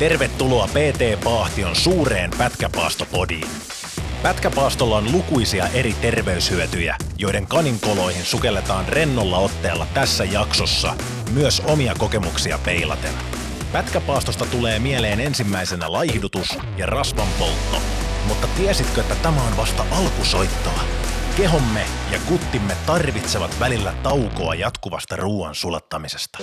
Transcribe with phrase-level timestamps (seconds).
[0.00, 3.48] Tervetuloa PT Paahtion suureen pätkäpaastopodiin.
[4.22, 10.94] Pätkäpaastolla on lukuisia eri terveyshyötyjä, joiden kaninkoloihin sukelletaan rennolla otteella tässä jaksossa,
[11.32, 13.14] myös omia kokemuksia peilaten.
[13.72, 17.82] Pätkäpaastosta tulee mieleen ensimmäisenä laihdutus ja rasvan poltto,
[18.28, 20.80] mutta tiesitkö, että tämä on vasta alkusoittoa?
[21.36, 26.38] Kehomme ja kuttimme tarvitsevat välillä taukoa jatkuvasta ruoan sulattamisesta.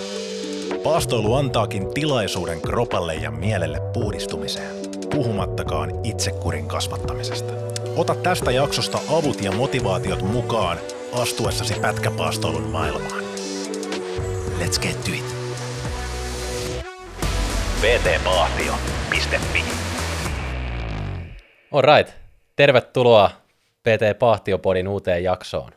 [0.88, 4.76] Paastoilu antaakin tilaisuuden kropalle ja mielelle puhdistumiseen,
[5.10, 7.52] puhumattakaan itsekurin kasvattamisesta.
[7.96, 10.78] Ota tästä jaksosta avut ja motivaatiot mukaan
[11.12, 13.22] astuessasi pätkäpaastoilun maailmaan.
[14.58, 15.24] Let's get to it!
[17.80, 19.62] vtpahtio.fi
[21.72, 22.14] Alright,
[22.56, 23.30] tervetuloa
[23.82, 25.72] PT Pahtiopodin uuteen jaksoon.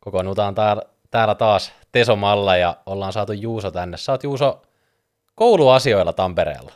[0.00, 3.96] Kokoonnutaan täällä, täällä taas Tesomalla ja ollaan saatu Juuso tänne.
[3.96, 4.62] Sä oot Juuso
[5.34, 6.72] kouluasioilla Tampereella.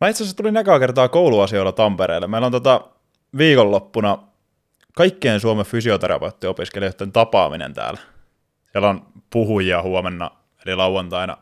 [0.00, 2.26] Mä itse asiassa tulin ekaa kertaa kouluasioilla Tampereelle.
[2.26, 2.80] Meillä on tota
[3.38, 4.18] viikonloppuna
[4.96, 8.00] kaikkien Suomen fysioterapeuttiopiskelijoiden tapaaminen täällä.
[8.72, 10.30] Siellä on puhujia huomenna,
[10.66, 11.36] eli lauantaina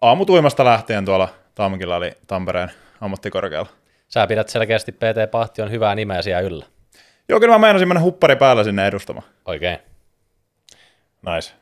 [0.00, 3.68] aamutuimasta lähtien tuolla Tamkilla, eli Tampereen ammattikorkealla.
[4.08, 6.66] Sä pidät selkeästi PT Pahtion hyvää nimeä siellä yllä.
[7.28, 9.26] Joo, kyllä mä meinasin mennä huppari päällä sinne edustamaan.
[9.44, 9.78] Oikein.
[11.34, 11.54] Nice.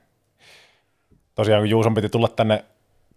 [1.35, 2.65] Tosiaan kun Juuson piti tulla tänne,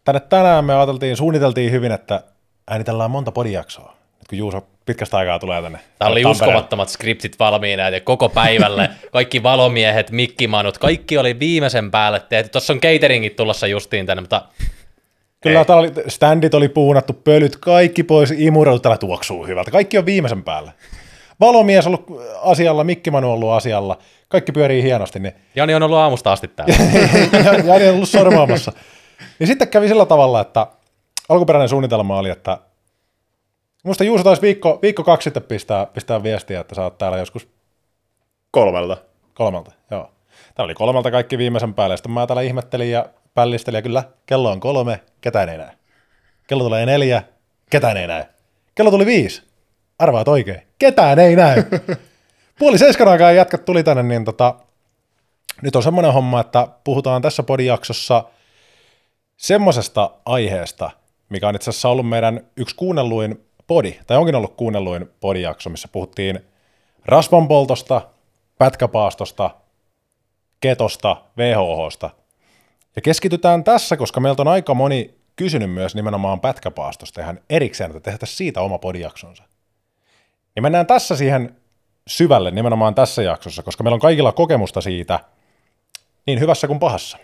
[0.04, 2.24] tänne tänään, me ajateltiin, suunniteltiin hyvin, että
[2.68, 3.94] äänitellään monta podijaksoa.
[4.20, 5.80] Nyt kun Juuso pitkästä aikaa tulee tänne.
[6.00, 6.32] Täällä oli Tampereelle.
[6.32, 8.90] uskomattomat skriptit valmiina ja koko päivälle.
[9.12, 12.50] Kaikki valomiehet, mikkimanut, kaikki oli viimeisen päälle tehty.
[12.50, 14.42] Tuossa on cateringit tulossa justiin tänne, mutta
[15.42, 19.72] Kyllä täällä oli, standit oli puunattu, pölyt, kaikki pois, imurot täällä tuoksuu hyvältä.
[19.72, 20.72] Kaikki on viimeisen päälle.
[21.40, 23.98] Valomies on ollut asialla, Mikki Manu on ollut asialla,
[24.30, 26.76] kaikki pyörii hienosti, niin Jani on ollut aamusta asti täällä.
[27.74, 28.72] Jani on ollut sormaamassa.
[29.40, 30.68] Niin sitten kävi sillä tavalla, että
[31.30, 32.58] alkuperäinen suunnitelma oli, että
[33.84, 37.48] muista Juuso taisi viikko, viikko kaksi sitten pistää, pistää viestiä, että sä oot täällä joskus
[38.52, 38.98] Kolmelta.
[39.34, 39.72] kolmelta.
[39.92, 40.12] Joo.
[40.56, 44.04] Täällä oli kolmelta kaikki viimeisen päälle, ja sitten mä täällä ihmettelin ja pällistelin, ja kyllä
[44.26, 45.72] kello on kolme, ketään ei näe.
[46.48, 47.24] Kello tulee neljä,
[47.70, 48.28] ketään ei näe.
[48.76, 49.44] Kello tuli viisi,
[50.00, 51.64] arvaat oikein, ketään ei näy.
[52.60, 54.56] Puoli seiskan aikaa jätkät tuli tänne, niin tota,
[55.62, 58.24] nyt on semmoinen homma, että puhutaan tässä podijaksossa
[59.38, 60.92] semmoisesta aiheesta,
[61.30, 65.88] mikä on itse asiassa ollut meidän yksi kuunnelluin podi, tai onkin ollut kuunnelluin podijakso, missä
[65.88, 66.40] puhuttiin
[67.06, 68.02] rasvanpoltosta,
[68.58, 69.50] pätkäpaastosta,
[70.60, 72.10] ketosta, VHHsta.
[72.96, 78.12] Ja keskitytään tässä, koska meiltä on aika moni kysynyt myös nimenomaan pätkäpaastosta ihan erikseen, että
[78.12, 79.44] tehtäisiin siitä oma podijaksonsa.
[80.58, 81.56] Ja mennään tässä siihen
[82.08, 85.20] syvälle nimenomaan tässä jaksossa, koska meillä on kaikilla kokemusta siitä
[86.28, 87.18] niin hyvässä kuin pahassa.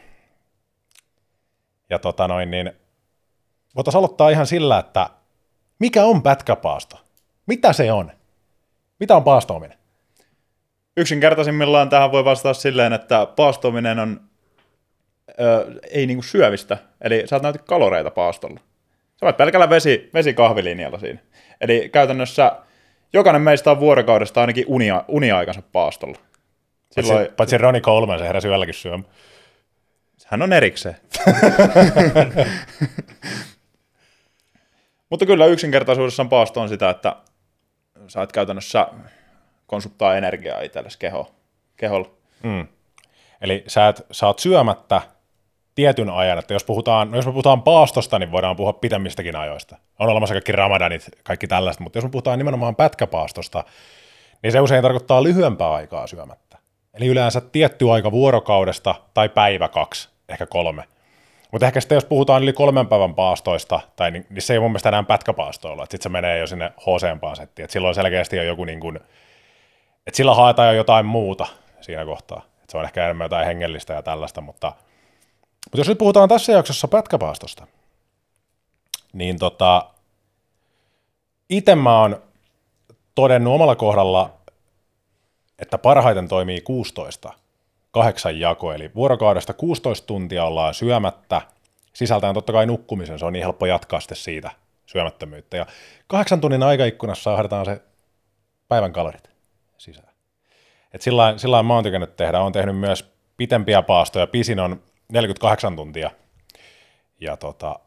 [1.89, 2.71] Ja tota noin, niin
[3.75, 5.09] voitaisiin aloittaa ihan sillä, että
[5.79, 6.99] mikä on pätkäpaasto?
[7.45, 8.11] Mitä se on?
[8.99, 9.77] Mitä on paastoaminen?
[10.97, 14.21] Yksinkertaisimmillaan tähän voi vastata silleen, että paastominen on
[15.39, 18.59] ö, ei niinku syövistä, eli sä nauti kaloreita paastolla.
[19.19, 21.19] Sä voit pelkällä vesi, vesikahvilinjalla siinä.
[21.61, 22.51] Eli käytännössä
[23.13, 26.17] jokainen meistä on vuorokaudesta ainakin unia, uniaikansa paastolla.
[26.91, 29.13] Silloin Paitsi, paitsi Roni Coleman, se heräsi yölläkin syömään.
[30.25, 30.95] hän on erikseen.
[35.09, 37.15] Mutta kyllä yksinkertaisuudessaan paasto on sitä, että
[38.07, 38.87] saat käytännössä
[39.67, 41.35] konsumtaa energiaa itsellesi keho,
[41.77, 42.09] keholla.
[42.43, 42.67] Mm.
[43.41, 45.01] Eli sä, et, sä oot syömättä
[45.75, 49.77] tietyn ajan, että jos, puhutaan, no jos me puhutaan paastosta, niin voidaan puhua pitemmistäkin ajoista.
[49.99, 53.63] On olemassa kaikki ramadanit, kaikki tällaista, mutta jos me puhutaan nimenomaan pätkäpaastosta,
[54.43, 56.57] niin se usein tarkoittaa lyhyempää aikaa syömättä.
[56.93, 60.83] Eli yleensä tietty aika vuorokaudesta tai päivä kaksi, ehkä kolme.
[61.51, 64.71] Mutta ehkä sitten jos puhutaan yli kolmen päivän paastoista, tai niin, niin se ei mun
[64.71, 68.45] mielestä enää pätkäpaastoilla, että sitten se menee jo sinne hc settiin, että silloin selkeästi on
[68.45, 68.95] joku niin kuin,
[70.07, 71.47] että sillä haetaan jo jotain muuta
[71.81, 72.41] siinä kohtaa.
[72.61, 74.73] Että se on ehkä enemmän jotain hengellistä ja tällaista, mutta,
[75.65, 77.67] mutta jos nyt puhutaan tässä jaksossa pätkäpaastosta,
[79.13, 79.89] niin tota,
[81.49, 82.21] itse mä oon
[83.15, 84.33] todennut omalla kohdalla,
[85.59, 87.33] että parhaiten toimii 16
[87.91, 91.41] kahdeksan jako, eli vuorokaudesta 16 tuntia ollaan syömättä,
[91.93, 94.51] sisältäen totta kai nukkumisen, se on niin helppo jatkaa sitten siitä
[94.85, 95.65] syömättömyyttä, ja
[96.07, 97.81] kahdeksan tunnin aikaikkunassa ahdetaan se
[98.67, 99.29] päivän kalorit
[99.77, 100.13] sisään.
[100.93, 104.81] Et sillä sillä mä oon tykännyt tehdä, oon tehnyt myös pitempiä paastoja, pisin on
[105.13, 106.11] 48 tuntia,
[107.19, 107.79] ja tota,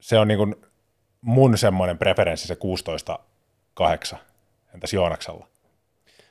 [0.00, 0.54] se on niin kuin
[1.20, 2.56] mun semmoinen preferenssi, se
[4.14, 4.16] 16-8.
[4.74, 5.46] Entäs Joonaksella?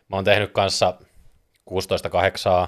[0.09, 0.97] Mä oon tehnyt kanssa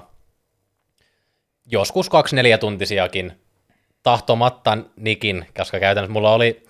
[1.66, 3.40] joskus 2-4 tuntisiakin
[4.02, 6.66] tahtomatta nikin, koska käytännössä mulla oli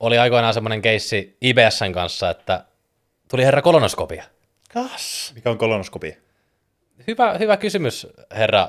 [0.00, 2.64] oli aikoinaan semmoinen keissi IBSn kanssa, että
[3.28, 4.24] tuli herra kolonoskopia.
[4.72, 5.32] Kas.
[5.34, 6.16] Mikä on kolonoskopia?
[7.06, 8.68] Hyvä, hyvä kysymys, herra,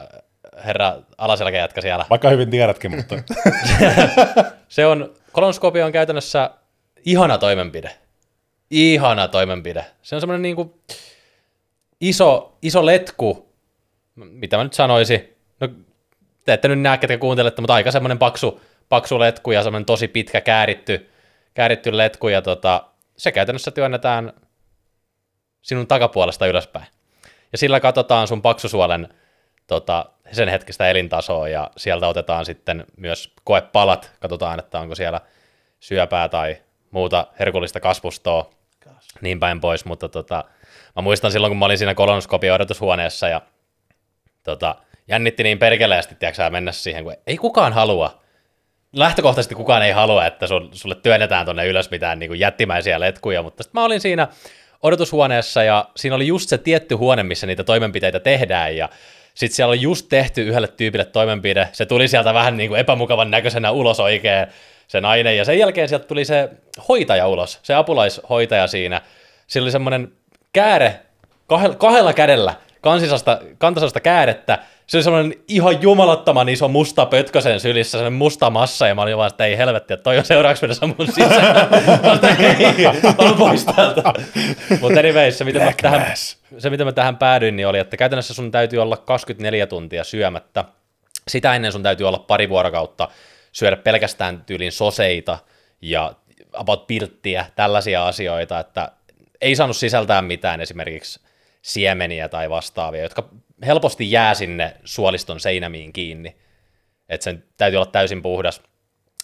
[0.65, 2.05] herra alaselkäjätkä siellä.
[2.09, 3.15] Vaikka hyvin tiedätkin, mutta
[4.69, 6.49] Se on, kolonoskopia on käytännössä
[7.05, 7.91] ihana toimenpide.
[8.71, 9.85] Ihana toimenpide.
[10.01, 10.79] Se on semmoinen niinku
[12.01, 13.53] iso, iso letku,
[14.15, 15.37] mitä mä nyt sanoisin.
[15.59, 15.67] No,
[16.45, 20.07] te ette nyt näe, ketkä kuuntelette, mutta aika semmoinen paksu, paksu letku ja semmoinen tosi
[20.07, 21.09] pitkä kääritty,
[21.53, 22.83] kääritty letku, ja tota,
[23.17, 24.33] se käytännössä työnnetään
[25.61, 26.87] sinun takapuolesta ylöspäin.
[27.51, 29.13] Ja sillä katsotaan sun paksusuolen
[29.67, 35.21] tota, sen hetkistä elintasoa, ja sieltä otetaan sitten myös koepalat, katsotaan, että onko siellä
[35.79, 36.57] syöpää tai
[36.91, 38.49] muuta herkullista kasvustoa,
[39.21, 40.43] niin päin pois, mutta tota,
[40.95, 43.41] mä muistan silloin, kun mä olin siinä kolonoskopian odotushuoneessa, ja
[44.43, 44.75] tota,
[45.07, 48.21] jännitti niin perkeleesti, tiedätkö, mennä siihen, kun ei kukaan halua,
[48.93, 53.43] lähtökohtaisesti kukaan ei halua, että sul, sulle työnnetään tonne ylös mitään niin kuin jättimäisiä letkuja,
[53.43, 54.27] mutta sitten mä olin siinä
[54.83, 58.77] odotushuoneessa ja siinä oli just se tietty huone, missä niitä toimenpiteitä tehdään.
[58.77, 58.89] Ja
[59.41, 63.31] sitten siellä oli just tehty yhdelle tyypille toimenpide, se tuli sieltä vähän niin kuin epämukavan
[63.31, 64.47] näköisenä ulos oikein
[64.87, 65.37] se nainen.
[65.37, 66.49] Ja sen jälkeen sieltä tuli se
[66.87, 69.01] hoitaja ulos, se apulaishoitaja siinä.
[69.47, 70.11] Sillä oli semmoinen
[70.53, 70.99] kääre
[71.77, 74.59] kahdella, kädellä, kansisasta, kantasasta käärettä,
[74.91, 79.01] se oli semmoinen ihan jumalattoman iso musta pötkö sen sylissä, semmoinen musta massa, ja mä
[79.01, 81.69] olin vaan, että ei helvetti, että toi on seuraavaksi mennessä mun sisään.
[82.21, 84.13] Mä ei, on pois täältä.
[84.81, 86.13] Mutta anyways, se miten, mä tähän,
[86.57, 90.65] se miten mä tähän päädyin, niin oli, että käytännössä sun täytyy olla 24 tuntia syömättä.
[91.27, 93.07] Sitä ennen sun täytyy olla pari vuorokautta
[93.51, 95.39] syödä pelkästään tyylin soseita
[95.81, 96.13] ja
[96.53, 98.91] about pilttiä, tällaisia asioita, että
[99.41, 101.19] ei saanut sisältää mitään esimerkiksi
[101.61, 103.29] siemeniä tai vastaavia, jotka
[103.65, 106.35] helposti jää sinne suoliston seinämiin kiinni.
[107.09, 108.61] Että sen täytyy olla täysin puhdas,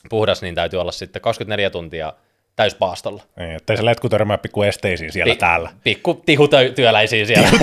[0.10, 2.14] puhdas, niin täytyy olla sitten 24 tuntia
[2.56, 3.24] täyspaastolla.
[3.40, 5.70] Niin, ettei se letku törmää pikku esteisiin siellä Pi- täällä.
[5.84, 7.50] Pikku tihutyöläisiä siellä.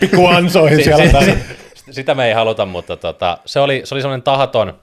[0.00, 1.32] Pikku ansoihin Si- siellä si- täällä.
[1.74, 4.80] si- sitä me ei haluta, mutta tota, se oli, se oli semmoinen tahaton,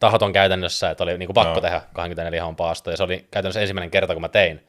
[0.00, 1.60] tahaton käytännössä, että oli niinku pakko Joo.
[1.60, 4.66] tehdä 24 hahon paasto, ja se oli käytännössä ensimmäinen kerta, kun mä tein.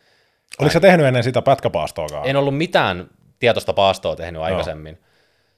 [0.60, 2.28] Oliko se tehnyt ennen sitä pätkäpaastoakaan?
[2.28, 3.08] En ollut mitään
[3.42, 5.00] tietoista paastoa tehnyt aikaisemmin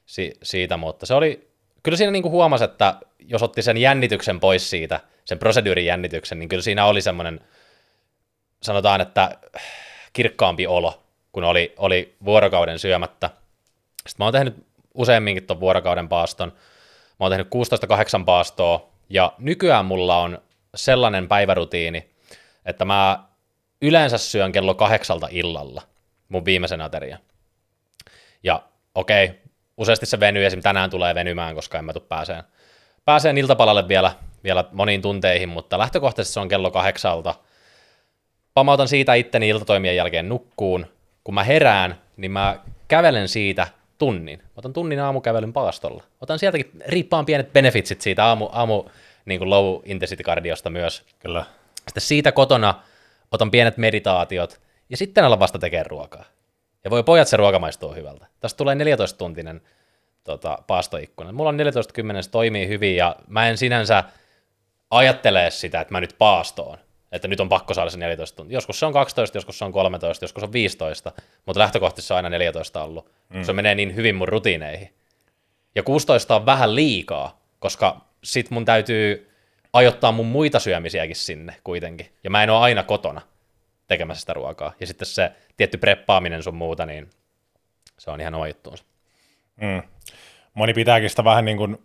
[0.05, 1.47] si- siitä, mutta se oli,
[1.83, 6.49] kyllä siinä niinku huomasi, että jos otti sen jännityksen pois siitä, sen proseduurin jännityksen, niin
[6.49, 7.39] kyllä siinä oli semmoinen,
[8.63, 9.37] sanotaan, että
[10.13, 13.29] kirkkaampi olo, kun oli, oli vuorokauden syömättä.
[14.07, 16.49] Sitten mä oon tehnyt useamminkin tuon vuorokauden paaston.
[17.19, 17.47] Mä oon tehnyt
[18.21, 20.41] 16-8 paastoa, ja nykyään mulla on
[20.75, 22.09] sellainen päivärutiini,
[22.65, 23.23] että mä
[23.81, 25.81] yleensä syön kello kahdeksalta illalla
[26.29, 27.19] mun viimeisen aterian.
[28.43, 28.63] Ja
[28.95, 29.31] okei,
[29.77, 30.61] useasti se venyy, esim.
[30.61, 32.43] tänään tulee venymään, koska en mä tuu pääseen,
[33.05, 34.11] pääseen iltapalalle vielä,
[34.43, 37.35] vielä moniin tunteihin, mutta lähtökohtaisesti se on kello kahdeksalta.
[38.53, 40.85] Pamautan siitä itteni iltatoimien jälkeen nukkuun.
[41.23, 43.67] Kun mä herään, niin mä kävelen siitä
[43.97, 44.39] tunnin.
[44.39, 46.03] Mä otan tunnin aamukävelyn paastolla.
[46.21, 48.83] Otan sieltäkin riippaan pienet benefitsit siitä aamu, aamu
[49.25, 51.03] niin kuin low intensity cardiosta myös.
[51.19, 51.45] Kyllä.
[51.77, 52.73] Sitten siitä kotona
[53.31, 56.25] otan pienet meditaatiot ja sitten alan vasta tekemään ruokaa.
[56.83, 58.27] Ja voi pojat, se ruoka maistuu hyvältä.
[58.39, 59.61] Tästä tulee 14-tuntinen
[60.23, 61.31] tota, paastoikkuna.
[61.31, 61.59] Mulla on
[62.19, 64.03] 14-10, se toimii hyvin ja mä en sinänsä
[64.91, 66.77] ajattele sitä, että mä nyt paastoon.
[67.11, 68.55] Että nyt on pakko saada se 14 tuntia.
[68.55, 71.11] Joskus se on 12, joskus se on 13, joskus on 15,
[71.45, 73.11] mutta lähtökohtaisesti se on aina 14 ollut.
[73.29, 73.43] Mm.
[73.43, 74.93] Se menee niin hyvin mun rutiineihin.
[75.75, 79.31] Ja 16 on vähän liikaa, koska sit mun täytyy
[79.73, 82.07] ajoittaa mun muita syömisiäkin sinne kuitenkin.
[82.23, 83.21] Ja mä en ole aina kotona
[83.87, 84.73] tekemässä sitä ruokaa.
[84.79, 87.09] Ja sitten se tietty preppaaminen sun muuta, niin
[87.99, 88.83] se on ihan oma juttuunsa.
[89.61, 89.81] Mm.
[90.53, 91.77] Moni pitääkin sitä vähän niin kuin,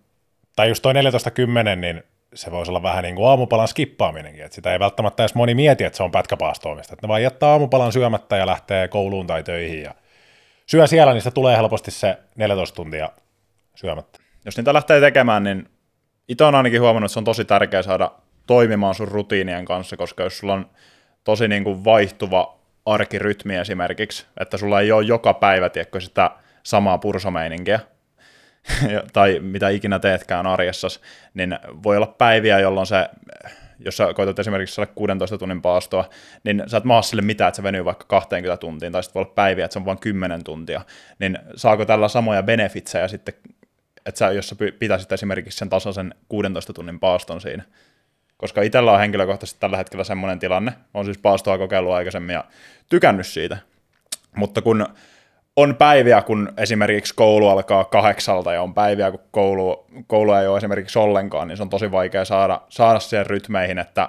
[0.56, 2.02] tai just toi 14.10, niin
[2.34, 5.84] se voisi olla vähän niin kuin aamupalan skippaaminenkin, että sitä ei välttämättä edes moni mieti,
[5.84, 9.82] että se on pätkäpaastoamista, että ne vaan jättää aamupalan syömättä ja lähtee kouluun tai töihin
[9.82, 9.94] ja
[10.66, 13.10] syö siellä, niin sitä tulee helposti se 14 tuntia
[13.74, 14.18] syömättä.
[14.44, 15.68] Jos niitä lähtee tekemään, niin
[16.28, 18.10] itse on ainakin huomannut, että se on tosi tärkeää saada
[18.46, 20.70] toimimaan sun rutiinien kanssa, koska jos sulla on
[21.28, 26.30] tosi niin kuin vaihtuva arkirytmi esimerkiksi, että sulla ei ole joka päivä, tiedätkö, sitä
[26.62, 27.80] samaa pursomeininkiä,
[29.12, 31.00] tai mitä ikinä teetkään arjessas,
[31.35, 33.08] niin voi olla päiviä, jolloin se,
[33.78, 36.11] jos sä koetat esimerkiksi saada 16 tunnin paastoa,
[36.44, 39.23] niin sä et maa sille mitään, että se venyy vaikka 20 tuntiin, tai sitten voi
[39.23, 40.80] olla päiviä, että se on vain 10 tuntia,
[41.18, 43.35] niin saako tällä samoja benefitsejä sitten,
[44.06, 47.62] että sä, jos sä pitäisit esimerkiksi sen tasaisen 16 tunnin paaston siinä,
[48.38, 52.45] koska itsellä on henkilökohtaisesti tällä hetkellä semmoinen tilanne, on siis paastoa kokeillut aikaisemmin ja
[52.88, 53.59] tykännyt siitä,
[54.37, 54.87] mutta kun
[55.57, 60.57] on päiviä, kun esimerkiksi koulu alkaa kahdeksalta ja on päiviä, kun koulu, koulu ei ole
[60.57, 64.09] esimerkiksi ollenkaan, niin se on tosi vaikea saada, saada siihen rytmeihin, että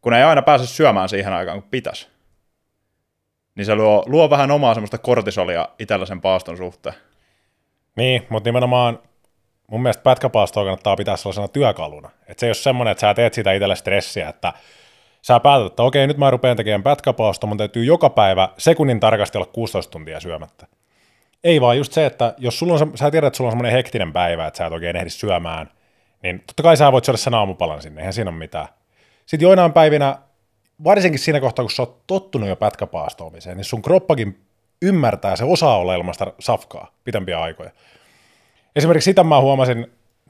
[0.00, 2.08] kun ei aina pääse syömään siihen aikaan, kun pitäisi.
[3.54, 6.94] Niin se luo, luo vähän omaa semmoista kortisolia itsellä sen paaston suhteen.
[7.96, 8.98] Niin, mutta nimenomaan
[9.66, 12.10] mun mielestä pätkäpaastoa kannattaa pitää sellaisena työkaluna.
[12.26, 14.52] Että se ei ole semmoinen, että sä teet siitä itselle stressiä, että
[15.22, 19.38] sä päätät, että okei, nyt mä rupean tekemään pätkäpaastoa, mun täytyy joka päivä sekunnin tarkasti
[19.38, 20.66] olla 16 tuntia syömättä.
[21.44, 23.72] Ei vaan just se, että jos sulla on, se, sä tiedät, että sulla on semmoinen
[23.72, 25.70] hektinen päivä, että sä et oikein ehdi syömään,
[26.22, 28.68] niin totta kai sä voit syödä sen aamupalan sinne, eihän siinä ole mitään.
[29.26, 30.18] Sitten joinain päivinä,
[30.84, 34.46] varsinkin siinä kohtaa, kun sä oot tottunut jo pätkäpaastoamiseen, niin sun kroppakin
[34.82, 37.70] ymmärtää, se osaa olla ilmasta safkaa pitempiä aikoja.
[38.76, 39.80] Esimerkiksi sitä mä huomasin,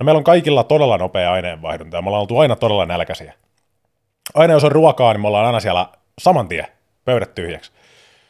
[0.01, 3.35] no meillä on kaikilla todella nopea aineenvaihdunta ja me ollaan oltu aina todella nälkäisiä.
[4.35, 5.89] Aina jos on ruokaa, niin me ollaan aina siellä
[6.19, 6.67] saman tien,
[7.05, 7.73] pöydät tyhjäksi.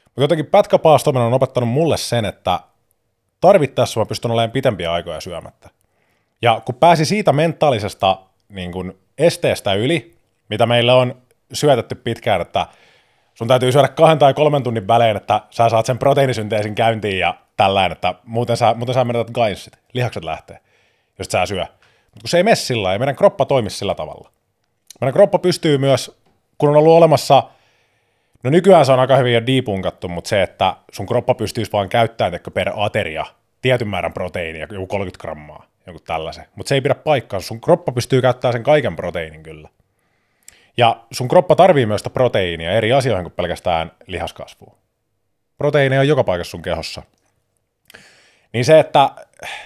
[0.04, 2.60] Mutta jotenkin pätkäpaastominen on opettanut mulle sen, että
[3.40, 5.70] tarvittaessa mä pystyn olemaan pitempiä aikoja syömättä.
[6.42, 8.18] Ja kun pääsi siitä mentaalisesta
[8.48, 10.14] niin kun esteestä yli,
[10.48, 11.16] mitä meillä on
[11.52, 12.66] syötetty pitkään, että
[13.34, 17.34] sun täytyy syödä kahden tai kolmen tunnin välein, että sä saat sen proteiinisynteesin käyntiin ja
[17.56, 20.60] tällään, että muuten sä, muuten sä menetät gainsit, lihakset lähtee,
[21.18, 21.62] jos sä syö.
[21.62, 24.30] Mutta kun se ei mene sillä ja meidän kroppa toimii sillä tavalla.
[25.00, 26.18] Meidän kroppa pystyy myös,
[26.58, 27.42] kun on ollut olemassa,
[28.42, 31.88] no nykyään se on aika hyvin jo debunkattu, mutta se, että sun kroppa pystyisi vaan
[31.88, 33.26] käyttämään per ateria
[33.62, 36.44] tietyn määrän proteiinia, joku 30 grammaa, joku tällaisen.
[36.54, 39.68] Mutta se ei pidä paikkaa, sun kroppa pystyy käyttämään sen kaiken proteiinin kyllä.
[40.76, 44.76] Ja sun kroppa tarvii myös sitä proteiinia eri asioihin kuin pelkästään lihaskasvuun.
[45.58, 47.02] Proteiinia on joka paikassa sun kehossa.
[48.56, 49.10] Niin se, että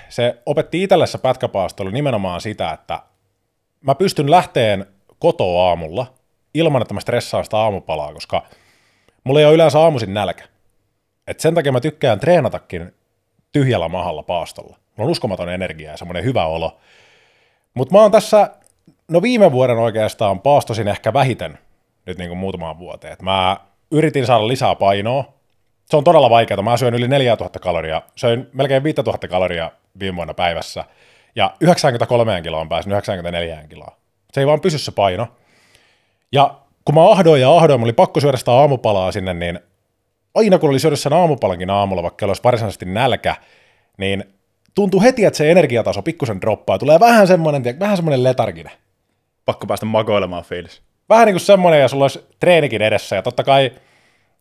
[0.08, 3.02] se opetti itselle se pätkäpaasto nimenomaan sitä, että
[3.80, 4.86] mä pystyn lähteen
[5.18, 6.14] kotoa aamulla
[6.54, 8.42] ilman, että mä stressaan sitä aamupalaa, koska
[9.24, 10.44] mulla ei ole yleensä aamuisin nälkä.
[11.26, 12.94] Et sen takia mä tykkään treenatakin
[13.52, 14.76] tyhjällä mahalla paastolla.
[14.96, 16.78] Mulla on uskomaton energia ja semmoinen hyvä olo.
[17.74, 18.50] Mutta mä oon tässä,
[19.08, 21.58] no viime vuoden oikeastaan paastosin ehkä vähiten
[22.06, 23.12] nyt niin kuin muutamaan vuoteen.
[23.12, 23.56] Et mä
[23.90, 25.39] yritin saada lisää painoa.
[25.90, 26.62] Se on todella vaikeaa.
[26.62, 28.02] Mä syön yli 4000 kaloria.
[28.16, 30.84] Söin melkein 5000 kaloria viime vuonna päivässä.
[31.36, 33.96] Ja 93 kiloa on päässyt 94 kiloa.
[34.32, 35.28] Se ei vaan pysy se paino.
[36.32, 36.54] Ja
[36.84, 39.60] kun mä ahdoin ja ahdoin, mulla oli pakko syödä sitä aamupalaa sinne, niin
[40.34, 43.36] aina kun oli syödä sen aamupalankin aamulla, vaikka olisi varsinaisesti nälkä,
[43.96, 44.24] niin
[44.74, 46.78] tuntuu heti, että se energiataso pikkusen droppaa.
[46.78, 48.72] Tulee vähän semmoinen, vähän semmoinen letarginen.
[49.44, 50.82] Pakko päästä makoilemaan fiilis.
[51.08, 53.72] Vähän niin kuin semmoinen, ja sulla olisi treenikin edessä, ja totta kai,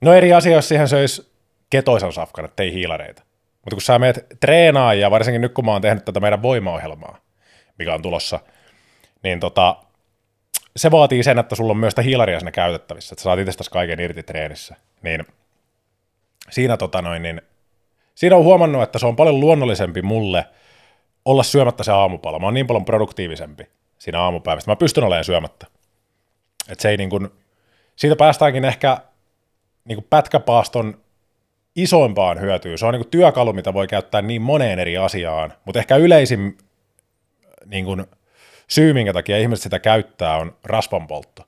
[0.01, 1.28] no eri asia, jos siihen söisi
[1.69, 3.23] ketoisan safkan, että ei hiilareita.
[3.53, 7.17] Mutta kun sä meet treenaa, ja varsinkin nyt kun mä oon tehnyt tätä meidän voimaohjelmaa,
[7.79, 8.39] mikä on tulossa,
[9.23, 9.75] niin tota,
[10.75, 13.71] se vaatii sen, että sulla on myös sitä hiilaria siinä käytettävissä, että sä saat itsestäsi
[13.71, 14.75] kaiken irti treenissä.
[15.01, 15.25] Niin
[16.49, 17.41] siinä, tota noin, niin,
[18.15, 20.45] siinä on huomannut, että se on paljon luonnollisempi mulle
[21.25, 22.39] olla syömättä se aamupala.
[22.39, 23.63] Mä oon niin paljon produktiivisempi
[23.97, 24.71] siinä aamupäivästä.
[24.71, 25.67] Mä pystyn olemaan syömättä.
[26.69, 27.29] Et se ei niin kuin,
[27.95, 28.97] siitä päästäänkin ehkä
[29.85, 31.01] niin pätkäpaaston
[31.75, 32.77] isoimpaan hyötyyn.
[32.77, 36.57] Se on niin kuin työkalu, mitä voi käyttää niin moneen eri asiaan, mutta ehkä yleisin
[37.65, 38.05] niin kuin,
[38.67, 41.43] syy, minkä takia ihmiset sitä käyttää, on rasvanpoltto.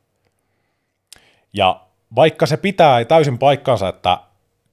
[1.53, 1.81] Ja
[2.15, 4.17] vaikka se pitää täysin paikkansa, että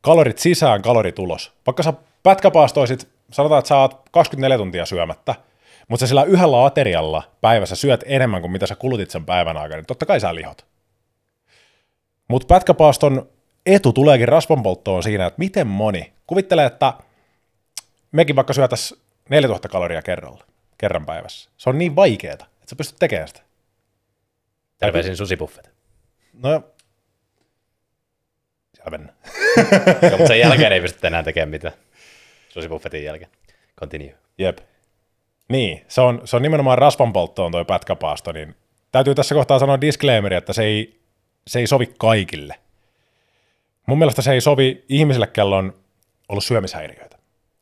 [0.00, 1.52] kalorit sisään, kalorit ulos.
[1.66, 5.34] Vaikka sä pätkäpaastoisit, sanotaan, että sä oot 24 tuntia syömättä,
[5.88, 9.76] mutta sä sillä yhdellä aterialla päivässä syöt enemmän kuin mitä sä kulutit sen päivän aikana,
[9.76, 10.66] niin totta kai sä lihot.
[12.28, 13.28] Mutta pätkäpaaston
[13.74, 16.92] etu tuleekin rasvanpolttoon siinä, että miten moni, kuvittele, että
[18.12, 18.94] mekin vaikka syötäs
[19.28, 20.44] 4000 kaloria kerralla,
[20.78, 21.50] kerran päivässä.
[21.56, 23.40] Se on niin vaikeaa, että sä pystyt tekemään sitä.
[24.78, 25.70] Terveisin susipuffet.
[26.32, 26.62] No,
[28.74, 29.16] siellä mennään.
[30.02, 31.74] Joo, mutta sen jälkeen ei pysty enää tekemään mitään.
[32.48, 33.30] Susipuffetin jälkeen.
[33.80, 34.14] Continue.
[34.38, 34.58] Jep.
[35.48, 38.54] Niin, se on, se on nimenomaan rasvanpolttoon toi pätkäpaasto, niin
[38.92, 41.00] täytyy tässä kohtaa sanoa disclaimeri, että se ei,
[41.46, 42.54] se ei sovi kaikille.
[43.88, 45.74] Mun mielestä se ei sovi ihmisille, kello on
[46.28, 47.18] ollut syömishäiriöitä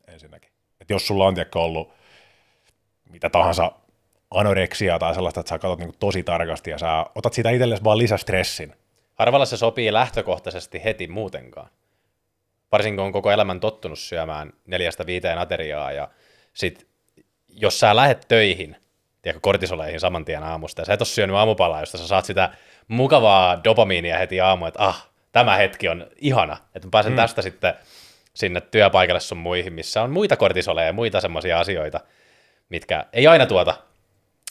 [0.08, 0.50] ensinnäkin.
[0.80, 1.92] Et jos sulla on tiedäkö, ollut
[3.10, 3.72] mitä tahansa
[4.30, 7.98] anoreksia tai sellaista, että sä katsot niin tosi tarkasti ja sä otat siitä itsellesi vaan
[7.98, 8.74] lisästressin.
[9.14, 11.70] Harvalla se sopii lähtökohtaisesti heti muutenkaan.
[12.72, 16.08] Varsinkin kun on koko elämän tottunut syömään neljästä viiteen ateriaa ja
[16.54, 16.86] sit
[17.48, 18.76] jos sä lähet töihin,
[19.22, 22.50] tiedätkö, kortisoleihin saman tien aamusta, ja sä et ole syönyt aamupalaa, josta sä saat sitä
[22.88, 27.16] mukavaa dopamiinia heti aamu, että ah, tämä hetki on ihana, että mä pääsen mm.
[27.16, 27.74] tästä sitten
[28.34, 32.00] sinne työpaikalle sun muihin, missä on muita kortisoleja ja muita semmoisia asioita,
[32.68, 33.74] mitkä ei aina tuota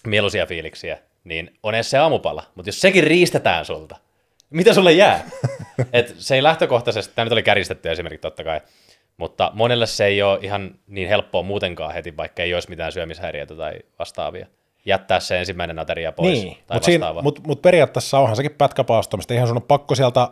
[0.07, 2.43] mieluisia fiiliksiä, niin on edes se aamupala.
[2.55, 3.95] Mutta jos sekin riistetään sulta,
[4.49, 5.23] mitä sulle jää?
[5.93, 8.61] Et se ei lähtökohtaisesti, tämä nyt oli kärjistetty esimerkki totta kai,
[9.17, 13.55] mutta monelle se ei ole ihan niin helppoa muutenkaan heti, vaikka ei olisi mitään syömishäiriöitä
[13.55, 14.47] tai vastaavia.
[14.85, 17.21] jättää se ensimmäinen ateria pois Niin, tai mutta vastaava.
[17.21, 19.33] mut, mut periaatteessa onhan sekin pätkäpaastomista.
[19.33, 20.29] Eihän sun ole pakko sieltä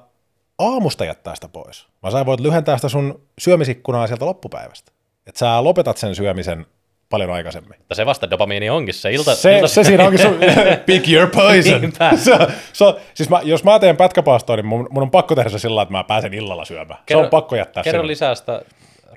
[0.59, 4.91] aamusta jättää sitä pois, vaan sä voit lyhentää sitä sun syömisikkunaa sieltä loppupäivästä.
[5.27, 6.65] Että sä lopetat sen syömisen
[7.09, 7.77] paljon aikaisemmin.
[7.77, 9.35] Mutta se vasta dopamiini onkin se ilta.
[9.35, 10.39] Se, ilta se siinä onkin sun
[10.85, 11.81] pick your poison.
[12.15, 12.37] Se,
[12.73, 15.81] se, siis mä, jos mä teen pätkäpaastoa, niin mun, mun, on pakko tehdä se sillä
[15.81, 16.99] että mä pääsen illalla syömään.
[17.07, 18.07] se on pakko jättää Kerro sinne.
[18.07, 18.61] lisää sitä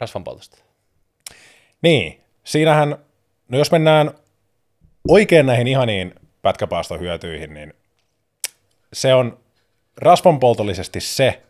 [0.00, 0.58] rasvanpoltosta.
[1.82, 2.96] Niin, siinähän,
[3.48, 4.10] no jos mennään
[5.08, 7.74] oikein näihin ihaniin pätkäpaastohyötyihin, niin
[8.92, 9.38] se on
[9.96, 11.42] rasvanpoltollisesti se,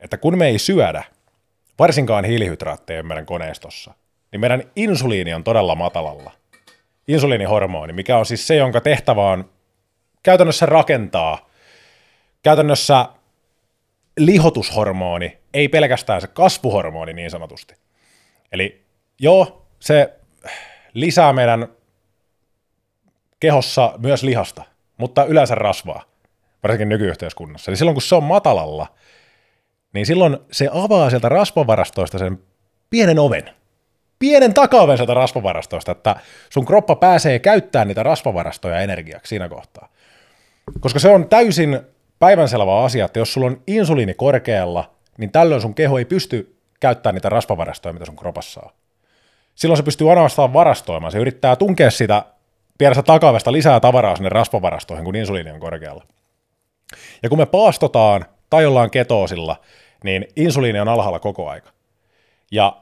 [0.00, 1.04] että kun me ei syödä,
[1.78, 3.94] varsinkaan hiilihydraatteja meidän koneistossa,
[4.32, 6.32] niin meidän insuliini on todella matalalla.
[7.08, 9.50] Insuliinihormoni, mikä on siis se, jonka tehtävä on
[10.22, 11.50] käytännössä rakentaa,
[12.42, 13.08] käytännössä
[14.18, 17.74] lihotushormoni, ei pelkästään se kasvuhormoni niin sanotusti.
[18.52, 18.84] Eli
[19.18, 20.14] joo, se
[20.94, 21.68] lisää meidän
[23.40, 24.62] kehossa myös lihasta,
[24.96, 26.04] mutta yleensä rasvaa,
[26.62, 27.70] varsinkin nykyyhteiskunnassa.
[27.70, 28.86] Eli silloin kun se on matalalla,
[29.92, 32.38] niin silloin se avaa sieltä rasvavarastoista sen
[32.90, 33.50] pienen oven,
[34.18, 36.16] pienen takaoven sieltä rasvavarastoista, että
[36.50, 39.88] sun kroppa pääsee käyttämään niitä rasvavarastoja energiaksi siinä kohtaa.
[40.80, 41.80] Koska se on täysin
[42.18, 47.14] päivänselvä asia, että jos sulla on insuliini korkealla, niin tällöin sun keho ei pysty käyttämään
[47.14, 48.70] niitä rasvavarastoja, mitä sun kropassa on.
[49.54, 51.12] Silloin se pystyy ainoastaan varastoimaan.
[51.12, 52.24] Se yrittää tunkea sitä
[52.78, 56.04] pienestä takavesta lisää tavaraa sinne rasvavarastoihin, kun insuliini on korkealla.
[57.22, 59.56] Ja kun me paastotaan tai ollaan ketoosilla,
[60.04, 61.70] niin insuliini on alhaalla koko aika.
[62.50, 62.76] Ja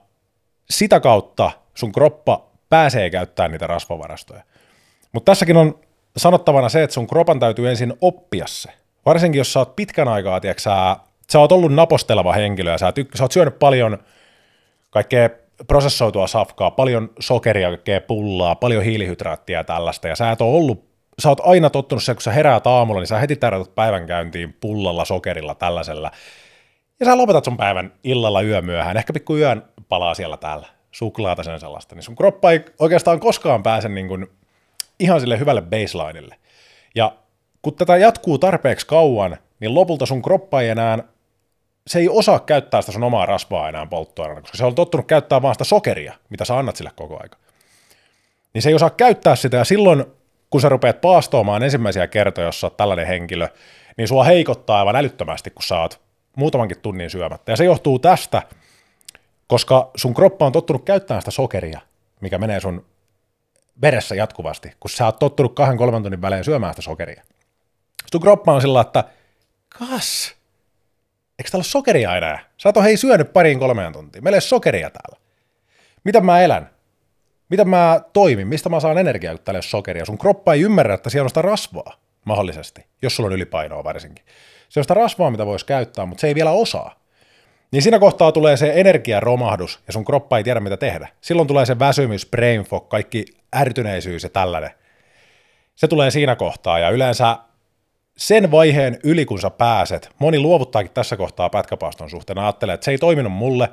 [0.70, 4.42] sitä kautta sun kroppa pääsee käyttämään niitä rasvavarastoja.
[5.12, 5.78] Mutta tässäkin on
[6.16, 8.70] sanottavana se, että sun kropan täytyy ensin oppia se.
[9.06, 10.96] Varsinkin jos sä oot pitkän aikaa, tiedätkö, sä,
[11.32, 13.98] sä oot ollut naposteleva henkilö ja sä, tyk- sä oot syönyt paljon
[14.90, 15.30] kaikkea
[15.66, 20.85] prosessoitua safkaa, paljon sokeria, kaikkea pullaa, paljon hiilihydraattia ja tällaista, ja sä et ole ollut,
[21.22, 24.56] sä oot aina tottunut se, kun sä heräät aamulla, niin sä heti tärätät päivän käyntiin
[24.60, 26.10] pullalla, sokerilla, tällaisella,
[27.00, 31.60] ja sä lopetat sun päivän illalla yömyöhään, ehkä pikku yön palaa siellä täällä, suklaata sen
[31.60, 34.26] sellaista, niin sun kroppa ei oikeastaan koskaan pääse niin kuin
[35.00, 36.36] ihan sille hyvälle baselineille.
[36.94, 37.12] Ja
[37.62, 40.98] kun tätä jatkuu tarpeeksi kauan, niin lopulta sun kroppa ei enää,
[41.86, 45.42] se ei osaa käyttää sitä sun omaa rasvaa enää polttoaineena, koska se on tottunut käyttää
[45.42, 47.38] vaan sitä sokeria, mitä sä annat sille koko aika.
[48.54, 50.04] Niin se ei osaa käyttää sitä, ja silloin
[50.50, 53.48] kun sä rupeat paastoamaan ensimmäisiä kertoja, jos sä oot tällainen henkilö,
[53.96, 56.00] niin sua heikottaa aivan älyttömästi, kun sä oot
[56.36, 57.52] muutamankin tunnin syömättä.
[57.52, 58.42] Ja se johtuu tästä,
[59.46, 61.80] koska sun kroppa on tottunut käyttämään sitä sokeria,
[62.20, 62.86] mikä menee sun
[63.82, 67.22] veressä jatkuvasti, kun sä oot tottunut kahden kolmen tunnin välein syömään sitä sokeria.
[68.12, 69.04] Sun kroppa on sillä, että
[69.78, 70.34] kas,
[71.38, 72.38] eikö täällä ole sokeria enää?
[72.56, 74.24] Sä ole hei syönyt pariin kolmeen tuntiin.
[74.24, 75.26] Meillä ei ole sokeria täällä.
[76.04, 76.75] Mitä mä elän?
[77.48, 78.48] Miten mä toimin?
[78.48, 80.04] Mistä mä saan energiaa, kun täällä sokeria?
[80.04, 84.24] Sun kroppa ei ymmärrä, että siellä on sitä rasvaa mahdollisesti, jos sulla on ylipainoa varsinkin.
[84.68, 87.00] Se on sitä rasvaa, mitä voisi käyttää, mutta se ei vielä osaa.
[87.70, 91.08] Niin siinä kohtaa tulee se energiaromahdus ja sun kroppa ei tiedä mitä tehdä.
[91.20, 93.24] Silloin tulee se väsymys, brain fog, kaikki
[93.56, 94.70] ärtyneisyys ja tällainen.
[95.74, 97.38] Se tulee siinä kohtaa ja yleensä
[98.16, 102.90] sen vaiheen yli kun sä pääset, moni luovuttaakin tässä kohtaa pätkäpaaston suhteen, ajattelee, että se
[102.90, 103.68] ei toiminut mulle,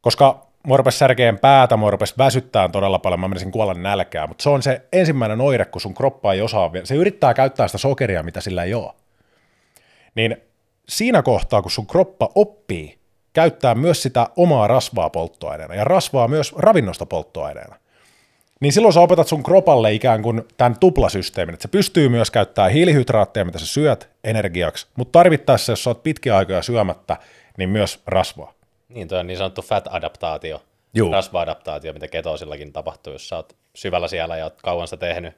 [0.00, 4.50] koska mua särkeen päätä, mua rupesi väsyttää todella paljon, mä menisin kuolla nälkää, mutta se
[4.50, 8.40] on se ensimmäinen oire, kun sun kroppa ei osaa se yrittää käyttää sitä sokeria, mitä
[8.40, 8.92] sillä ei ole.
[10.14, 10.36] Niin
[10.88, 12.98] siinä kohtaa, kun sun kroppa oppii
[13.32, 17.76] käyttää myös sitä omaa rasvaa polttoaineena ja rasvaa myös ravinnosta polttoaineena,
[18.60, 22.72] niin silloin sä opetat sun kropalle ikään kuin tämän tuplasysteemin, että se pystyy myös käyttämään
[22.72, 27.16] hiilihydraatteja, mitä sä syöt energiaksi, mutta tarvittaessa, jos sä oot pitkiä aikoja syömättä,
[27.58, 28.55] niin myös rasvaa.
[28.96, 30.62] Niin, toi on niin sanottu fat-adaptaatio,
[30.94, 31.12] Juu.
[31.12, 35.34] rasva-adaptaatio, mitä ketosillakin tapahtuu, jos sä oot syvällä siellä ja oot kauan sitä tehnyt.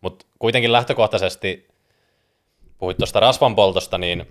[0.00, 1.68] Mutta kuitenkin lähtökohtaisesti,
[2.78, 4.26] puhuit tuosta rasvanpoltosta, niin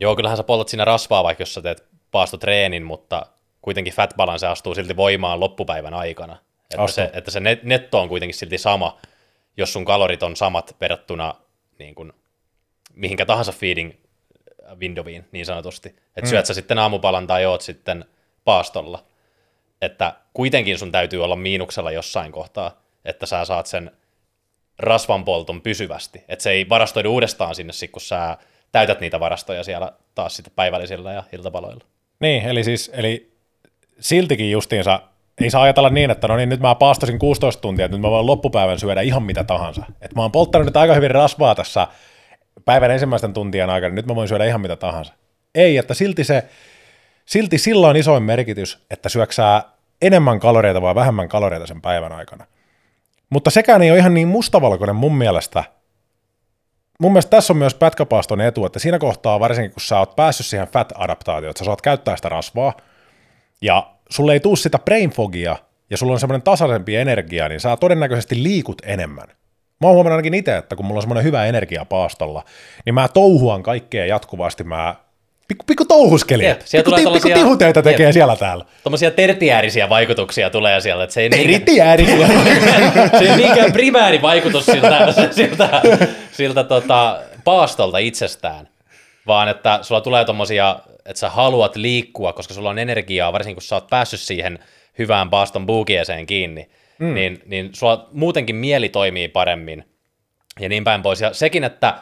[0.00, 3.26] joo, kyllähän sä poltat siinä rasvaa, vaikka jos sä teet paastotreenin, mutta
[3.62, 6.36] kuitenkin fat balance astuu silti voimaan loppupäivän aikana.
[6.70, 8.98] Että se, että se net- netto on kuitenkin silti sama,
[9.56, 11.34] jos sun kalorit on samat verrattuna
[11.78, 12.12] niin kuin,
[12.94, 13.92] mihinkä tahansa feeding
[14.80, 15.88] windowiin niin sanotusti.
[15.88, 16.26] Että mm.
[16.28, 18.04] syöt sä sitten aamupalan tai oot sitten
[18.44, 19.04] paastolla.
[19.82, 23.90] Että kuitenkin sun täytyy olla miinuksella jossain kohtaa, että sä saat sen
[24.78, 26.24] rasvanpolton pysyvästi.
[26.28, 28.36] Että se ei varastoidu uudestaan sinne, kun sä
[28.72, 31.84] täytät niitä varastoja siellä taas sitten päivällisillä ja iltapaloilla.
[32.20, 33.32] Niin, eli siis, eli
[34.00, 35.00] siltikin justiinsa,
[35.40, 38.10] ei saa ajatella niin, että no niin, nyt mä paastosin 16 tuntia, että nyt mä
[38.10, 39.84] voin loppupäivän syödä ihan mitä tahansa.
[40.00, 41.86] Että mä oon polttanut nyt aika hyvin rasvaa tässä
[42.66, 45.14] päivän ensimmäisten tuntien aikana, niin nyt mä voin syödä ihan mitä tahansa.
[45.54, 46.44] Ei, että silti se,
[47.26, 49.62] silti sillä on isoin merkitys, että syöksää
[50.02, 52.46] enemmän kaloreita vai vähemmän kaloreita sen päivän aikana.
[53.30, 55.64] Mutta sekään ei ole ihan niin mustavalkoinen mun mielestä.
[57.00, 60.46] Mun mielestä tässä on myös pätkäpaaston etu, että siinä kohtaa varsinkin kun sä oot päässyt
[60.46, 62.72] siihen fat-adaptaatioon, että sä saat käyttää sitä rasvaa,
[63.60, 65.56] ja sulle ei tuu sitä brain fogia,
[65.90, 69.28] ja sulla on semmoinen tasaisempi energia, niin sä todennäköisesti liikut enemmän.
[69.80, 72.44] Mä oon huomannut ainakin itse, että kun mulla on semmoinen hyvä energia paastolla,
[72.84, 74.94] niin mä touhuan kaikkea jatkuvasti, mä
[75.48, 78.12] pikku, pikku touhuskeli, Jep, siellä pikku, ti- pikku tihuteita tekee Jep.
[78.12, 78.64] siellä täällä.
[78.82, 82.26] Tuommoisia tertiäärisiä vaikutuksia tulee siellä, että se ei niinkään, Ritiäärisiä.
[83.18, 85.82] se ei niinkään primääri vaikutus siltä, siltä,
[86.32, 88.68] siltä tota, paastolta itsestään,
[89.26, 93.62] vaan että sulla tulee tommosia, että sä haluat liikkua, koska sulla on energiaa, varsinkin kun
[93.62, 94.58] sä oot päässyt siihen
[94.98, 97.14] hyvään paaston buukieseen kiinni, mm.
[97.14, 99.84] niin, niin sulla muutenkin mieli toimii paremmin
[100.60, 101.20] ja niin päin pois.
[101.20, 101.94] Ja sekin, että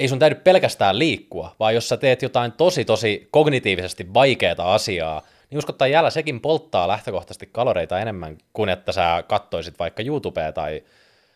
[0.00, 5.22] ei sun täydy pelkästään liikkua, vaan jos sä teet jotain tosi tosi kognitiivisesti vaikeaa asiaa,
[5.50, 10.52] niin usko tai jälä sekin polttaa lähtökohtaisesti kaloreita enemmän kuin että sä kattoisit vaikka YouTubea
[10.52, 10.82] tai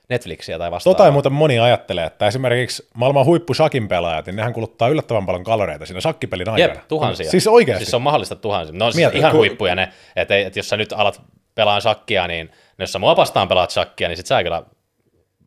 [0.09, 0.97] Netflixiä tai vastaavaa.
[0.97, 5.27] Tota ei muuten moni ajattelee, että esimerkiksi maailman huippu shakin pelaajat, niin nehän kuluttaa yllättävän
[5.27, 6.75] paljon kaloreita siinä shakkipelin aikana.
[6.75, 7.31] Jep, tuhansia.
[7.31, 7.85] Siis oikeasti.
[7.85, 8.79] Siis se on mahdollista tuhansia.
[8.79, 11.23] Ne on siis Mieti, ihan ku- huippuja ne, että, että jos sä nyt alat
[11.55, 14.62] pelaa shakkia, niin jos sä mua vastaan pelaat shakkia, niin sit sä kyllä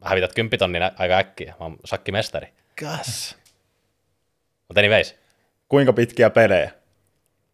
[0.04, 1.54] hävität kymppitonnin aika äkkiä.
[1.60, 2.48] Mä oon shakkimestari.
[2.82, 3.38] Kas.
[4.68, 5.16] Mutta anyways.
[5.70, 6.72] Kuinka pitkiä pelejä?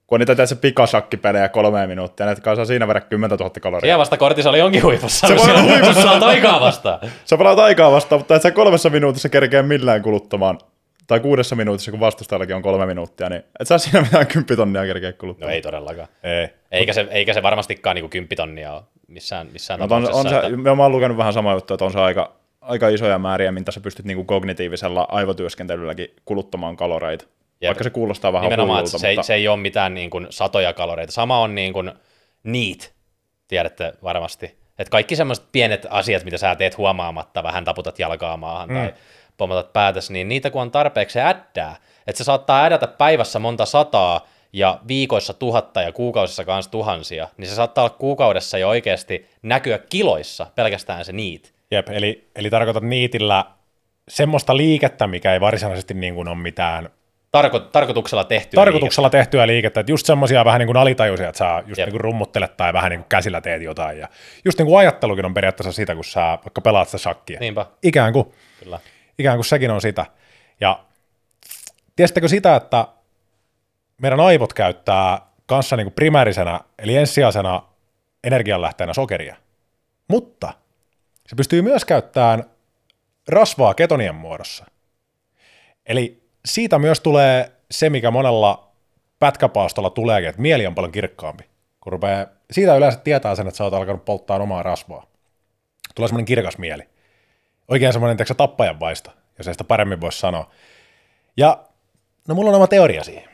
[0.08, 3.88] Kun on niitä tässä pikashakkipelejä kolme minuuttia, näitä kanssa siinä verran 10 000 kaloria.
[3.88, 5.28] Siellä vasta kortisoli onkin huipussa.
[5.28, 6.12] Se voi olla huipussa.
[6.12, 7.00] On aikaa vastaan.
[7.26, 10.60] Sä pelaat aikaa vastaan, mutta et sä kolmessa minuutissa kerkeä millään kuluttamaan,
[11.08, 15.10] tai kuudessa minuutissa, kun vastustajallakin on kolme minuuttia, niin et sä siinä mitään kymppitonnia kerkeä
[15.10, 15.54] No kuluttamaan.
[15.54, 16.08] ei todellakaan.
[16.24, 16.50] Ei.
[16.72, 20.76] Eikä se, eikä se varmastikaan niinku kymppitonnia ole missään, missään No, on, on se, että-
[20.76, 23.80] mä oon lukenut vähän sama juttu, että on se aika, aika isoja määriä, mitä sä
[23.80, 27.26] pystyt niinku kognitiivisella aivotyöskentelylläkin kuluttamaan kaloreita.
[27.62, 27.70] Jep.
[27.70, 30.28] Vaikka se kuulostaa vähän Nimenomaan, hullulta, se, ei, mutta se ei ole mitään niin kuin
[30.30, 31.12] satoja kaloreita.
[31.14, 31.92] Sama on niin kuin
[32.44, 32.94] neat,
[33.48, 34.46] tiedätte varmasti.
[34.80, 38.76] Että kaikki semmoiset pienet asiat, mitä sä teet huomaamatta, vähän taputat jalkaa maahan mm.
[38.76, 38.94] tai
[39.38, 41.76] pommatat päätös, niin niitä kun on tarpeeksi, se äddää.
[42.08, 47.48] Että se saattaa ädätä päivässä monta sataa ja viikoissa tuhatta ja kuukausissa kanssa tuhansia, niin
[47.48, 51.54] se saattaa olla kuukaudessa jo oikeasti näkyä kiloissa pelkästään se niit.
[51.72, 53.46] Jep, eli, eli tarkoitat niitillä
[54.10, 56.90] semmoista liikettä, mikä ei varsinaisesti niin kuin ole mitään
[57.32, 61.64] Tarko, tarkoituksella tehty tarkoituksella tehtyä liikettä, että just semmoisia vähän niin kuin alitajuisia, että sä
[61.68, 61.88] just Jep.
[61.88, 64.00] niin kuin rummuttelet tai vähän niin kuin käsillä teet jotain.
[64.00, 64.08] Ja
[64.46, 67.40] just niin kuin ajattelukin on periaatteessa sitä, kun sä vaikka pelaat sitä shakkia.
[67.40, 68.80] Niinpä, Ikään kuin, kyllä.
[69.20, 70.06] Ikään kuin sekin on sitä.
[70.62, 70.86] Ja
[71.96, 72.88] tiesittekö sitä, että
[74.02, 77.64] meidän aivot käyttää kanssa niin kuin primäärisenä, eli ensisijaisena
[78.24, 79.36] energianlähteenä sokeria.
[80.08, 80.54] Mutta
[81.28, 82.44] se pystyy myös käyttämään
[83.28, 84.66] rasvaa ketonien muodossa.
[85.86, 88.72] Eli siitä myös tulee se, mikä monella
[89.20, 91.44] pätkäpaastolla tuleekin, että mieli on paljon kirkkaampi.
[91.82, 95.06] Kun rupeaa, siitä yleensä tietää sen, että sä oot alkanut polttaa omaa rasvaa.
[95.96, 96.84] Tulee semmoinen kirkas mieli.
[97.68, 100.52] Oikein semmoinen, tiedätkö, tappajan vaisto, jos ei sitä paremmin voi sanoa.
[101.38, 101.64] Ja
[102.28, 103.30] no mulla on oma teoria siihen,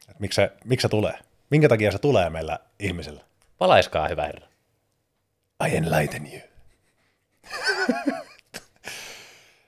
[0.00, 1.18] että miksi se, miksi se tulee.
[1.50, 3.20] Minkä takia se tulee meillä ihmisillä.
[3.60, 4.46] Valaiskaa, hyvä herra.
[5.68, 6.40] I enlighten you.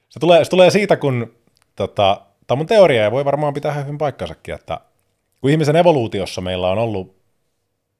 [0.08, 1.34] se, tulee, se tulee siitä, kun
[1.76, 4.80] tota, tämä on mun teoria ja voi varmaan pitää hyvin paikkansakin, että
[5.40, 7.16] kun ihmisen evoluutiossa meillä on ollut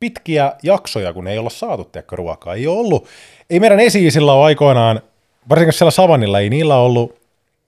[0.01, 2.55] pitkiä jaksoja, kun ei olla saatu tiedätkö, ruokaa.
[2.55, 3.09] Ei ole ollut,
[3.51, 5.01] ei meidän esi-isillä ole aikoinaan,
[5.49, 7.21] varsinkin siellä savannilla, ei niillä ollut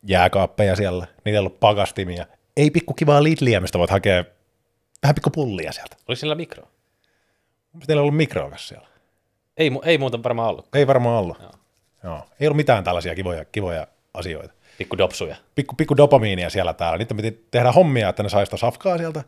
[0.02, 4.24] jääkaappeja siellä, niillä ei ollut pakastimia, ei pikku kivaa Lidliä, mistä voit hakea
[5.02, 5.96] vähän pikku pullia sieltä.
[6.08, 6.62] Oliko sillä mikro?
[7.74, 8.88] Onko teillä ollut mikrokas siellä?
[9.56, 10.68] Ei, mu- ei muuten varmaan ollut.
[10.74, 11.40] Ei varmaan ollut.
[11.40, 11.52] Joo.
[12.04, 12.26] Joo.
[12.40, 14.54] Ei ollut mitään tällaisia kivoja, kivoja asioita.
[14.78, 15.36] Pikku dopsuja.
[15.54, 16.98] Pikku, pikku dopamiinia siellä täällä.
[16.98, 19.24] Niitä piti tehdä hommia, että ne saisi sitä safkaa sieltä.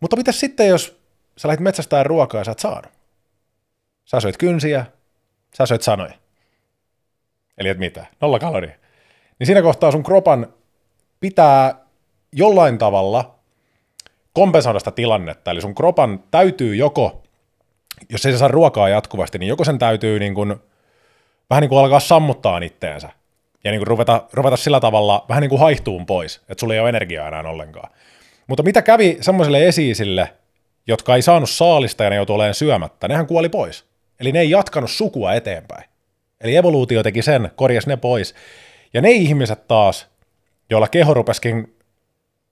[0.00, 1.00] Mutta mitä sitten, jos
[1.36, 2.92] sä lähdet metsästään ruokaa ja sä et saanut?
[4.04, 4.86] Sä söit kynsiä,
[5.56, 6.12] sä söit sanoja.
[7.58, 8.06] Eli et mitä?
[8.20, 8.74] Nolla kaloria.
[9.38, 10.46] Niin siinä kohtaa sun kropan
[11.20, 11.74] pitää
[12.32, 13.34] jollain tavalla
[14.32, 15.50] kompensoida sitä tilannetta.
[15.50, 17.22] Eli sun kropan täytyy joko,
[18.08, 20.54] jos ei se saa ruokaa jatkuvasti, niin joko sen täytyy niin kuin,
[21.50, 23.08] vähän niin kuin alkaa sammuttaa itteensä.
[23.64, 26.80] Ja niin kuin ruveta, ruveta sillä tavalla vähän niin kuin haihtuun pois, että sulla ei
[26.80, 27.90] ole energiaa enää ollenkaan.
[28.46, 30.32] Mutta mitä kävi semmoiselle esiisille,
[30.86, 33.84] jotka ei saanut saalista ja ne joutui olemaan syömättä, nehän kuoli pois.
[34.20, 35.84] Eli ne ei jatkanut sukua eteenpäin.
[36.40, 38.34] Eli evoluutio teki sen, korjas ne pois.
[38.94, 40.06] Ja ne ihmiset taas,
[40.70, 41.76] joilla keho rupesikin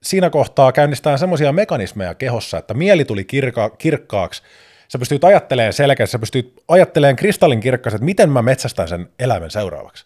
[0.03, 4.43] siinä kohtaa käynnistää semmoisia mekanismeja kehossa, että mieli tuli kirka- kirkkaaksi,
[4.87, 9.51] sä pystyt ajattelemaan selkeästi, sä pystyt ajattelemaan kristallin kirkkaasti, että miten mä metsästän sen eläimen
[9.51, 10.05] seuraavaksi.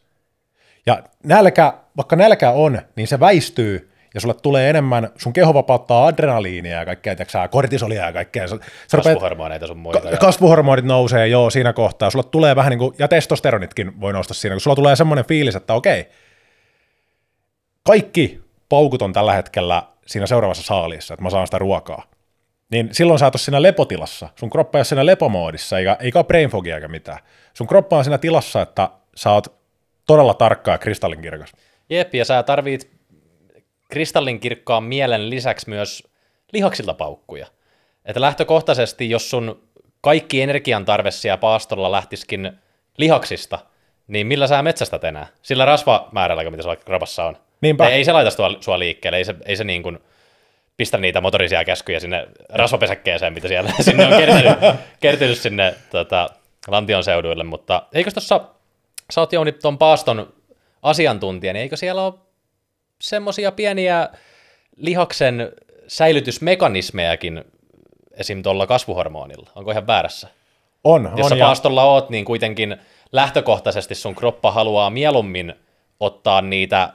[0.85, 6.07] Ja nälkä, vaikka nälkä on, niin se väistyy, ja sulle tulee enemmän, sun keho vapauttaa
[6.07, 8.47] adrenaliinia ja kaikkea, tiiäksä, kortisolia ja kaikkea.
[8.47, 8.57] Sä,
[8.95, 10.01] Kasvuhormoneita sun muita.
[10.01, 12.09] ka- kasvuhormonit nousee, joo, siinä kohtaa.
[12.09, 15.55] Sulla tulee vähän niin kuin, ja testosteronitkin voi nousta siinä, kun sulla tulee semmoinen fiilis,
[15.55, 16.07] että okei,
[17.83, 22.03] kaikki paukut on tällä hetkellä siinä seuraavassa saaliissa, että mä saan sitä ruokaa.
[22.71, 24.29] Niin silloin sä oot siinä lepotilassa.
[24.39, 27.19] Sun kroppa ei ole siinä lepomoodissa, eikä, eikä ole brain fogia eikä mitään.
[27.53, 29.47] Sun kroppa on siinä tilassa, että sä oot
[30.07, 31.51] todella tarkka ja kristallinkirkas.
[31.89, 33.00] Jep, ja sä tarvit
[33.91, 36.07] kristallinkirkkaan mielen lisäksi myös
[36.53, 37.47] lihaksilta paukkuja.
[38.05, 39.61] Että lähtökohtaisesti, jos sun
[40.01, 42.51] kaikki energian tarve siellä paastolla lähtiskin
[42.97, 43.59] lihaksista,
[44.07, 45.27] niin millä sä metsästät enää?
[45.41, 47.37] Sillä rasvamäärällä, mitä sulla kropassa on.
[47.61, 47.87] Niinpä.
[47.87, 49.99] Ei, ei se laita sua, sua liikkeelle, ei se, ei se niin kuin
[50.77, 56.29] pistä niitä motorisia käskyjä sinne rasvapesäkkeeseen, mitä siellä sinne on kertynyt, kertynyt sinne tota,
[56.67, 58.41] Lantion seuduille, mutta eikö tuossa,
[59.11, 60.33] sä oot Jouni tuon paaston
[60.81, 62.13] asiantuntija, niin eikö siellä ole
[63.01, 64.09] semmoisia pieniä
[64.77, 65.51] lihaksen
[65.87, 67.43] säilytysmekanismejakin
[68.11, 68.43] esim.
[68.43, 69.49] tuolla kasvuhormonilla?
[69.55, 70.27] Onko ihan väärässä?
[70.83, 72.77] On, Jos on sä ja, paastolla oot, niin kuitenkin
[73.11, 75.53] lähtökohtaisesti sun kroppa haluaa mieluummin
[75.99, 76.91] ottaa niitä äh,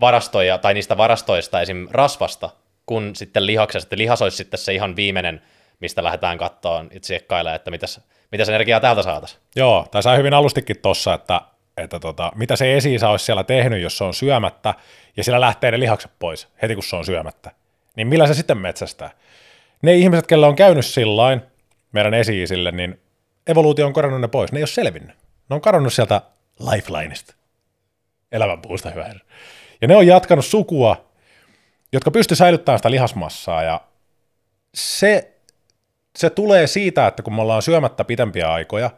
[0.00, 1.88] varastoja, tai niistä varastoista esim.
[1.90, 2.50] rasvasta,
[2.86, 3.96] kun sitten lihaksesta.
[3.98, 5.42] Lihas olisi sitten se ihan viimeinen,
[5.80, 8.00] mistä lähdetään kattoon itse tsekkailemaan, että mitäs,
[8.32, 9.40] mitäs energiaa täältä saataisiin.
[9.56, 11.40] Joo, tai sä hyvin alustikin tossa, että,
[11.76, 14.74] että tota, mitä se esi olisi siellä tehnyt, jos se on syömättä,
[15.16, 17.50] ja sillä lähtee ne lihakset pois heti, kun se on syömättä.
[17.96, 19.10] Niin millä se sitten metsästää?
[19.82, 21.42] Ne ihmiset, kelle on käynyt sillain,
[21.92, 23.00] meidän esi-isille, niin
[23.46, 24.52] evoluutio on korannut ne pois.
[24.52, 25.16] Ne ei ole selvinnyt.
[25.50, 26.22] Ne on kadonnut sieltä
[26.70, 27.34] lifelineista.
[28.32, 29.14] Elämänpuusta, hyvä.
[29.80, 31.04] Ja ne on jatkanut sukua,
[31.92, 33.80] jotka pysty säilyttämään sitä lihasmassaa, ja
[34.74, 35.34] se
[36.18, 38.90] se tulee siitä, että kun me ollaan syömättä pitempiä aikoja,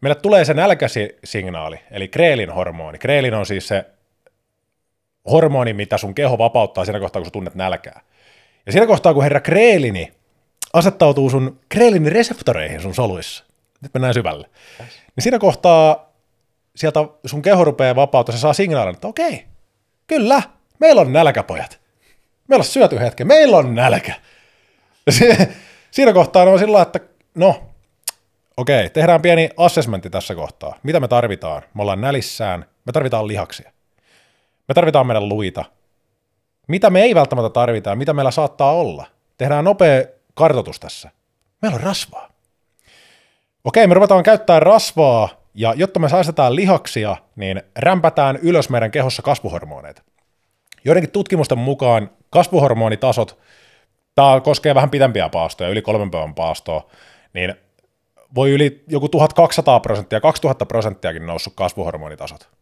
[0.00, 2.98] meille tulee se nälkäsignaali, eli kreelin hormoni.
[2.98, 3.86] Kreelin on siis se
[5.30, 8.00] hormoni, mitä sun keho vapauttaa siinä kohtaa, kun sä tunnet nälkää.
[8.66, 10.12] Ja siinä kohtaa, kun herra kreelini
[10.72, 13.44] asettautuu sun kreelinin reseptoreihin sun soluissa,
[13.80, 14.50] nyt mennään syvälle,
[15.16, 16.12] niin siinä kohtaa
[16.76, 19.44] sieltä sun keho rupeaa vapauttaa, se saa signaalin, että okei,
[20.06, 20.42] kyllä,
[20.78, 21.80] meillä on nälkäpojat.
[22.48, 24.14] Meillä on syöty hetken, meillä on nälkä.
[25.06, 25.12] Ja
[25.90, 27.00] siinä kohtaa on sillä, että
[27.34, 27.62] no,
[28.56, 30.78] okei, tehdään pieni assessmentti tässä kohtaa.
[30.82, 31.62] Mitä me tarvitaan?
[31.74, 33.72] Me ollaan nälissään, me tarvitaan lihaksia.
[34.68, 35.64] Me tarvitaan meidän luita.
[36.68, 39.06] Mitä me ei välttämättä tarvita mitä meillä saattaa olla?
[39.38, 41.10] Tehdään nopea kartoitus tässä.
[41.62, 42.28] Meillä on rasvaa.
[43.64, 49.22] Okei, me ruvetaan käyttää rasvaa, ja jotta me säästetään lihaksia, niin rämpätään ylös meidän kehossa
[49.22, 50.02] kasvuhormoneita.
[50.84, 53.38] Joidenkin tutkimusten mukaan kasvuhormonitasot,
[54.14, 56.90] tämä koskee vähän pitempiä paastoja, yli kolmen päivän paastoa,
[57.32, 57.54] niin
[58.34, 62.53] voi yli joku 1200 prosenttia, 2000 prosenttiakin noussut kasvuhormonitasot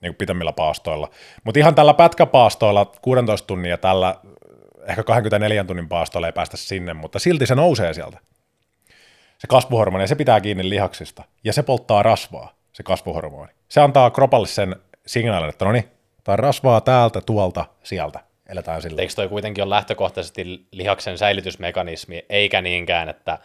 [0.00, 1.10] niin pitemmillä paastoilla.
[1.44, 4.14] Mutta ihan tällä pätkäpaastoilla 16 tunnin ja tällä
[4.86, 8.18] ehkä 24 tunnin paastoilla ei päästä sinne, mutta silti se nousee sieltä.
[9.38, 11.24] Se kasvuhormoni, ja se pitää kiinni lihaksista.
[11.44, 13.52] Ja se polttaa rasvaa, se kasvuhormoni.
[13.68, 15.88] Se antaa kropalle sen signaalin, että no niin,
[16.28, 18.20] on rasvaa täältä, tuolta, sieltä.
[18.48, 19.02] Eletään sillä.
[19.02, 23.38] Eikö toi kuitenkin ole lähtökohtaisesti lihaksen säilytysmekanismi, eikä niinkään, että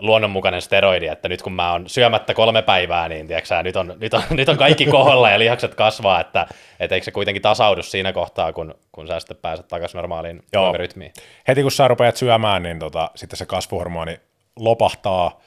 [0.00, 4.14] luonnonmukainen steroidi, että nyt kun mä oon syömättä kolme päivää, niin tiiäksä, nyt, on, nyt,
[4.14, 6.46] on, nyt on kaikki koholla ja lihakset kasvaa, että
[6.80, 10.72] et eikö se kuitenkin tasaudu siinä kohtaa, kun, kun sä sitten pääset takaisin normaaliin Joo.
[10.72, 11.12] rytmiin.
[11.48, 14.20] heti kun sä rupeat syömään, niin tota, sitten se kasvuhormoni
[14.56, 15.40] lopahtaa.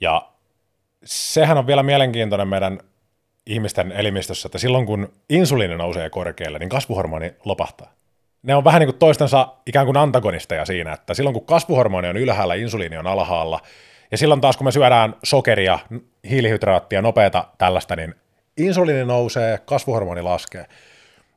[0.00, 0.22] Ja
[1.04, 2.80] sehän on vielä mielenkiintoinen meidän
[3.46, 7.92] ihmisten elimistössä, että silloin kun insuliini nousee korkealle, niin kasvuhormoni lopahtaa.
[8.44, 12.16] Ne on vähän niin kuin toistensa ikään kuin antagonisteja siinä, että silloin kun kasvuhormoni on
[12.16, 13.60] ylhäällä, insuliini on alhaalla,
[14.10, 15.78] ja silloin taas kun me syödään sokeria,
[16.30, 18.14] hiilihydraattia, nopeata tällaista, niin
[18.56, 20.66] insuliini nousee, kasvuhormoni laskee.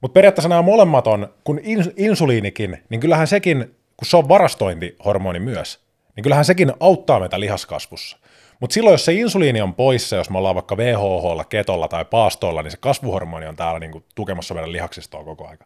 [0.01, 5.39] Mutta periaatteessa nämä molemmat on, kun ins- insuliinikin, niin kyllähän sekin, kun se on varastointihormoni
[5.39, 5.79] myös,
[6.15, 8.17] niin kyllähän sekin auttaa meitä lihaskasvussa.
[8.59, 12.61] Mutta silloin, jos se insuliini on poissa, jos me ollaan vaikka VHH, ketolla tai paastolla,
[12.61, 15.65] niin se kasvuhormoni on täällä niinku tukemassa meidän lihaksistoa koko aika.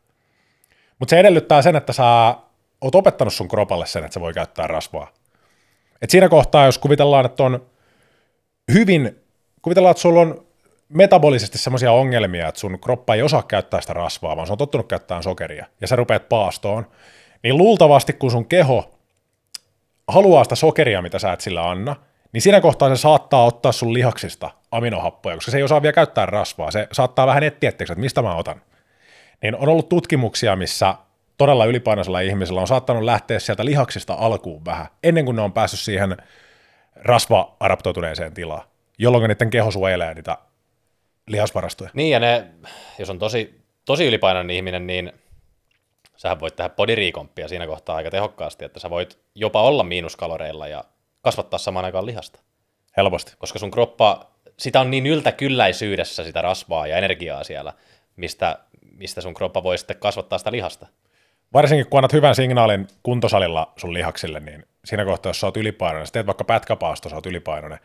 [1.02, 2.36] Mutta se edellyttää sen, että sä
[2.82, 5.12] oot opettanut sun kropalle sen, että se voi käyttää rasvaa.
[6.02, 7.66] Et siinä kohtaa, jos kuvitellaan, että on
[8.74, 9.24] hyvin,
[9.62, 10.46] kuvitellaan, että sulla on
[10.90, 14.88] metabolisesti semmoisia ongelmia, että sun kroppa ei osaa käyttää sitä rasvaa, vaan se on tottunut
[14.88, 16.88] käyttämään sokeria, ja sä rupeat paastoon,
[17.44, 18.92] niin luultavasti kun sun keho
[20.08, 21.96] haluaa sitä sokeria, mitä sä et sillä anna,
[22.34, 26.26] niin siinä kohtaa se saattaa ottaa sun lihaksista aminohappoja, koska se ei osaa vielä käyttää
[26.26, 26.72] rasvaa.
[26.72, 28.62] Se saattaa vähän etsiä, että mistä mä otan.
[29.42, 30.96] Niin on ollut tutkimuksia, missä
[31.38, 35.80] todella ylipainoisella ihmisellä on saattanut lähteä sieltä lihaksista alkuun vähän, ennen kuin ne on päässyt
[35.80, 36.18] siihen
[36.96, 38.64] rasva-adaptoituneeseen tilaan,
[38.98, 40.38] jolloin niiden keho suojelee niitä
[41.28, 41.90] lihasvarastoja.
[41.94, 42.48] Niin, ja ne,
[43.00, 45.12] jos on tosi, tosi ylipainoinen ihminen, niin
[46.18, 50.84] sähän voit tehdä bodiriikomppia siinä kohtaa aika tehokkaasti, että sä voit jopa olla miinuskaloreilla ja
[51.22, 52.40] kasvattaa samaan aikaan lihasta.
[52.98, 53.34] Helposti.
[53.38, 57.74] Koska sun kroppa, sitä on niin yltäkylläisyydessä sitä rasvaa ja energiaa siellä,
[58.16, 58.60] mistä,
[59.02, 60.88] mistä sun kroppa voi sitten kasvattaa sitä lihasta.
[61.54, 66.08] Varsinkin kun annat hyvän signaalin kuntosalilla sun lihaksille, niin siinä kohtaa, jos sä oot ylipainoinen,
[66.08, 67.80] sä teet vaikka pätkäpaasto, sä oot ylipainoinen,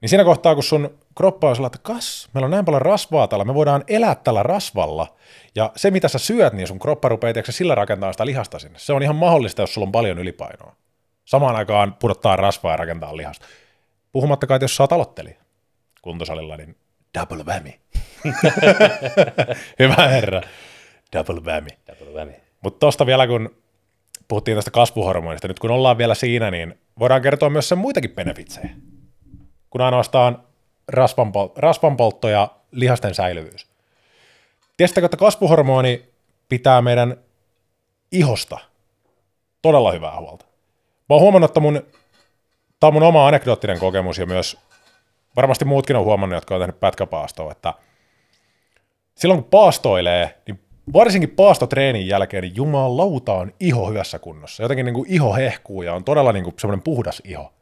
[0.00, 3.28] niin siinä kohtaa, kun sun kroppa on sellainen, että kas, meillä on näin paljon rasvaa
[3.28, 5.16] tällä, me voidaan elää tällä rasvalla,
[5.54, 8.78] ja se mitä sä syöt, niin sun kroppa rupeaa tiedätkö, sillä rakentaa sitä lihasta sinne.
[8.78, 10.76] Se on ihan mahdollista, jos sulla on paljon ylipainoa.
[11.24, 13.46] Samaan aikaan pudottaa rasvaa ja rakentaa lihasta.
[14.12, 15.36] Puhumattakaan, että jos sä oot aloittelija
[16.02, 16.76] kuntosalilla, niin
[17.18, 17.72] double whammy.
[19.78, 20.42] Hyvä herra.
[21.16, 21.68] Double whammy.
[22.60, 23.50] Mutta tuosta vielä, kun
[24.28, 28.70] puhuttiin tästä kasvuhormonista, nyt kun ollaan vielä siinä, niin voidaan kertoa myös sen muitakin benefitsejä,
[29.70, 30.42] kun ainoastaan
[30.92, 33.66] rasvanpol- rasvanpoltto ja lihasten säilyvyys.
[34.76, 36.04] Tiedättekö, että kasvuhormoni
[36.48, 37.16] pitää meidän
[38.12, 38.58] ihosta
[39.62, 40.44] todella hyvää huolta.
[41.08, 41.82] Mä oon huomannut, että mun,
[42.80, 44.58] tämä on mun oma anekdoottinen kokemus ja myös
[45.36, 47.74] varmasti muutkin on huomannut, jotka on tehnyt pätkäpaastoa, että
[49.18, 50.60] silloin kun paastoilee, niin
[50.92, 54.62] varsinkin paastotreenin jälkeen, niin jumalauta on iho hyvässä kunnossa.
[54.62, 57.52] Jotenkin niin kuin iho hehkuu ja on todella niin kuin semmoinen puhdas iho.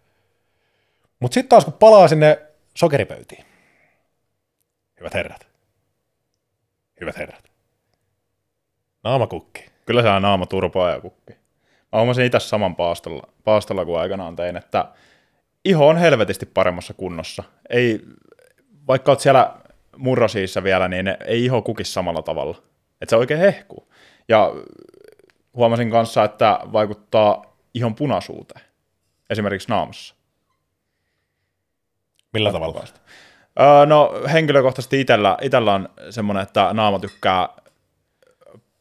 [1.21, 2.43] Mutta sitten taas kun palaa sinne
[2.75, 3.45] sokeripöytiin,
[5.01, 5.47] hyvät herrat,
[7.01, 7.51] hyvät herrat,
[9.05, 9.65] naamakukki.
[9.87, 11.33] Kyllä se on naama turpaa ja kukki.
[11.93, 14.89] Mä huomasin itse saman paastolla, paastolla kuin aikanaan tein, että
[15.65, 17.43] iho on helvetisti paremmassa kunnossa.
[17.71, 18.01] Ei,
[18.87, 19.55] vaikka oot siellä
[19.97, 22.57] murrosiissa vielä, niin ei iho kukisi samalla tavalla.
[23.01, 23.93] Että se oikein hehkuu.
[24.29, 24.53] Ja
[25.55, 28.65] huomasin kanssa, että vaikuttaa ihon punaisuuteen.
[29.31, 30.15] Esimerkiksi naamassa.
[32.33, 32.85] Millä tavalla?
[33.61, 37.49] Öö, no henkilökohtaisesti itellä, itellä on semmoinen, että naama tykkää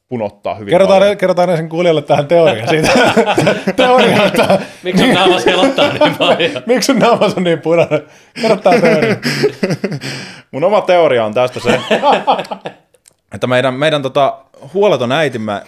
[0.08, 1.18] punottaa hyvin Kerrotaan, paljon.
[1.18, 2.90] kerrotaan ensin kuulijoille tähän teoria siitä.
[3.76, 6.52] teoria, että Miksi sun naama selottaa niin paljon?
[6.68, 8.02] miksi sun naama on niin punainen?
[8.42, 9.16] Kerro tää teoria.
[10.52, 11.80] Mun oma teoria on tästä se,
[13.36, 14.38] että meidän, meidän tota,
[14.74, 15.62] huoleton äitimme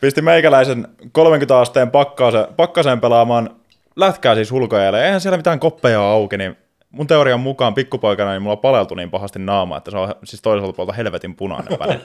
[0.00, 3.50] pisti meikäläisen 30 asteen pakkaaseen, pakkaseen pelaamaan
[3.96, 5.04] lätkää siis ulkoajalle.
[5.04, 6.56] Eihän siellä mitään koppeja auki, niin
[6.90, 10.72] mun teorian mukaan pikkupoikana niin mulla paleltui niin pahasti naama, että se on siis toiselta
[10.72, 11.98] puolta helvetin punainen väli.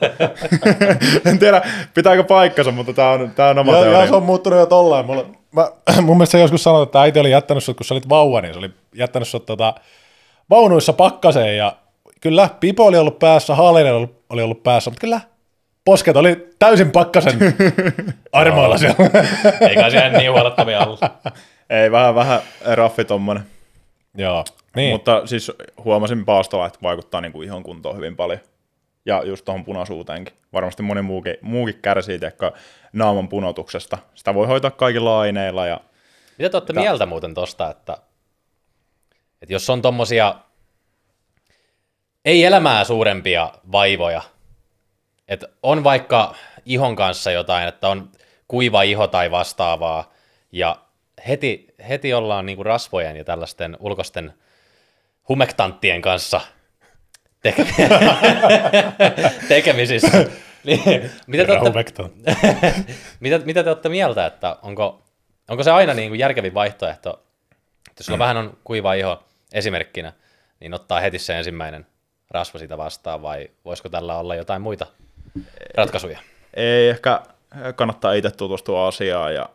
[1.31, 1.61] en tiedä,
[1.93, 4.01] pitääkö paikkansa, mutta tää on, tää on oma Ja, teoria.
[4.01, 5.05] ja se on muuttunut jo tollain.
[5.05, 8.41] Mulla, mä, mun mielestä joskus sanoi, että äiti oli jättänyt sut, kun sä olit vauva,
[8.41, 9.73] niin se oli jättänyt sut tota,
[10.49, 11.75] vaunuissa pakkaseen ja
[12.21, 15.21] kyllä Pipo oli ollut päässä, Haalinen oli, oli ollut päässä, mutta kyllä
[15.85, 17.39] posket oli täysin pakkasen
[18.33, 18.95] armoilla siellä.
[19.69, 20.99] Eikä siellä niin huolettavia ollut.
[21.69, 23.43] Ei, vähän, vähän raffi tommonen.
[24.17, 24.91] Joo, niin.
[24.91, 25.51] Mutta siis
[25.83, 28.39] huomasin paastolla, että vaikuttaa niin kuin ihon kuntoon hyvin paljon.
[29.05, 30.33] Ja just tuohon punaisuuteenkin.
[30.53, 32.51] Varmasti moni muukin, muukin kärsii tiedätkö,
[32.93, 33.97] naaman punotuksesta.
[34.15, 35.67] Sitä voi hoitaa kaikilla aineilla.
[35.67, 35.79] Ja...
[36.37, 37.97] Mitä te olette mieltä muuten tosta, että,
[39.41, 40.35] että jos on tommosia
[42.25, 44.21] ei elämää suurempia vaivoja,
[45.27, 48.09] että on vaikka ihon kanssa jotain, että on
[48.47, 50.13] kuiva iho tai vastaavaa,
[50.51, 50.75] ja
[51.27, 54.33] heti, heti ollaan niinku rasvojen ja tällaisten ulkoisten
[55.31, 56.41] humektanttien kanssa
[57.47, 57.65] teke-
[59.47, 60.25] tekemisissä.
[60.63, 62.03] Niin, mitä, te olette,
[63.19, 65.03] mitä, mitä te olette mieltä, että onko,
[65.49, 67.23] onko se aina niin kuin järkevin vaihtoehto,
[67.89, 70.13] että jos sulla vähän on kuiva iho esimerkkinä,
[70.59, 71.87] niin ottaa heti se ensimmäinen
[72.31, 74.87] rasva sitä vastaan, vai voisiko tällä olla jotain muita
[75.75, 76.19] ratkaisuja?
[76.53, 77.21] Ei ehkä
[77.75, 79.33] kannattaa itse tutustua asiaan.
[79.33, 79.49] Ja...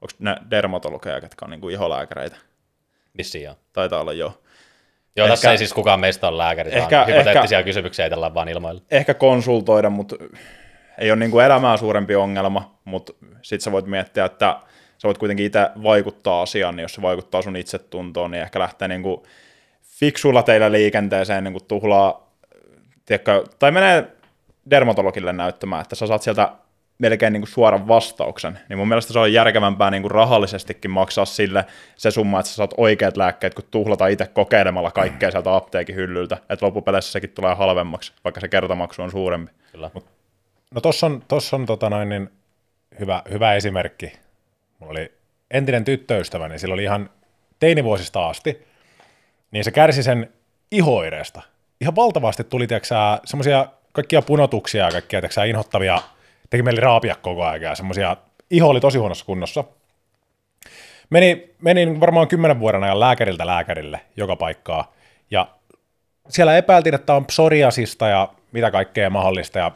[0.00, 2.36] Onko ne dermatologeja, ketkä on niin kuin iholääkäreitä?
[3.16, 3.56] Vissiin joo.
[3.72, 4.40] Taitaa olla jo.
[5.18, 8.34] Joo, Ehkä- tässä ei siis kukaan meistä ole lääkäri, Ehkä- vaan hypoteettisia ehkä- kysymyksiä etelään
[8.34, 8.82] vaan ilmoille.
[8.90, 10.16] Ehkä konsultoida, mutta
[10.98, 12.78] ei ole niin kuin elämää suurempi ongelma.
[12.84, 14.56] Mutta sitten sä voit miettiä, että
[14.98, 18.88] sä voit kuitenkin itse vaikuttaa asiaan, niin jos se vaikuttaa sun itsetuntoon, niin ehkä lähtee
[18.88, 19.22] niin kuin
[19.82, 22.30] fiksuilla teillä liikenteeseen niin kuin tuhlaa,
[23.06, 24.04] tiedätkö, tai menee
[24.70, 26.52] dermatologille näyttämään, että sä saat sieltä
[26.98, 31.24] melkein niin kuin suoran vastauksen, niin mun mielestä se on järkevämpää niin kuin rahallisestikin maksaa
[31.24, 31.64] sille
[31.96, 36.38] se summa, että sä saat oikeat lääkkeet, kun tuhlata itse kokeilemalla kaikkea sieltä apteekin hyllyltä,
[36.48, 39.52] että loppupeleissä sekin tulee halvemmaksi, vaikka se kertamaksu on suurempi.
[39.72, 39.90] Kyllä.
[40.74, 42.30] No tossa on, tossa on tota noin, niin
[43.00, 44.12] hyvä, hyvä esimerkki.
[44.78, 45.12] Mulla oli
[45.50, 47.10] entinen tyttöystävä, niin sillä oli ihan
[47.60, 48.66] teinivuosista asti,
[49.50, 50.32] niin se kärsi sen
[50.70, 51.42] ihoireesta.
[51.80, 52.94] Ihan valtavasti tuli, tiedätkö
[53.24, 55.98] semmoisia kaikkia punotuksia ja kaikkia, tiedätkö inhottavia,
[56.50, 58.16] teki meille raapia koko ajan ja semmoisia,
[58.50, 59.64] iho oli tosi huonossa kunnossa.
[61.10, 64.92] Meni, meni varmaan kymmenen vuoden ajan lääkäriltä lääkärille joka paikkaa,
[65.30, 65.48] ja
[66.28, 69.58] siellä epäiltiin, että on psoriasista ja mitä kaikkea mahdollista.
[69.58, 69.72] Ja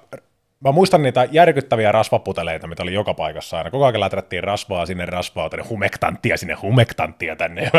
[0.61, 3.71] mä muistan niitä järkyttäviä rasvaputeleita, mitä oli joka paikassa aina.
[3.71, 7.71] Koko ajan läträttiin rasvaa sinne rasvaa, tänne humektanttia sinne humektanttia tänne.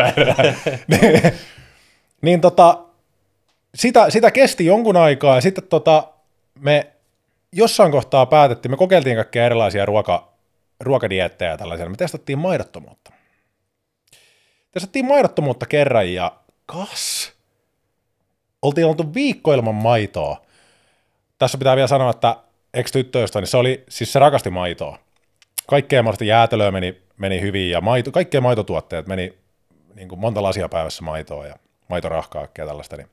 [2.22, 2.80] niin tota,
[3.76, 6.08] sitä, sitä kesti jonkun aikaa ja sitten tota,
[6.60, 6.93] me
[7.54, 10.34] jossain kohtaa päätettiin, me kokeiltiin kaikkia erilaisia ruoka,
[10.80, 13.12] ruokadiettejä ja tällaisia, me testattiin maidottomuutta.
[14.72, 16.32] Testattiin maidottomuutta kerran ja
[16.66, 17.34] kas,
[18.62, 20.46] oltiin oltu viikko ilman maitoa.
[21.40, 22.36] Tässä pitää vielä sanoa, että
[22.74, 25.00] ex-tyttöistä, niin se oli, siis se rakasti maitoa.
[25.68, 29.38] Kaikkea mahdollista jäätelöä meni, meni hyvin ja maito, kaikkea maitotuotteet meni
[29.96, 31.56] niin kuin monta lasia päivässä maitoa ja
[31.90, 32.98] maitorahkaa ja tällaista.
[32.98, 33.10] Niin.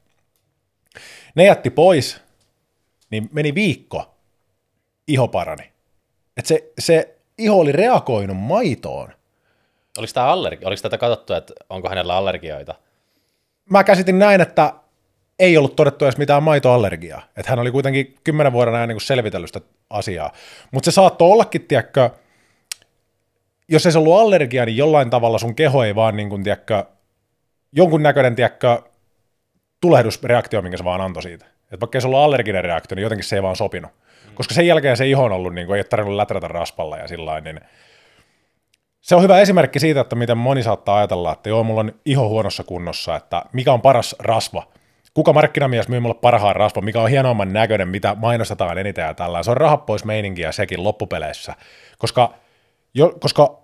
[1.34, 2.20] Ne jätti pois,
[3.11, 4.14] niin meni viikko,
[5.13, 5.73] iho parani.
[6.37, 9.13] Et se, se iho oli reagoinut maitoon.
[9.99, 12.75] Oliko, tämä allergi- oliko tätä katsottu, että onko hänellä allergioita?
[13.71, 14.73] Mä käsitin näin, että
[15.39, 17.23] ei ollut todettu edes mitään maitoallergiaa.
[17.37, 20.33] Että hän oli kuitenkin kymmenen vuoden ajan niin selvitellyt sitä asiaa.
[20.71, 22.11] Mutta se saattoi ollakin, tiedätkö,
[23.69, 26.85] jos ei se ollut allergia, niin jollain tavalla sun keho ei vaan, niin kuin, tiedätkö,
[27.73, 28.83] jonkun näköinen, tiedätkö,
[29.81, 31.47] tulehdusreaktio, minkä se vaan antoi siitä.
[31.63, 33.91] Että vaikka ei se ollut allerginen reaktio, niin jotenkin se ei vaan sopinut.
[34.41, 37.09] Koska sen jälkeen se iho on ollut, niin kuin, ei ole tarvinnut läträtä raspalla ja
[37.09, 37.61] sillä niin
[39.01, 42.28] se on hyvä esimerkki siitä, että miten moni saattaa ajatella, että joo, mulla on iho
[42.28, 44.66] huonossa kunnossa, että mikä on paras rasva.
[45.14, 49.43] Kuka markkinamies myy mulle parhaan rasvan, mikä on hienoimman näköinen, mitä mainostetaan eniten ja tällä.
[49.43, 51.55] Se on rahat pois meininkiä sekin loppupeleissä.
[51.99, 52.34] Koska,
[52.95, 53.59] jo, koska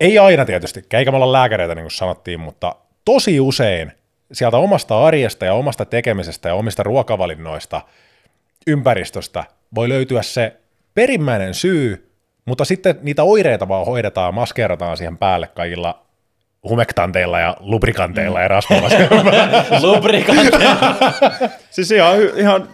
[0.00, 3.92] ei aina tietysti, eikä me olla lääkäreitä niin kuin sanottiin, mutta tosi usein
[4.32, 7.80] sieltä omasta arjesta ja omasta tekemisestä ja omista ruokavalinnoista,
[8.66, 9.44] ympäristöstä
[9.74, 10.56] voi löytyä se
[10.94, 12.10] perimmäinen syy,
[12.44, 16.04] mutta sitten niitä oireita vaan hoidetaan, maskeerataan siihen päälle kaikilla
[16.68, 19.24] humektanteilla ja lubrikanteilla ja rasvalaskeilla.
[19.94, 20.76] Lubrikanteilla.
[21.70, 22.68] siis ihan, ihan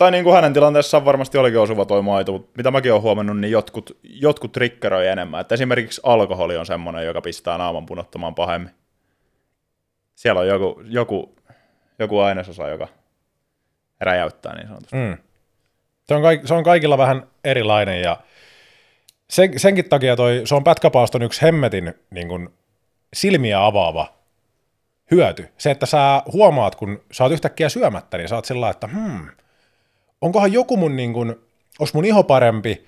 [0.00, 3.38] tai niin kuin hänen tilanteessaan varmasti olikin osuva toi maito, mutta mitä mäkin olen huomannut,
[3.40, 5.40] niin jotkut, jotkut triggeroi enemmän.
[5.40, 8.70] Että esimerkiksi alkoholi on semmoinen, joka pistää naaman punottamaan pahemmin.
[10.14, 11.34] Siellä on joku, joku,
[11.98, 12.88] joku ainesosa, joka
[14.00, 14.96] räjäyttää niin sanotusti.
[14.96, 15.16] Mm.
[16.10, 18.16] Se, on kaik, se on kaikilla vähän erilainen ja
[19.28, 22.48] sen, senkin takia toi, se on pätkäpaaston yksi hemmetin niin kuin,
[23.14, 24.12] silmiä avaava
[25.10, 25.48] hyöty.
[25.58, 29.28] Se, että sä huomaat, kun sä oot yhtäkkiä syömättä, niin sä oot sillä että hmm,
[30.20, 31.36] onkohan joku mun, niin kuin,
[31.78, 32.86] onks mun iho parempi,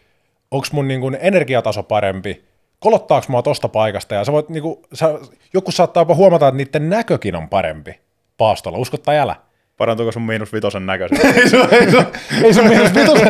[0.50, 2.44] onks mun niin kuin, energiataso parempi,
[2.78, 5.18] kolottaako mua tosta paikasta, ja sä voit, niin kuin, sä,
[5.52, 8.00] joku saattaa jopa huomata, että niiden näkökin on parempi
[8.38, 9.36] paastolla, uskot tai älä.
[9.76, 11.26] Parantuuko sun miinus vitosen näköisen?
[11.36, 12.06] ei sun, ei sun,
[12.44, 13.28] ei sun miinus vitosen,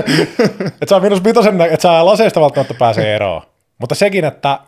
[0.64, 3.42] että sä miinus vitosen, että sä laseista välttämättä pääsee eroon.
[3.78, 4.58] Mutta sekin, että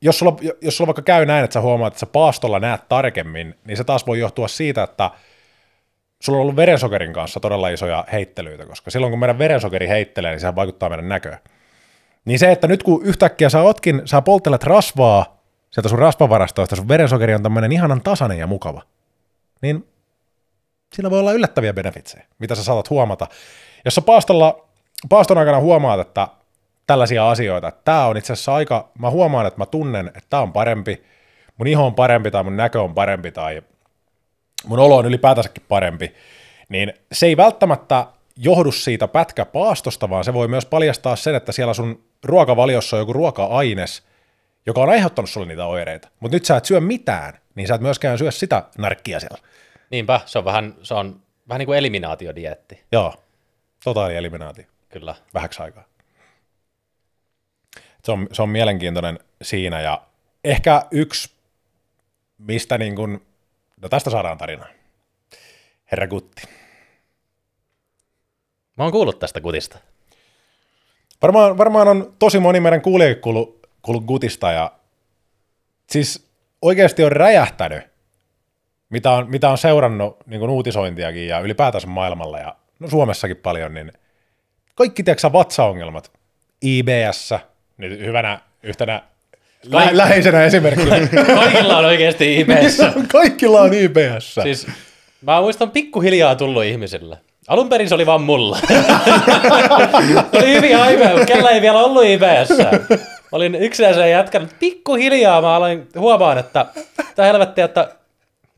[0.00, 3.54] jos sulla, jos sulla vaikka käy näin, että sä huomaat, että sä paastolla näet tarkemmin,
[3.66, 5.10] niin se taas voi johtua siitä, että
[6.20, 10.40] sulla on ollut verensokerin kanssa todella isoja heittelyitä, koska silloin kun meidän verensokeri heittelee, niin
[10.40, 11.38] se vaikuttaa meidän näköön.
[12.24, 16.88] Niin se, että nyt kun yhtäkkiä sä otkin, sä polttelet rasvaa sieltä sun rasvavarastoista, sun
[16.88, 18.82] verensokeri on tämmöinen ihanan tasainen ja mukava,
[19.62, 19.88] niin
[20.94, 23.26] sillä voi olla yllättäviä benefitsejä, mitä sä saatat huomata.
[23.84, 24.68] Jos sä paastolla,
[25.08, 26.28] paaston aikana huomaat, että
[26.86, 30.42] tällaisia asioita, että tämä on itse asiassa aika, mä huomaan, että mä tunnen, että tämä
[30.42, 31.04] on parempi,
[31.58, 33.62] mun iho on parempi tai mun näkö on parempi tai
[34.66, 36.14] mun olo on ylipäätänsäkin parempi,
[36.68, 38.06] niin se ei välttämättä
[38.36, 43.12] johdu siitä pätkäpaastosta, vaan se voi myös paljastaa sen, että siellä sun ruokavaliossa on joku
[43.12, 44.02] ruoka-aines,
[44.66, 46.08] joka on aiheuttanut sulle niitä oireita.
[46.20, 49.38] Mutta nyt sä et syö mitään, niin sä et myöskään syö sitä narkkia siellä.
[49.90, 52.84] Niinpä, se on vähän, se on vähän niin kuin eliminaatiodietti.
[52.92, 53.14] Joo,
[53.84, 54.64] totaali eliminaatio.
[54.88, 55.14] Kyllä.
[55.34, 55.84] Vähäksi aikaa.
[58.04, 60.02] Se on, se on mielenkiintoinen siinä ja
[60.44, 61.34] ehkä yksi,
[62.38, 63.26] mistä niin kuin,
[63.82, 64.66] no tästä saadaan tarina.
[65.90, 66.42] Herra Gutti.
[68.76, 69.78] Mä oon kuullut tästä Gutista.
[71.22, 74.72] Varmaan, varmaan on tosi moni meidän kuulijakin kuullut, kuullut Gutista ja
[75.90, 76.28] siis
[76.62, 77.84] oikeasti on räjähtänyt,
[78.90, 83.74] mitä on, mitä on seurannut niin kuin uutisointiakin ja ylipäätänsä maailmalla ja no Suomessakin paljon,
[83.74, 83.92] niin
[84.74, 86.12] kaikki tiedätkö vatsaongelmat,
[86.62, 87.34] IBS,
[87.76, 89.02] nyt hyvänä yhtenä
[89.70, 90.96] Kaik- lä- läheisenä esimerkkinä.
[91.42, 92.78] Kaikilla on oikeasti IBS.
[93.12, 94.34] Kaikilla on IBS.
[94.42, 94.66] Siis
[95.22, 97.18] mä muistan pikkuhiljaa tullut ihmisille.
[97.48, 98.58] Alun perin se oli vaan mulla.
[100.32, 102.48] oli hyvin aikaa, mutta kellä ei vielä ollut IBS.
[103.32, 104.48] Olin yksinäisen jätkän.
[104.60, 106.66] Pikkuhiljaa mä aloin huomaan, että
[107.14, 107.88] tämä helvetti, että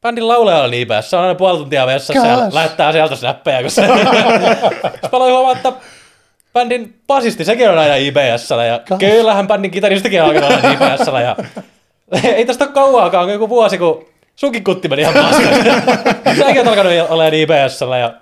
[0.02, 1.10] bändin laulaja on IBS.
[1.10, 3.60] Se on aina puoli tuntia vessassa ja lähettää sieltä snappeja.
[3.60, 3.82] Kun se...
[3.82, 5.72] Sitten mä aloin huomaa, että
[6.52, 8.50] bändin basisti, sekin on aina IBS.
[8.50, 8.98] Ja Kas.
[8.98, 11.06] kyllähän bändin kitaristikin on aina IBS.
[11.22, 11.36] Ja
[12.34, 15.60] ei tästä ole kauaakaan, joku vuosi, kun sunkin kutti meni ihan paskaksi.
[16.44, 17.80] Säkin on alkanut olemaan IBS.
[18.00, 18.14] Ja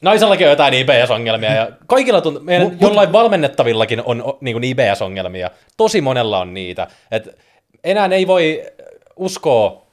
[0.00, 5.50] Naisellakin on jotain IBS-ongelmia ja kaikilla tunt- meidän mut, jollain valmennettavillakin on niin IBS-ongelmia.
[5.76, 6.86] Tosi monella on niitä.
[7.10, 7.38] Et
[7.84, 8.62] enää ei voi
[9.16, 9.85] uskoa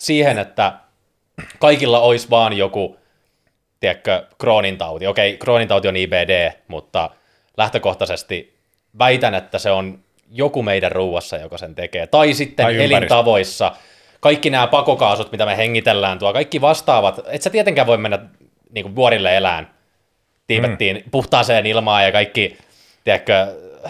[0.00, 0.72] siihen, että
[1.58, 2.96] kaikilla olisi vaan joku,
[3.80, 5.06] tiedätkö, Crohnin tauti.
[5.06, 7.10] Okei, Crohnin tauti on IBD, mutta
[7.56, 8.58] lähtökohtaisesti
[8.98, 9.98] väitän, että se on
[10.30, 12.06] joku meidän ruuassa, joka sen tekee.
[12.06, 13.72] Tai sitten tai elintavoissa.
[14.20, 17.20] Kaikki nämä pakokaasut, mitä me hengitellään tuo, kaikki vastaavat.
[17.26, 18.18] Et sä tietenkään voi mennä
[18.70, 19.70] niin kuin vuorille elään.
[20.46, 21.10] Tiivettiin mm.
[21.10, 22.58] puhtaaseen ilmaan ja kaikki,
[23.04, 23.46] tiedätkö,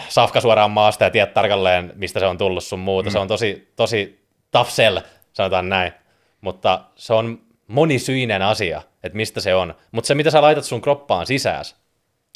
[0.09, 3.09] safka suoraan maasta ja tiedät tarkalleen, mistä se on tullut sun muuta.
[3.09, 3.11] Mm.
[3.11, 4.19] Se on tosi, tosi
[4.51, 4.99] tough sell,
[5.33, 5.93] sanotaan näin.
[6.41, 9.75] Mutta se on monisyinen asia, että mistä se on.
[9.91, 11.65] Mutta se, mitä sä laitat sun kroppaan sisään,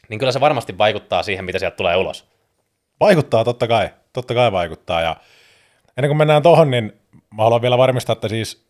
[0.09, 2.25] niin kyllä se varmasti vaikuttaa siihen, mitä sieltä tulee ulos.
[2.99, 3.89] Vaikuttaa, totta kai.
[4.13, 5.01] Totta kai vaikuttaa.
[5.01, 5.15] Ja
[5.97, 6.93] ennen kuin mennään tohon, niin
[7.37, 8.65] mä haluan vielä varmistaa, että siis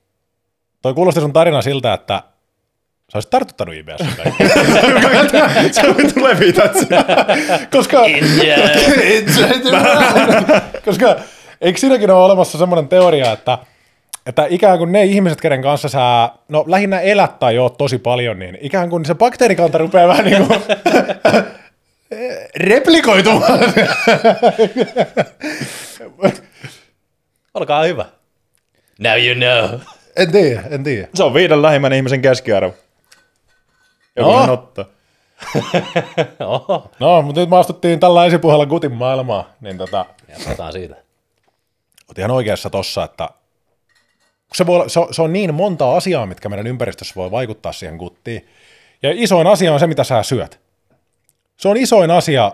[0.81, 2.23] toi kuulosti sun tarina siltä, että
[3.11, 4.01] Sä olisit tartuttanut IBS.
[5.71, 6.71] Se tulee viitat
[7.71, 7.99] Koska...
[10.85, 11.15] koska
[11.61, 13.57] eikö siinäkin ole olemassa semmoinen teoria, että,
[14.25, 18.39] että ikään kuin ne ihmiset, kenen kanssa sä no, lähinnä elät tai oot tosi paljon,
[18.39, 20.59] niin ikään kuin se bakteerikanta rupeaa vähän niin kuin
[22.69, 23.59] replikoitumaan.
[27.53, 28.05] Olkaa hyvä.
[28.99, 29.79] Now you know.
[30.15, 31.07] En tiedä, en tiedä.
[31.13, 32.73] Se on viiden lähimmän ihmisen keskiarvo.
[34.15, 34.53] Joku no.
[34.53, 34.85] ottaa.
[36.99, 40.05] No, mutta nyt maastuttiin tällä esipuheella Gutin maailmaa, niin tota...
[40.27, 40.95] Jatketaan siitä.
[42.07, 43.29] Oot ihan oikeassa tossa, että
[44.53, 47.95] se, voi, se, on, se on niin monta asiaa, mitkä meidän ympäristössä voi vaikuttaa siihen
[47.95, 48.47] guttiin.
[49.03, 50.59] Ja isoin asia on se, mitä sä syöt.
[51.57, 52.51] Se on isoin asia.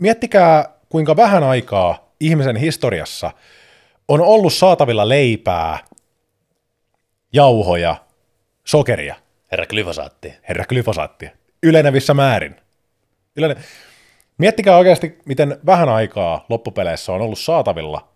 [0.00, 3.30] Miettikää, kuinka vähän aikaa ihmisen historiassa
[4.08, 5.78] on ollut saatavilla leipää,
[7.32, 7.96] jauhoja,
[8.64, 9.14] sokeria.
[9.50, 10.34] Herra glyfosaatti.
[10.48, 11.30] Herra glyfosaatti.
[11.62, 12.56] Ylenevissä määrin.
[13.36, 13.56] Ylene...
[14.38, 18.08] Miettikää oikeasti, miten vähän aikaa loppupeleissä on ollut saatavilla,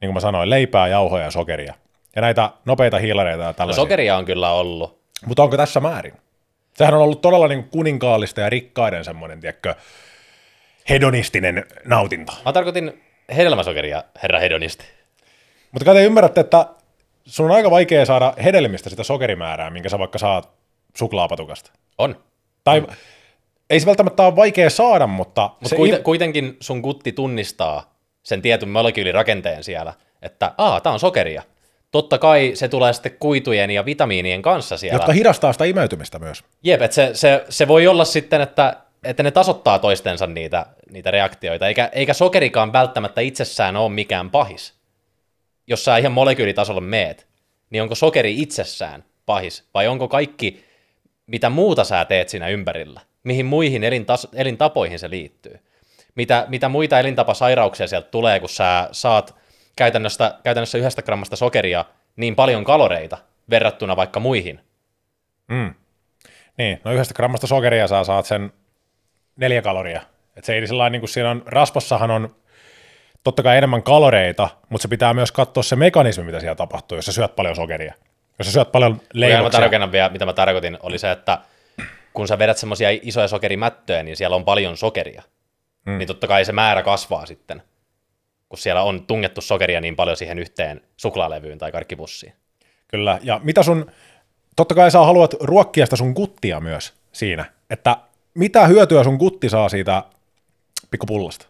[0.00, 1.74] niin kuin mä sanoin, leipää, jauhoja ja sokeria.
[2.16, 3.82] Ja näitä nopeita hiilareita ja no tällaisia.
[3.82, 5.00] No sokeria on kyllä ollut.
[5.26, 6.14] Mutta onko tässä määrin?
[6.74, 9.74] Sehän on ollut todella niin kuninkaallista ja rikkaiden semmoinen, tiedätkö,
[10.88, 12.32] hedonistinen nautinto.
[12.44, 13.02] Mä tarkoitin
[13.36, 14.84] hedelmäsokeria, herra hedonisti.
[15.72, 16.66] Mutta kai te ymmärrätte, että
[17.24, 20.48] sun on aika vaikea saada hedelmistä sitä sokerimäärää, minkä sä vaikka saat
[20.96, 21.70] suklaapatukasta.
[21.98, 22.16] On.
[22.64, 22.86] Tai mm.
[23.70, 25.50] ei se välttämättä ole vaikea saada, mutta...
[25.60, 31.00] Mut se kuiten, kuitenkin sun gutti tunnistaa sen tietyn molekyylirakenteen siellä, että aa, tää on
[31.00, 31.42] sokeria.
[31.96, 34.96] Totta kai se tulee sitten kuitujen ja vitamiinien kanssa siellä.
[34.96, 36.44] Jotka hidastaa sitä imeytymistä myös.
[36.62, 41.10] Jep, että se, se, se voi olla sitten, että, että ne tasoittaa toistensa niitä, niitä
[41.10, 44.74] reaktioita, eikä, eikä sokerikaan välttämättä itsessään ole mikään pahis.
[45.66, 47.26] Jos sä ihan molekyylitasolla meet,
[47.70, 50.64] niin onko sokeri itsessään pahis, vai onko kaikki,
[51.26, 55.58] mitä muuta sä teet siinä ympärillä, mihin muihin elintas- elintapoihin se liittyy,
[56.14, 59.34] mitä, mitä muita elintapasairauksia sieltä tulee, kun sä saat
[59.76, 61.84] käytännössä, käytännössä yhdestä grammasta sokeria
[62.16, 63.18] niin paljon kaloreita
[63.50, 64.60] verrattuna vaikka muihin.
[65.48, 65.74] Mm.
[66.58, 68.52] Niin, no yhdestä grammasta sokeria saa saat sen
[69.36, 70.02] neljä kaloria.
[70.36, 72.36] Et se ei sellainen, niin kuin siinä on, rasvassahan on
[73.24, 77.06] totta kai enemmän kaloreita, mutta se pitää myös katsoa se mekanismi, mitä siellä tapahtuu, jos
[77.06, 77.94] sä syöt paljon sokeria.
[78.38, 79.78] Jos sä syöt paljon leivoksia.
[79.78, 81.38] Mä vielä, mitä mä tarkoitin, oli se, että
[82.12, 85.22] kun sä vedät semmoisia isoja sokerimättöjä, niin siellä on paljon sokeria.
[85.84, 85.98] Mm.
[85.98, 87.62] Niin totta kai se määrä kasvaa sitten,
[88.48, 92.32] kun siellä on tungettu sokeria niin paljon siihen yhteen suklaalevyyn tai karkkipussiin.
[92.88, 93.90] Kyllä, ja mitä sun,
[94.56, 97.96] totta kai sä haluat ruokkia sitä sun kuttia myös siinä, että
[98.34, 100.02] mitä hyötyä sun kutti saa siitä
[100.90, 101.46] pikkupullasta.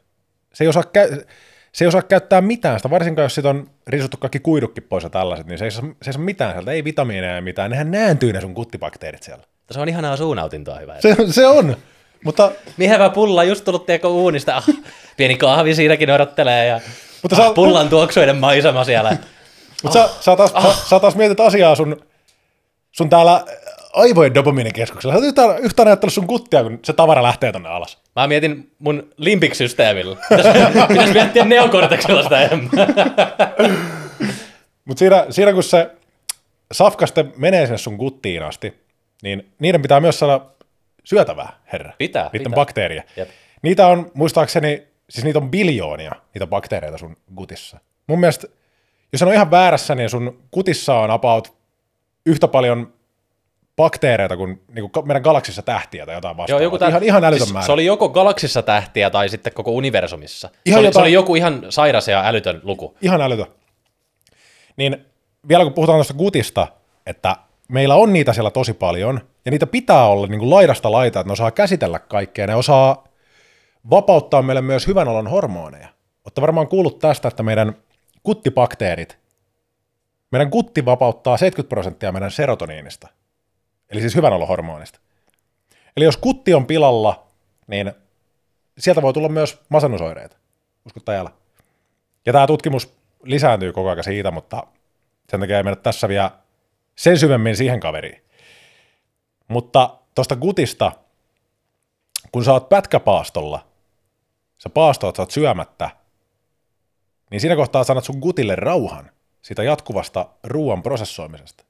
[0.55, 1.27] Se ei osaa, kä-
[1.73, 5.11] se ei osaa käyttää mitään sitä, varsinkaan jos siitä on risuttu kaikki kuidukki pois ja
[5.11, 7.91] tällaiset, niin se ei, saa, se ei saa mitään sieltä, ei vitamiineja ja mitään, nehän
[7.91, 9.45] nääntyy ne sun kuttibakteerit siellä.
[9.71, 11.01] Se on ihanaa suunautintoa hyvä.
[11.01, 11.77] Se, se on,
[12.25, 12.53] mutta...
[12.77, 14.67] Mihevä pulla, just tullut tieko uunista, ah,
[15.17, 16.81] pieni kahvi siinäkin odottelee ja
[17.23, 19.17] mutta ah, sä, pullan tuoksuiden maisema siellä.
[19.83, 20.11] Mutta oh.
[20.11, 20.63] sä, sä, taas, oh.
[20.63, 21.97] sä, sä taas mietit asiaa sun,
[22.93, 23.45] sun täällä
[23.93, 25.15] aivojen dopamiinikeskuksella.
[25.15, 27.99] Sä oot yhtään, yhtään ajattelut sun kuttia, kun se tavara lähtee tonne alas.
[28.17, 30.17] Mä mietin mun limpik-systeemillä.
[30.89, 32.71] Pitäis, miettiä neokorteksilla sitä enemmän.
[34.85, 35.91] Mutta siinä, siinä, kun se
[36.73, 38.75] safkaste menee sinne sun kuttiin asti,
[39.23, 40.41] niin niiden pitää myös saada
[41.07, 41.93] syötävää, herra.
[41.99, 42.55] Pitää, Niiden pitää.
[42.55, 43.03] bakteeria.
[43.17, 43.29] Jep.
[43.63, 47.81] Niitä on, muistaakseni, siis niitä on biljoonia, niitä bakteereita sun kutissa.
[48.07, 48.47] Mun mielestä,
[49.13, 51.57] jos on ihan väärässä, niin sun kutissa on about
[52.27, 52.93] yhtä paljon
[53.77, 56.63] bakteereita kuin, niin kuin meidän galaksissa tähtiä tai jotain vastaavaa.
[56.63, 57.67] Joo, joku täh- ihan, ihan älytön siis määrä.
[57.67, 60.49] Se oli joko galaksissa tähtiä tai sitten koko universumissa.
[60.67, 61.01] Ihan se, oli, jotain...
[61.01, 62.97] se oli joku ihan sairas ja älytön luku.
[63.03, 63.47] Ihan älytön.
[64.77, 65.07] Niin
[65.49, 66.67] vielä kun puhutaan tuosta gutista,
[67.07, 67.37] että
[67.69, 71.29] meillä on niitä siellä tosi paljon, Ja niitä pitää olla niin kuin laidasta laitaa, että
[71.29, 73.09] ne osaa käsitellä kaikkea, ne osaa
[73.91, 75.89] vapauttaa meille myös hyvän olon hormoneja.
[76.25, 77.77] Olette varmaan kuullut tästä, että meidän
[78.23, 79.19] kuttibakteerit,
[80.31, 83.09] meidän kutti vapauttaa 70 prosenttia meidän serotoniinista,
[83.91, 85.01] eli siis hyvän olon hormonista.
[85.97, 87.27] Eli jos kutti on pilalla,
[87.67, 87.93] niin
[88.79, 90.37] sieltä voi tulla myös masennusoireita,
[90.87, 91.31] uskottaa älä.
[92.27, 94.67] Ja tämä tutkimus lisääntyy koko ajan siitä, mutta
[95.31, 96.31] sen takia ei mennä tässä vielä
[96.97, 98.27] sen syvemmin siihen kaveriin.
[99.49, 100.93] Mutta tuosta gutista,
[102.33, 103.67] kun sä oot pätkäpaastolla,
[104.59, 105.91] sä paastoat, sä oot syömättä,
[107.31, 109.11] niin siinä kohtaa sanat sun gutille rauhan
[109.43, 111.65] siitä jatkuvasta ruoan prosessoimisesta.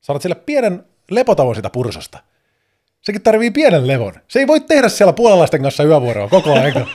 [0.00, 2.18] Sanat sille pienen lepotauon siitä pursosta.
[3.00, 4.14] Sekin tarvii pienen levon.
[4.28, 6.86] Se ei voi tehdä siellä puolalaisten kanssa yövuoroa koko ajan.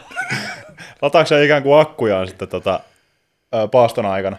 [1.02, 2.80] Lataako se ikään kuin akkujaan sitten tota,
[3.56, 4.38] ö, paaston aikana?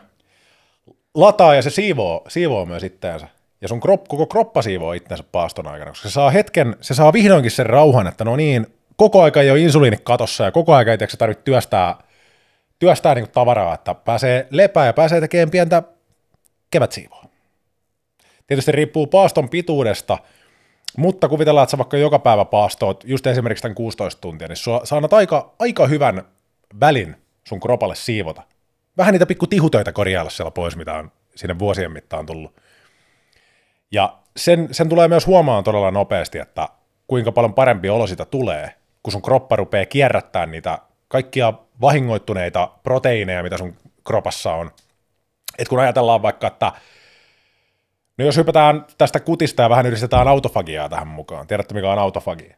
[1.14, 3.28] lataa ja se siivoo, siivoo myös itseänsä.
[3.60, 7.12] Ja sun krop, koko kroppa siivoo itseänsä paaston aikana, koska se saa hetken, se saa
[7.12, 10.90] vihdoinkin sen rauhan, että no niin, koko aika ei ole insuliini katossa ja koko aika
[10.90, 11.98] ei tiedätkö, tarvitse työstää,
[12.78, 15.82] työstää niin tavaraa, että pääsee lepää ja pääsee tekemään pientä
[16.70, 17.24] kevätsiivoa.
[18.46, 20.18] Tietysti riippuu paaston pituudesta,
[20.96, 24.80] mutta kuvitellaan, että sä vaikka joka päivä paastoot, just esimerkiksi tämän 16 tuntia, niin sua,
[24.84, 26.22] sä annat aika, aika hyvän
[26.80, 27.16] välin
[27.48, 28.42] sun kropalle siivota.
[28.96, 32.54] Vähän niitä pikku tihutöitä korjailla siellä pois, mitä on sinne vuosien mittaan tullut.
[33.92, 36.68] Ja sen, sen tulee myös huomaan todella nopeasti, että
[37.06, 40.78] kuinka paljon parempi olo sitä tulee, kun sun kroppa rupeaa kierrättää niitä
[41.08, 43.76] kaikkia vahingoittuneita proteiineja, mitä sun
[44.06, 44.70] kropassa on.
[45.58, 46.72] Et kun ajatellaan vaikka, että
[48.18, 51.46] no jos hypätään tästä kutista ja vähän yhdistetään autofagiaa tähän mukaan.
[51.46, 52.56] Tiedätte, mikä on autofagia?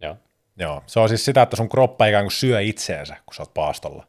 [0.00, 0.16] Joo.
[0.58, 3.54] Joo, se on siis sitä, että sun kroppa ikään kuin syö itseensä, kun sä oot
[3.54, 4.06] paastolla.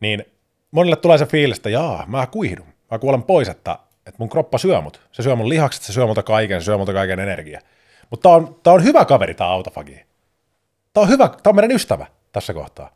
[0.00, 0.24] Niin
[0.70, 4.58] monille tulee se fiilis, että jaa, mä kuihdun, mä kuolen pois, että, että mun kroppa
[4.58, 5.00] syö mut.
[5.12, 7.60] Se syö mun lihakset, se syö multa kaiken, se syö multa kaiken energia.
[8.10, 10.06] Mutta tää on, tää on hyvä kaveri, tää autofagi.
[10.92, 12.90] Tää on hyvä, tää on meidän ystävä tässä kohtaa.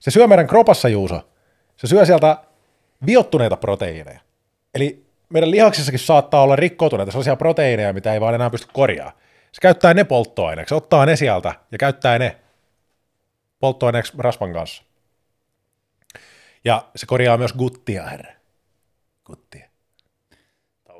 [0.00, 1.28] Se syö meidän kropassa, Juuso.
[1.76, 2.36] Se syö sieltä
[3.06, 4.20] viottuneita proteiineja.
[4.74, 9.16] Eli meidän lihaksissakin saattaa olla rikkoutuneita sellaisia proteiineja, mitä ei vaan enää pysty korjaamaan.
[9.52, 12.36] Se käyttää ne polttoaineeksi, ottaa ne sieltä ja käyttää ne
[13.60, 14.82] polttoaineeksi rasvan kanssa.
[16.64, 18.32] Ja se korjaa myös guttia, herra.
[19.24, 19.68] Guttia.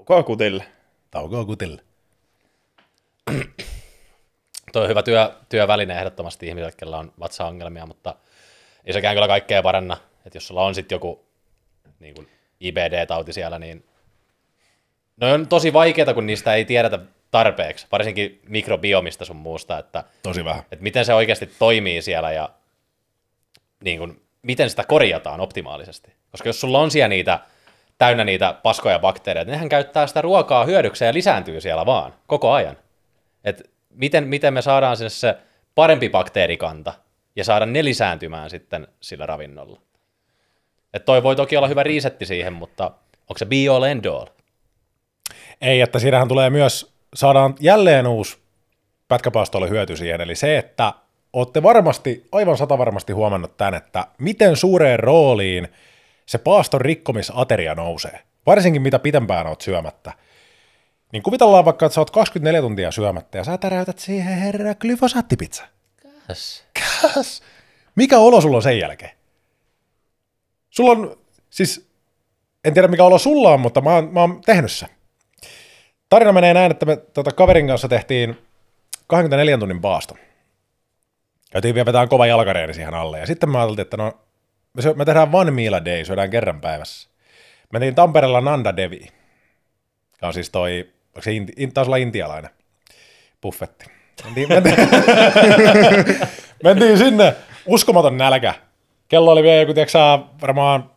[0.04, 0.64] Taukoa kutille.
[1.10, 1.82] Taukoa gutille.
[4.72, 8.16] Tuo on hyvä työ, työväline ehdottomasti ihmisille, joilla on vatsa-ongelmia, mutta
[8.84, 9.96] ei sekään kyllä kaikkea paranna.
[10.26, 11.26] Että jos sulla on sitten joku
[12.00, 12.28] niin kuin
[12.60, 13.84] IBD-tauti siellä, niin
[15.16, 16.98] ne on tosi vaikeita, kun niistä ei tiedetä
[17.30, 20.62] tarpeeksi, varsinkin mikrobiomista sun muusta, että, Tosi vähän.
[20.72, 22.50] että miten se oikeasti toimii siellä ja
[23.84, 26.12] niin kuin, miten sitä korjataan optimaalisesti.
[26.30, 27.40] Koska jos sulla on siellä niitä,
[27.98, 32.76] täynnä niitä paskoja bakteereita, nehän käyttää sitä ruokaa hyödykseen ja lisääntyy siellä vaan koko ajan.
[33.44, 35.36] Et miten, miten me saadaan sinne se
[35.74, 36.92] parempi bakteerikanta
[37.36, 39.80] ja saada ne lisääntymään sitten sillä ravinnolla.
[40.94, 42.84] Et toi voi toki olla hyvä riisetti siihen, mutta
[43.20, 44.26] onko se be all end all?
[45.60, 48.38] Ei, että siinähän tulee myös, saadaan jälleen uusi
[49.08, 50.92] pätkäpaastolle hyöty siihen, eli se, että
[51.32, 55.68] olette varmasti, aivan sata varmasti huomannut tämän, että miten suureen rooliin
[56.26, 58.20] se paaston rikkomisateria nousee.
[58.46, 60.12] Varsinkin mitä pitempään oot syömättä.
[61.12, 65.64] Niin kuvitellaan vaikka, että sä oot 24 tuntia syömättä ja sä täräytät siihen herra glyfosaattipizza.
[66.28, 66.64] Yes.
[67.02, 67.42] Kas!
[67.94, 69.10] Mikä olo sulla on sen jälkeen?
[70.70, 71.18] Sulla on,
[71.50, 71.88] siis,
[72.64, 74.88] en tiedä mikä olo sulla on, mutta mä oon, mä oon tehnyt sen.
[76.08, 78.36] Tarina menee näin, että me tota, kaverin kanssa tehtiin
[79.06, 80.16] 24 tunnin paasto.
[81.50, 83.20] Käytiin vielä vetään kova jalkareeni siihen alle.
[83.20, 84.20] Ja sitten mä ajattelin, että no,
[84.74, 87.08] me, syö, me tehdään one meal a day, syödään kerran päivässä.
[87.72, 89.00] Mentiin Tampereella Nanda Devi.
[90.12, 92.50] Joka on siis toi, onko se inti, in, taisi olla intialainen
[93.42, 93.84] buffetti.
[94.24, 94.76] Mentiin, mentiin,
[96.64, 97.34] mentiin sinne,
[97.66, 98.54] uskomaton nälkä.
[99.08, 99.98] Kello oli vielä joku, tiedätkö
[100.40, 100.90] varmaan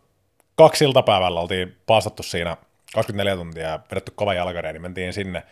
[0.55, 2.57] kaksi iltapäivällä oltiin paastattu siinä
[2.93, 5.43] 24 tuntia ja vedetty kova jalkareeni, niin mentiin sinne.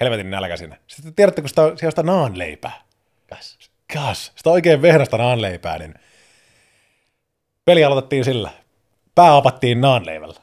[0.00, 0.78] Helvetin nälkä sinne.
[0.86, 2.82] Sitten tiedätte, kun sitä, siellä on sitä naanleipää.
[3.34, 3.58] Yes.
[3.94, 5.94] Kas, sitä oikein vehnästä naanleipää, niin
[7.66, 8.50] peli aloitettiin sillä.
[9.14, 10.34] Pää apattiin naanleivällä.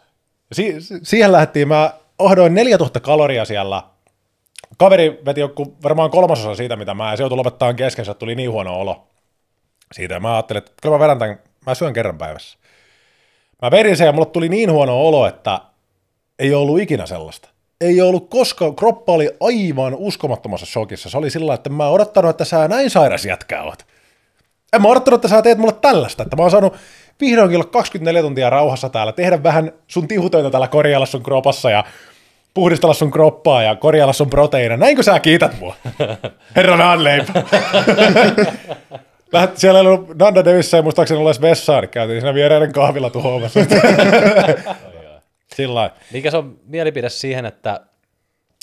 [0.52, 3.84] Si- si- siihen lähdettiin, mä ohdoin 4000 kaloria siellä.
[4.78, 8.36] Kaveri veti joku varmaan kolmasosa siitä, mitä mä, ja se joutui lopettaa kesken, se tuli
[8.36, 9.08] niin huono olo
[9.94, 10.20] siitä.
[10.20, 12.58] Mä ajattelin, että kyllä mä vedän tämän, mä syön kerran päivässä.
[13.62, 15.60] Mä vedin sen ja mulle tuli niin huono olo, että
[16.40, 17.50] ei ollut ikinä sellaista.
[17.82, 21.10] Ei ollut koskaan, kroppa oli aivan uskomattomassa shokissa.
[21.10, 23.86] Se oli sillä että mä odottanut, että sä näin sairas jätkää oot.
[24.74, 26.74] En mä odottanut, että sä teet mulle tällaista, että mä oon saanut
[27.26, 31.84] vihdoinkin olla 24 tuntia rauhassa täällä, tehdä vähän sun tihutöitä täällä korjailla sun kropassa ja
[32.54, 34.78] puhdistella sun kroppaa ja korjailla sun proteiineja.
[34.78, 35.76] Näinkö sä kiität mua?
[36.56, 37.44] Herran Hanleipä.
[39.32, 42.74] Lähet, siellä ei ollut Nanda Devissä, ei muistaakseni ollut edes vessaan, niin käytiin siinä viereiden
[42.74, 43.60] kahvilla tuhoamassa.
[45.56, 45.92] Sillä.
[46.12, 47.82] Mikä se on mielipide siihen, että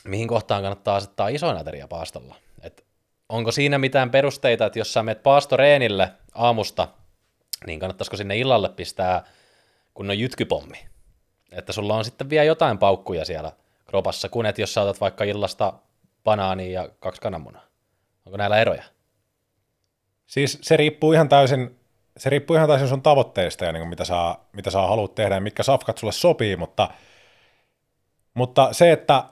[0.05, 2.37] mihin kohtaan kannattaa asettaa isoin ateria paastolla?
[2.63, 2.85] Et
[3.29, 6.89] onko siinä mitään perusteita, että jos sä menet paastoreenille aamusta,
[7.67, 9.25] niin kannattaisiko sinne illalle pistää
[9.95, 10.87] kunnon jytkypommi?
[11.53, 13.53] Että sulla on sitten vielä jotain paukkuja siellä
[13.87, 15.73] kropassa, kun et jos sä otat vaikka illasta
[16.25, 17.63] banaania ja kaksi kananmunaa.
[18.27, 18.83] Onko näillä eroja?
[20.27, 21.79] Siis se riippuu ihan täysin,
[22.17, 25.35] se riippuu ihan täysin sun tavoitteista ja niin kuin mitä, sä, mitä sä haluat tehdä
[25.35, 26.89] ja mitkä safkat sulle sopii, mutta,
[28.35, 29.25] mutta se, että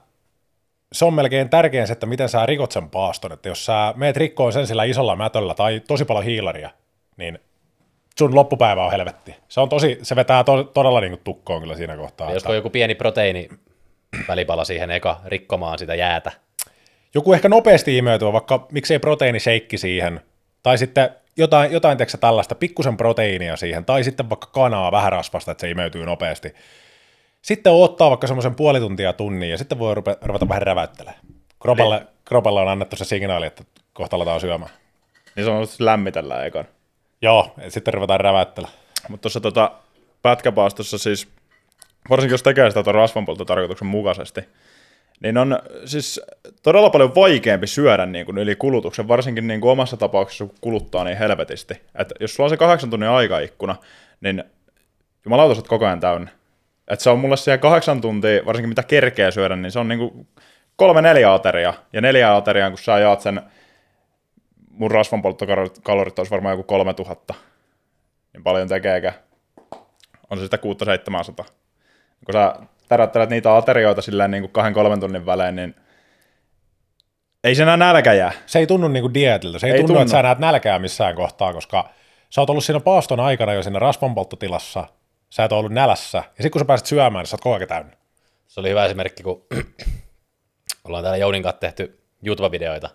[0.92, 4.16] se on melkein tärkein se, että miten sä rikot sen paaston, että jos sä meet
[4.16, 6.70] rikkoon sen sillä isolla mätöllä tai tosi paljon hiilaria,
[7.16, 7.38] niin
[8.18, 9.36] sun loppupäivä on helvetti.
[9.48, 12.28] Se on tosi, se vetää to, todella niin kuin tukkoon kyllä siinä kohtaa.
[12.28, 13.48] Ja josko joku pieni proteiini
[14.28, 16.32] välipala siihen eka rikkomaan sitä jäätä.
[17.14, 20.20] Joku ehkä nopeasti imeytyy, vaikka miksei proteiiniseikki siihen,
[20.62, 25.50] tai sitten jotain, jotain teksä tällaista, pikkusen proteiinia siihen, tai sitten vaikka kanaa vähän rasvasta,
[25.50, 26.54] että se imeytyy nopeasti.
[27.42, 31.20] Sitten ottaa vaikka semmoisen puoli tuntia tunnin, ja sitten voi rupeta, ruveta vähän räväyttelemään.
[31.62, 34.70] Kropalle, kropalle on annettu se signaali, että kohta aletaan syömään.
[35.36, 36.64] Niin se on lämmitellään ekan.
[37.22, 38.78] Joo, sitten ruvetaan räväyttelemään.
[39.08, 39.72] Mutta tuossa tota,
[40.22, 41.28] pätkäpaastossa siis,
[42.10, 44.40] varsinkin jos tekee sitä rasvanpolttotarkoituksen mukaisesti,
[45.20, 46.20] niin on siis
[46.62, 51.04] todella paljon vaikeampi syödä niin kuin yli kulutuksen, varsinkin niin kuin omassa tapauksessa, kun kuluttaa
[51.04, 51.82] niin helvetisti.
[51.94, 53.76] Et jos sulla on se kahdeksan tunnin aikaikkuna,
[54.20, 54.44] niin
[55.24, 56.30] jumalauta, sä koko ajan täynnä.
[56.88, 59.98] Et se on mulle siellä kahdeksan tuntia, varsinkin mitä kerkeä syödä, niin se on niin
[59.98, 60.28] kuin
[60.76, 61.74] kolme neljä ateria.
[61.92, 63.42] Ja neljä ateriaa, kun sä jaat sen,
[64.78, 67.34] mun rasvanpolttokalorit olisi varmaan joku 3000.
[68.32, 69.12] Niin paljon tekeekö?
[70.30, 71.44] On se sitä 600-700.
[72.24, 72.54] Kun sä
[72.88, 75.74] tärättelet niitä aterioita silleen niin kuin kahden kolmen tunnin välein, niin
[77.44, 78.32] ei se enää nälkä jää.
[78.46, 80.78] Se ei tunnu niin kuin dietiltä, se ei, ei tunnu, tunnu, että sä näet nälkää
[80.78, 81.88] missään kohtaa, koska
[82.30, 84.84] sä oot ollut siinä paaston aikana jo siinä rasvanpolttotilassa,
[85.30, 87.68] sä et ollut nälässä, ja sitten kun sä pääset syömään, niin sä oot koko ajan
[87.68, 87.92] täynnä.
[88.46, 89.46] Se oli hyvä esimerkki, kun
[90.84, 92.88] ollaan täällä Jounin kanssa tehty YouTube-videoita,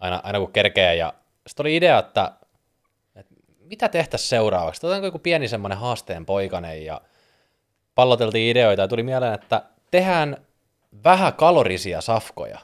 [0.00, 1.14] aina, aina kun kerkee, ja
[1.46, 2.32] sitten oli idea, että,
[3.16, 7.00] että mitä tehtäisiin seuraavaksi, otetaanko joku pieni semmoinen haasteen poikanen, ja
[7.94, 10.36] palloteltiin ideoita ja tuli mieleen, että tehdään
[11.04, 12.58] vähän kalorisia safkoja,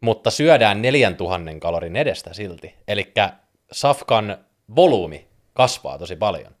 [0.00, 2.74] mutta syödään 4000 kalorin edestä silti.
[2.88, 3.12] Eli
[3.72, 4.38] safkan
[4.76, 6.54] volyymi kasvaa tosi paljon.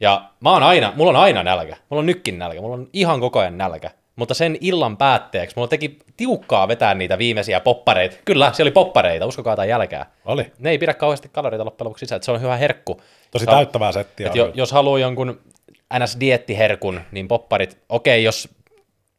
[0.00, 1.76] Ja mä oon aina, mulla on aina nälkä.
[1.90, 2.60] Mulla on nytkin nälkä.
[2.60, 3.90] Mulla on ihan koko ajan nälkä.
[4.16, 8.16] Mutta sen illan päätteeksi mulla teki tiukkaa vetää niitä viimeisiä poppareita.
[8.24, 10.06] Kyllä, siellä oli poppareita, uskokaa tai jälkää.
[10.24, 10.52] Oli.
[10.58, 13.00] Ne ei pidä kauheasti kaloreita loppujen lopuksi sisään, se on hyvä herkku.
[13.30, 14.30] Tosi täyttävää settiä.
[14.34, 15.40] Jo, jos haluaa jonkun
[15.94, 18.48] NS-diettiherkun, niin popparit, okei, okay, jos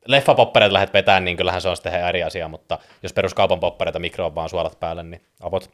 [0.08, 4.36] leffapoppareita lähdet vetämään, niin kyllähän se on sitten eri asia, mutta jos peruskaupan poppareita mikroon
[4.36, 5.70] vaan suolat päälle, niin apot.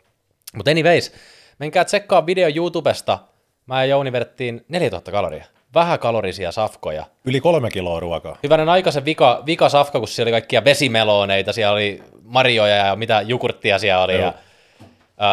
[0.55, 1.13] Mutta anyways,
[1.59, 3.19] menkää tsekkaa video YouTubesta.
[3.65, 5.45] Mä ja Jouni vedettiin 4000 kaloria.
[5.73, 7.05] Vähän kalorisia safkoja.
[7.25, 8.37] Yli kolme kiloa ruokaa.
[8.43, 12.95] Hyvänen aika se vika, vika safka, kun siellä oli kaikkia vesimelooneita, siellä oli marjoja ja
[12.95, 14.21] mitä jukurttia siellä oli Joo.
[14.21, 14.33] ja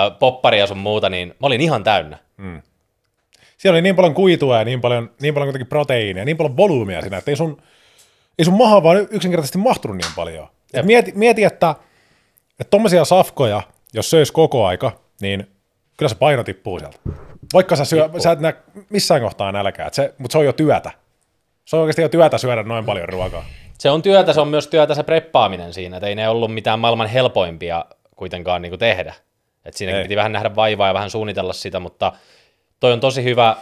[0.07, 2.19] ä, popparia sun muuta, niin mä olin ihan täynnä.
[2.37, 2.63] Mm
[3.59, 7.01] siellä oli niin paljon kuitua ja niin paljon, niin paljon kuitenkin proteiinia, niin paljon volyymia
[7.01, 7.63] siinä, että ei sun,
[8.39, 10.49] ei sun maha vaan yksinkertaisesti mahtunut niin paljon.
[10.75, 11.75] Et mieti, mieti, että
[12.61, 13.63] että tommosia safkoja,
[13.93, 15.51] jos söisi koko aika, niin
[15.97, 16.99] kyllä se paino tippuu sieltä.
[17.53, 18.55] Vaikka sä, syö, sä et näe
[18.91, 20.91] missään kohtaa nälkää, se, mutta se on jo työtä.
[21.65, 23.45] Se on oikeasti jo työtä syödä noin paljon ruokaa.
[23.79, 26.79] Se on työtä, se on myös työtä se preppaaminen siinä, että ei ne ollut mitään
[26.79, 27.85] maailman helpoimpia
[28.17, 29.15] kuitenkaan niin kuin tehdä.
[29.65, 30.05] Et siinäkin ei.
[30.05, 32.13] piti vähän nähdä vaivaa ja vähän suunnitella sitä, mutta
[32.81, 33.57] toi on tosi hyvä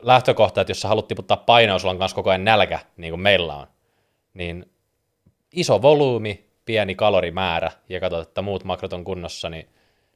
[0.00, 3.20] lähtökohta, että jos sä haluat tiputtaa painoa, sulla on kanssa koko ajan nälkä, niin kuin
[3.20, 3.66] meillä on,
[4.34, 4.70] niin
[5.52, 9.68] iso volyymi, pieni kalorimäärä, ja katsot, että muut makrot on kunnossa, niin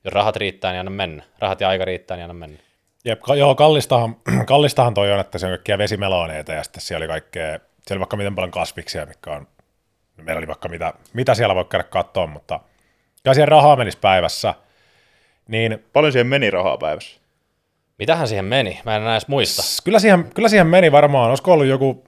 [0.04, 1.22] jos rahat riittää, niin anna mennä.
[1.38, 2.58] Rahat ja aika riittää, niin anna mennä.
[3.04, 7.08] Jep, joo, kallistahan, kallistahan toi on, että se on kaikkia vesimeloneita, ja sitten siellä oli
[7.08, 9.46] kaikkea, siellä oli vaikka miten paljon kasviksia, mikä on,
[10.16, 12.60] meillä oli vaikka mitä, mitä siellä voi käydä katsoa, mutta
[13.22, 14.54] kyllä siellä rahaa menisi päivässä,
[15.48, 15.84] niin...
[15.92, 17.20] Paljon siihen meni rahaa päivässä?
[17.98, 18.80] Mitähän siihen meni?
[18.84, 19.62] Mä en enää edes muista.
[19.84, 22.04] Kyllä siihen, kyllä siihen meni varmaan, olisiko ollut joku,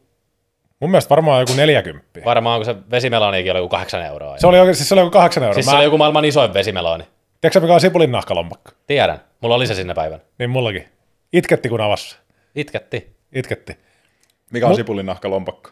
[0.80, 2.20] mun mielestä varmaan joku 40.
[2.24, 4.38] Varmaan, kun se vesimeloniikin oli joku 8 euroa.
[4.38, 5.54] Se oli, siis se oli joku 8 euroa.
[5.54, 5.70] Siis Mä...
[5.70, 7.04] se oli joku maailman isoin vesimeloni.
[7.44, 8.72] Tiedätkö mikä on sipulin nahkalompakka?
[8.86, 9.20] Tiedän.
[9.40, 10.20] Mulla oli se sinne päivän.
[10.38, 10.88] Niin mullakin.
[11.32, 12.16] Itketti kun avassa.
[12.54, 13.16] Itketti.
[13.34, 13.78] Itketti.
[14.50, 14.76] Mikä on Mut...
[14.76, 15.70] sipulin nahkalompakka?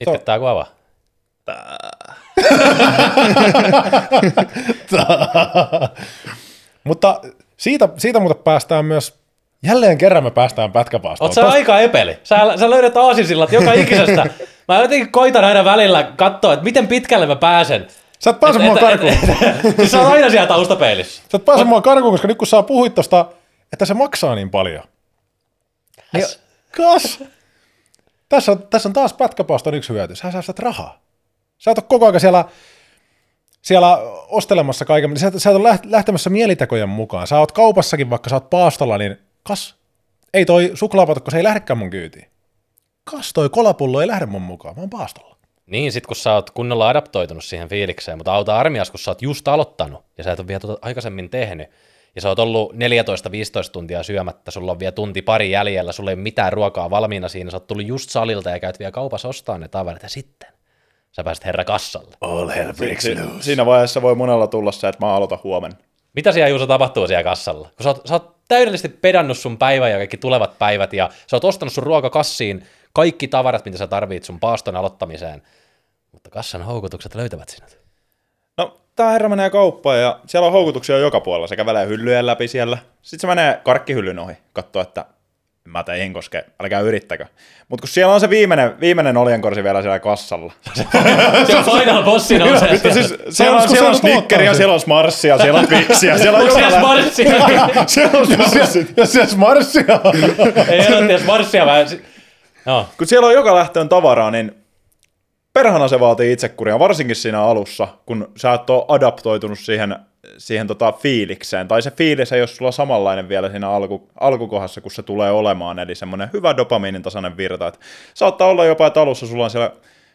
[0.00, 0.64] Itkettää kun avaa.
[6.84, 7.20] Mutta
[7.56, 9.22] siitä, siitä muuten päästään myös
[9.62, 11.28] Jälleen kerran me päästään pätkäpaastoon.
[11.28, 12.18] Oot sä aika epeli.
[12.22, 14.26] Sä, sä löydät aasinsillat joka ikisestä
[14.68, 17.86] Mä jotenkin koitan aina välillä katsoa, että miten pitkälle mä pääsen.
[18.24, 19.12] Sä et pääse mua karkuun.
[19.76, 21.22] Siis se on aina siellä taustapeilissä.
[21.32, 23.26] Sä et pääse mua karkuun, koska nyt kun sä puhuit tosta,
[23.72, 24.84] että se maksaa niin paljon.
[26.12, 26.26] Niin,
[26.76, 27.24] kas!
[28.28, 30.16] Tässä on, tässä on taas pätkäpaaston yksi hyöty.
[30.16, 31.00] Sä säästät rahaa.
[31.58, 32.44] Sä et ole koko ajan siellä,
[33.62, 33.98] siellä
[34.28, 35.16] ostelemassa kaiken.
[35.16, 37.26] Sä, et- sä et ole läht- lähtemässä mielitekojen mukaan.
[37.26, 39.74] Sä oot kaupassakin, vaikka sä oot paastolla, niin kas,
[40.34, 42.26] ei toi suklaapatukko, se ei lähdekään mun kyytiin.
[43.04, 45.31] Kas, toi kolapullo ei lähde mun mukaan, mä oon paastolla.
[45.72, 49.22] Niin, sit kun sä oot kunnolla adaptoitunut siihen fiilikseen, mutta auta armias, kun sä oot
[49.22, 51.70] just aloittanut ja sä et ole vielä tuota aikaisemmin tehnyt,
[52.14, 52.76] ja sä oot ollut 14-15
[53.72, 57.50] tuntia syömättä, sulla on vielä tunti pari jäljellä, sulla ei ole mitään ruokaa valmiina siinä,
[57.50, 60.48] sä oot tullut just salilta ja käyt vielä kaupassa ostaa ne tavarat, ja sitten
[61.12, 62.16] sä pääset herra kassalle.
[62.20, 65.76] All hell breaks Si- siinä vaiheessa voi monella tulla se, että mä aloitan huomenna.
[66.14, 67.68] Mitä siellä Juuso tapahtuu siellä kassalla?
[67.76, 71.36] Kun sä oot, sä oot täydellisesti pedannut sun päivän ja kaikki tulevat päivät, ja sä
[71.36, 75.42] oot ostanut sun ruokakassiin kaikki tavarat, mitä sä tarvitset sun paaston aloittamiseen,
[76.12, 77.78] mutta kassan houkutukset löytävät sinut.
[78.58, 81.46] No, tää herra menee kauppaan ja siellä on houkutuksia joka puolella.
[81.46, 82.78] Se kävelee hyllyjen läpi siellä.
[83.02, 84.32] Sitten se menee karkkihyllyn ohi.
[84.52, 85.04] Katsoo, että
[85.66, 87.26] en mä teihin koske, älkää yrittäkö.
[87.68, 90.52] Mutta kun siellä on se viimeinen, viimeinen oljenkorsi vielä siellä kassalla.
[91.46, 95.60] Se on final bossi nousee siis, siellä on, siellä on Snickeria, siellä on Smarssia, siellä
[95.60, 97.34] on Twixiä, siellä on siellä lä- Smarssia?
[97.86, 98.96] siellä on Smarssit.
[98.96, 100.00] Jos siellä smarssia
[100.68, 101.86] Ei ole tiedä Smarssia vähän.
[102.66, 104.61] No, Kun siellä on joka lähtöön tavaraa, niin
[105.52, 109.96] perhana se vaatii itsekuria, varsinkin siinä alussa, kun sä et ole adaptoitunut siihen,
[110.38, 111.68] siihen tota fiilikseen.
[111.68, 115.78] Tai se fiilis ei ole sulla samanlainen vielä siinä alku, alkukohdassa, kun se tulee olemaan.
[115.78, 117.66] Eli semmoinen hyvä dopamiinin tasainen virta.
[117.66, 117.80] Et
[118.14, 119.72] saattaa olla jopa, että alussa sulla on siellä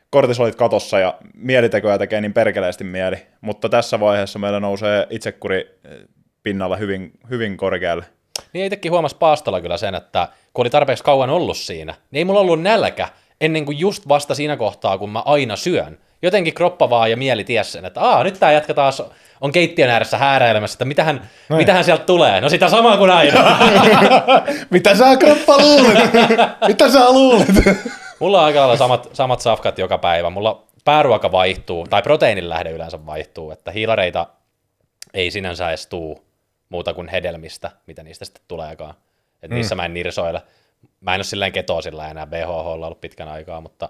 [0.09, 3.15] kortisolit katossa ja mielitekoja tekee niin perkeleesti mieli.
[3.41, 5.97] Mutta tässä vaiheessa meillä nousee itsekuri eh,
[6.43, 8.05] pinnalle hyvin, hyvin korkealle.
[8.53, 12.25] niin itsekin huomasi paastolla kyllä sen, että kun oli tarpeeksi kauan ollut siinä, niin ei
[12.25, 13.09] mulla ollut nälkä
[13.41, 15.97] ennen kuin just vasta siinä kohtaa, kun mä aina syön.
[16.21, 19.03] Jotenkin kroppa vaan ja mieli ties sen, että Aa, nyt tää jätkä taas
[19.41, 22.41] on keittiön ääressä hääräilemässä, että mitähän, mitähän sieltä tulee.
[22.41, 23.57] No sitä samaa kuin aina.
[24.69, 25.97] Mitä sä kroppa luulet?
[26.67, 27.47] Mitä sä luulet?
[28.19, 30.29] Mulla on aika lailla samat, samat safkat joka päivä.
[30.29, 34.27] Mulla pääruoka vaihtuu, tai proteiinin lähde yleensä vaihtuu, että hiilareita
[35.13, 36.25] ei sinänsä edes tuu
[36.69, 38.93] muuta kuin hedelmistä, mitä niistä sitten tuleekaan.
[39.43, 40.41] Että niissä mä en nirsoile.
[41.01, 43.89] Mä en ole silleen ketosilla enää BHH ollut pitkän aikaa, mutta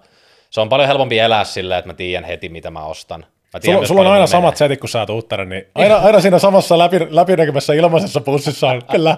[0.50, 3.26] se on paljon helpompi elää silleen, että mä tiedän heti, mitä mä ostan.
[3.54, 4.26] Mä tiedän Sulla, sulla on aina menee.
[4.26, 8.66] samat setit, kun sä oot uuttanut, niin aina, aina siinä samassa läpi, läpinäkymässä ilmaisessa pussissa
[8.66, 9.16] on kyllä.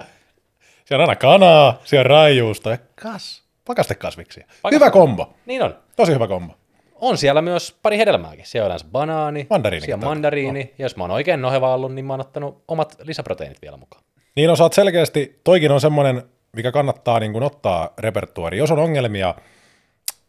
[0.85, 4.47] Siellä on aina kanaa, siellä on raijuusta ja kas, pakastekasviksia.
[4.71, 5.75] Hyvä kombo, Niin on.
[5.97, 6.55] tosi hyvä kombo.
[6.95, 8.47] On siellä myös pari hedelmääkin.
[8.47, 10.75] Siellä on yleensä banaani, Mandariinikin siellä mandariini.
[10.79, 14.05] Ja jos mä oon oikein noheva ollut, niin mä oon ottanut omat lisäproteiinit vielä mukaan.
[14.37, 16.23] Niin on, sä oot selkeästi, toikin on semmoinen,
[16.57, 18.59] mikä kannattaa niin kuin ottaa repertuari.
[18.59, 19.35] Jos on ongelmia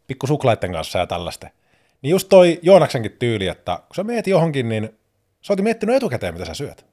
[0.08, 1.48] pikku suklaitten kanssa ja tällaista,
[2.02, 5.00] niin just toi Joonaksenkin tyyli, että kun sä meet johonkin, niin
[5.42, 6.86] sä oot miettinyt etukäteen, mitä sä syöt.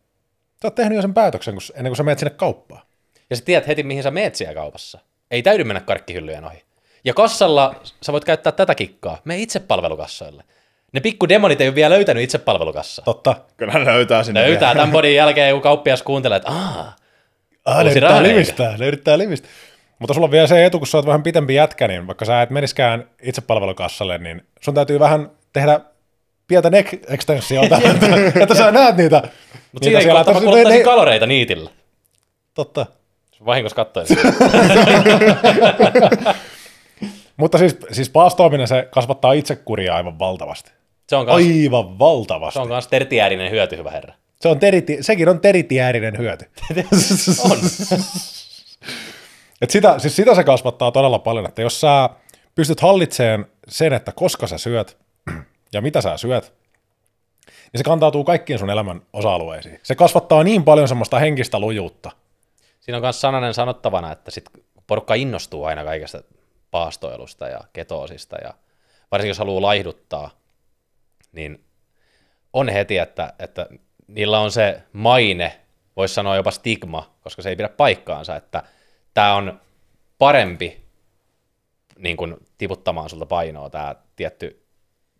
[0.62, 2.82] Sä oot tehnyt jo sen päätöksen, kun, ennen kuin sä meet sinne kauppaan.
[3.30, 4.98] Ja sä tiedät heti, mihin sä meet siellä kaupassa.
[5.30, 6.64] Ei täydy mennä karkkihyllyjen ohi.
[7.04, 9.18] Ja kassalla sä voit käyttää tätä kikkaa.
[9.24, 10.44] Me itsepalvelukassoille.
[10.92, 13.02] Ne pikku demonit ei ole vielä löytänyt itsepalvelukassa.
[13.02, 13.36] Totta.
[13.56, 16.96] Kyllä hän löytää sinne Löytää tämän bodin jälkeen, kun kauppias kuuntelee, että aah,
[17.68, 19.50] Ah, ne yrittää livistää, ne yrittää livistää.
[19.98, 22.42] Mutta sulla on vielä se etu, kun sä oot vähän pitempi jätkä, niin vaikka sä
[22.42, 25.80] et meniskään itsepalvelukassalle, niin sun täytyy vähän tehdä
[26.46, 28.06] pientä neck extensiota, että,
[28.42, 29.22] että sä näet niitä.
[29.72, 31.70] mutta siinä ei kohta kuluttaisin ne- kaloreita niitillä.
[32.54, 32.86] Totta.
[33.46, 34.06] Vahingossa katsoin.
[37.36, 40.70] Mutta siis, siis paastoaminen se kasvattaa itsekuria aivan valtavasti.
[41.08, 42.54] Se on kans, Aivan valtavasti.
[42.54, 44.14] se on kans tertiäärinen hyöty, hyvä herra.
[44.40, 46.50] Se on teriti, sekin on teritiäärinen hyöty.
[47.50, 47.58] On.
[49.62, 52.10] Et sitä, siis sitä se kasvattaa todella paljon, että jos sä
[52.54, 54.96] pystyt hallitsemaan sen, että koska sä syöt
[55.72, 56.52] ja mitä sä syöt,
[57.46, 59.80] niin se kantautuu kaikkiin sun elämän osa-alueisiin.
[59.82, 62.10] Se kasvattaa niin paljon semmoista henkistä lujuutta.
[62.80, 64.44] Siinä on myös sananen sanottavana, että sit
[64.86, 66.22] porukka innostuu aina kaikesta
[66.70, 68.54] paastoilusta ja ketoosista ja
[69.10, 70.30] varsinkin jos haluaa laihduttaa,
[71.32, 71.64] niin
[72.52, 73.66] on heti, että, että
[74.08, 75.60] niillä on se maine,
[75.96, 78.62] voisi sanoa jopa stigma, koska se ei pidä paikkaansa, että
[79.14, 79.60] tämä on
[80.18, 80.84] parempi
[81.98, 84.66] niin kuin tiputtamaan sulta painoa tämä tietty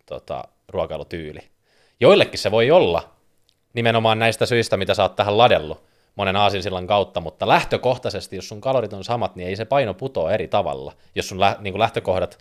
[0.07, 1.41] tota, ruokailutyyli.
[2.01, 3.11] Joillekin se voi olla
[3.73, 8.61] nimenomaan näistä syistä, mitä sä oot tähän ladellut monen aasinsillan kautta, mutta lähtökohtaisesti, jos sun
[8.61, 11.81] kalorit on samat, niin ei se paino putoa eri tavalla, jos sun lä- niin kuin
[11.81, 12.39] lähtökohdat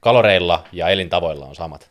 [0.00, 1.90] kaloreilla ja elintavoilla on samat.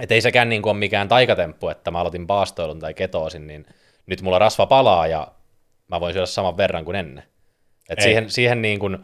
[0.00, 3.66] Et ei sekään niin kuin ole mikään taikatemppu, että mä aloitin paastoilun tai ketoosin, niin
[4.06, 5.32] nyt mulla rasva palaa ja
[5.88, 7.24] mä voin syödä saman verran kuin ennen.
[7.88, 8.04] Et Ei.
[8.04, 8.98] siihen, siihen, niin kuin,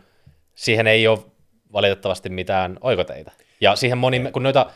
[0.55, 1.19] siihen ei ole
[1.73, 3.33] valitettavasti mitään oikoteita.
[3.61, 4.71] Ja siihen moni, kun noita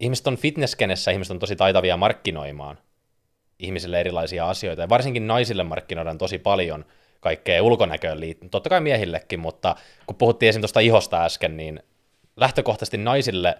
[0.00, 2.78] ihmiset on fitnesskenessä, ihmiset on tosi taitavia markkinoimaan
[3.58, 6.84] ihmisille erilaisia asioita, ja varsinkin naisille markkinoidaan tosi paljon
[7.20, 9.76] kaikkea ulkonäköön liittyen, totta kai miehillekin, mutta
[10.06, 10.60] kun puhuttiin esim.
[10.60, 11.82] tuosta ihosta äsken, niin
[12.36, 13.58] lähtökohtaisesti naisille,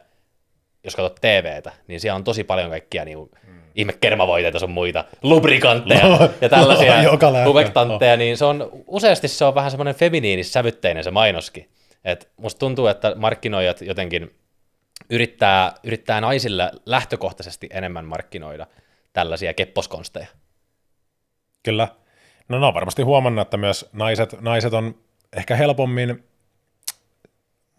[0.87, 3.61] jos katsot TVtä, niin siellä on tosi paljon kaikkia niin mm.
[3.75, 7.47] ihme kermavoiteita sun muita, lubrikantteja No, ja tällaisia joka lähtee.
[7.47, 11.69] humectantteja, niin se on, useasti se on vähän semmoinen feminiinissävytteinen se mainoskin.
[12.05, 14.35] Et musta tuntuu, että markkinoijat jotenkin
[15.11, 18.67] yrittää, yrittää naisille lähtökohtaisesti enemmän markkinoida
[19.13, 20.27] tällaisia kepposkonsteja.
[21.63, 21.89] Kyllä.
[22.49, 24.95] No, no varmasti huomannut, että myös naiset, naiset on
[25.37, 26.25] ehkä helpommin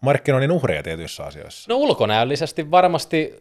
[0.00, 1.72] markkinoinnin uhreja tietyissä asioissa.
[1.72, 3.34] No ulkonäöllisesti varmasti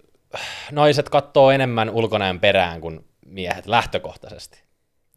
[0.72, 4.62] naiset katsoo enemmän ulkonäön perään kuin miehet lähtökohtaisesti.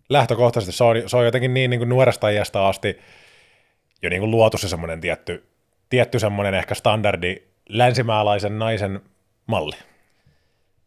[0.09, 2.99] Lähtökohtaisesti se on, se on jotenkin niin, niin kuin nuoresta iästä asti
[4.03, 5.45] jo niin kuin luotu se semmoinen tietty,
[5.89, 7.37] tietty semmoinen ehkä standardi
[7.69, 9.01] länsimaalaisen naisen
[9.47, 9.77] malli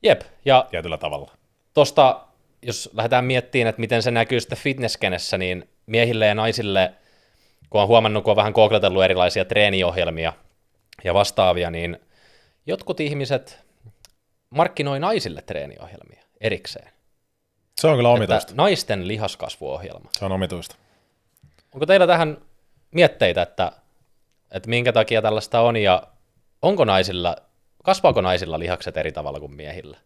[0.03, 1.31] Jep, ja tietyllä tavalla.
[1.73, 2.21] tosta,
[2.61, 6.93] jos lähdetään miettimään, että miten se näkyy sitten fitnesskenessä, niin miehille ja naisille,
[7.69, 10.33] kun on huomannut, kun on vähän googletellut erilaisia treeniohjelmia
[11.03, 11.99] ja vastaavia, niin
[12.65, 13.59] jotkut ihmiset
[14.49, 16.89] markkinoi naisille treeniohjelmia erikseen.
[17.81, 18.53] Se on kyllä Että omituista.
[18.55, 20.09] naisten lihaskasvuohjelma.
[20.19, 20.75] Se on omituista.
[21.73, 22.37] Onko teillä tähän
[22.91, 23.71] mietteitä, että,
[24.51, 26.03] että minkä takia tällaista on ja
[26.61, 27.35] onko naisilla,
[27.83, 29.97] kasvaako naisilla lihakset eri tavalla kuin miehillä?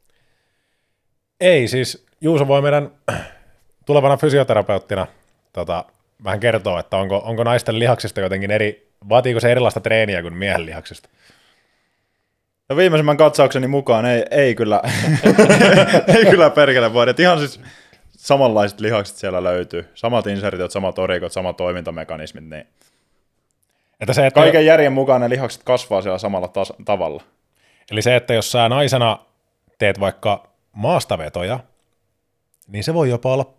[1.40, 2.92] Ei, siis Juuso voi meidän
[3.86, 5.08] tulevana fysioterapeuttina
[5.54, 5.86] tota,
[6.24, 10.66] vähän kertoa, että onko, onko naisten lihaksista jotenkin eri, vaatiiko se erilaista treeniä kuin miehen
[10.66, 11.10] lihaksista?
[12.70, 14.82] No viimeisimmän katsaukseni mukaan ei, ei kyllä,
[16.18, 17.10] ei kyllä perkele voi.
[17.10, 17.62] Et ihan siis
[18.18, 19.90] samanlaiset lihakset siellä löytyy.
[19.94, 22.44] Samat insertiot, samat orikot, samat toimintamekanismit.
[22.50, 22.68] Niin
[24.00, 27.24] Että se, että, kaiken järjen mukaan ne lihakset kasvaa siellä samalla tas- tavalla.
[27.92, 29.20] Eli se, että jos sä naisena
[29.78, 31.60] teet vaikka maastavetoja,
[32.68, 33.54] niin se voi jopa olla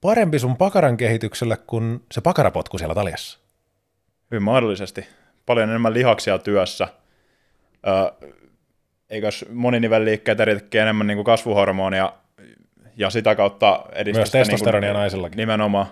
[0.00, 3.41] parempi sun pakaran kehitykselle kuin se pakarapotku siellä taljassa.
[4.32, 5.06] Hyvin mahdollisesti.
[5.46, 6.88] Paljon enemmän lihaksia työssä.
[7.86, 8.26] Ö,
[9.10, 12.12] eikös moninivelliikkeet erityisesti enemmän niin kuin kasvuhormonia
[12.96, 15.36] ja sitä kautta edistää Myös sitä niin kuin- testosteronia naisillakin.
[15.36, 15.86] Nimenomaan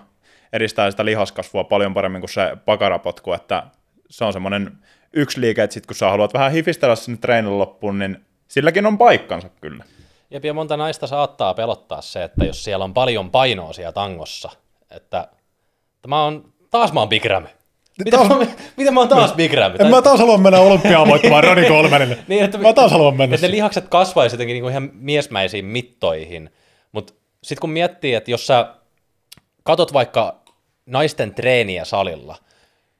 [0.53, 3.63] edistää sitä lihaskasvua paljon paremmin kuin se pakarapotku, että
[4.09, 4.71] se on semmoinen
[5.13, 8.97] yksi liike, että sit kun sä haluat vähän hifistellä sinne treenin loppuun, niin silläkin on
[8.97, 9.83] paikkansa kyllä.
[10.31, 14.49] Jep, ja monta naista saattaa pelottaa se, että jos siellä on paljon painoa siellä tangossa,
[14.91, 15.27] että,
[15.95, 17.45] että mä oon, taas mä oon Big Ram.
[18.05, 18.45] Mitä, taas- mä,
[18.77, 19.71] mitä mä oon taas Big Ram?
[19.79, 22.17] En mä taas halua mennä olympiaan voittamaan Ronnie Colemanille.
[22.27, 26.49] Niin, että, mä taas haluan mennä että ne lihakset kasvaisi jotenkin niinku ihan miesmäisiin mittoihin.
[26.91, 28.67] Mutta sitten kun miettii, että jos sä
[29.63, 30.35] katot vaikka
[30.85, 32.35] naisten treeniä salilla,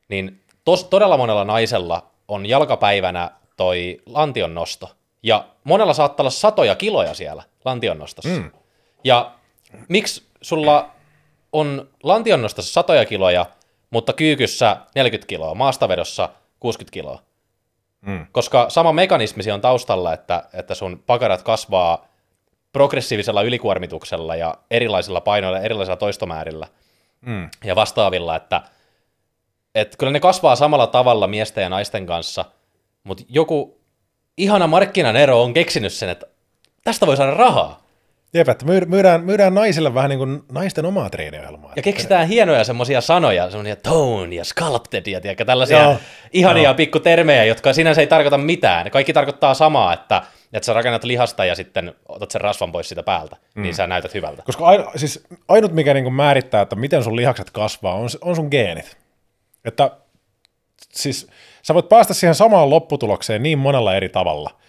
[0.09, 4.89] niin tos, todella monella naisella on jalkapäivänä toi lantion nosto.
[5.23, 8.29] Ja monella saattaa olla satoja kiloja siellä lantion nostossa.
[8.29, 8.51] Mm.
[9.03, 9.31] Ja
[9.89, 10.89] miksi sulla
[11.51, 13.45] on lantionnostossa satoja kiloja,
[13.91, 16.29] mutta kyykyssä 40 kiloa, maastavedossa
[16.59, 17.21] 60 kiloa?
[18.01, 18.27] Mm.
[18.31, 22.05] Koska sama mekanismi on taustalla, että, että sun pakarat kasvaa
[22.71, 26.67] progressiivisella ylikuormituksella ja erilaisilla painoilla, erilaisilla toistomäärillä
[27.21, 27.49] Mm.
[27.63, 28.61] ja vastaavilla, että,
[29.75, 32.45] että kyllä ne kasvaa samalla tavalla miesten ja naisten kanssa,
[33.03, 33.81] mutta joku
[34.37, 36.25] ihana markkinan ero on keksinyt sen, että
[36.83, 37.80] tästä voi saada rahaa.
[38.33, 41.73] Jep, että myy- myydään, myydään naisille vähän niin kuin naisten omaa treeniohjelmaa.
[41.75, 45.95] Ja keksitään hienoja semmoisia sanoja, semmoisia tone ja sculpted ja tiedätkö, tällaisia Joo.
[46.33, 46.73] ihania Joo.
[46.73, 48.91] pikkutermejä, jotka sinänsä ei tarkoita mitään.
[48.91, 50.21] Kaikki tarkoittaa samaa, että,
[50.53, 53.61] että sä rakennat lihasta ja sitten otat sen rasvan pois siitä päältä, mm.
[53.61, 54.43] niin sä näytät hyvältä.
[54.43, 58.35] Koska aino, siis ainut, mikä niin kuin määrittää, että miten sun lihakset kasvaa, on, on
[58.35, 58.97] sun geenit.
[59.65, 59.91] Että
[60.93, 61.27] siis
[61.61, 64.61] sä voit päästä siihen samaan lopputulokseen niin monella eri tavalla.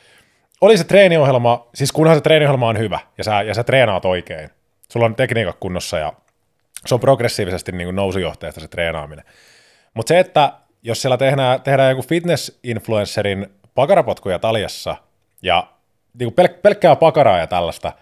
[0.63, 4.51] Oli se treeniohjelma, siis kunhan se treeniohjelma on hyvä ja sä, ja sä treenaat oikein.
[4.93, 6.13] Sulla on tekniikat kunnossa ja
[6.87, 9.25] se on progressiivisesti niin kuin nousujohteesta se treenaaminen.
[9.95, 10.53] Mutta se, että
[10.83, 14.97] jos siellä tehdään, tehdään joku fitness-influencerin pakarapotkuja taljassa
[15.43, 15.67] ja
[16.19, 17.93] niin kuin pelk- pelkkää pakaraa ja tällaista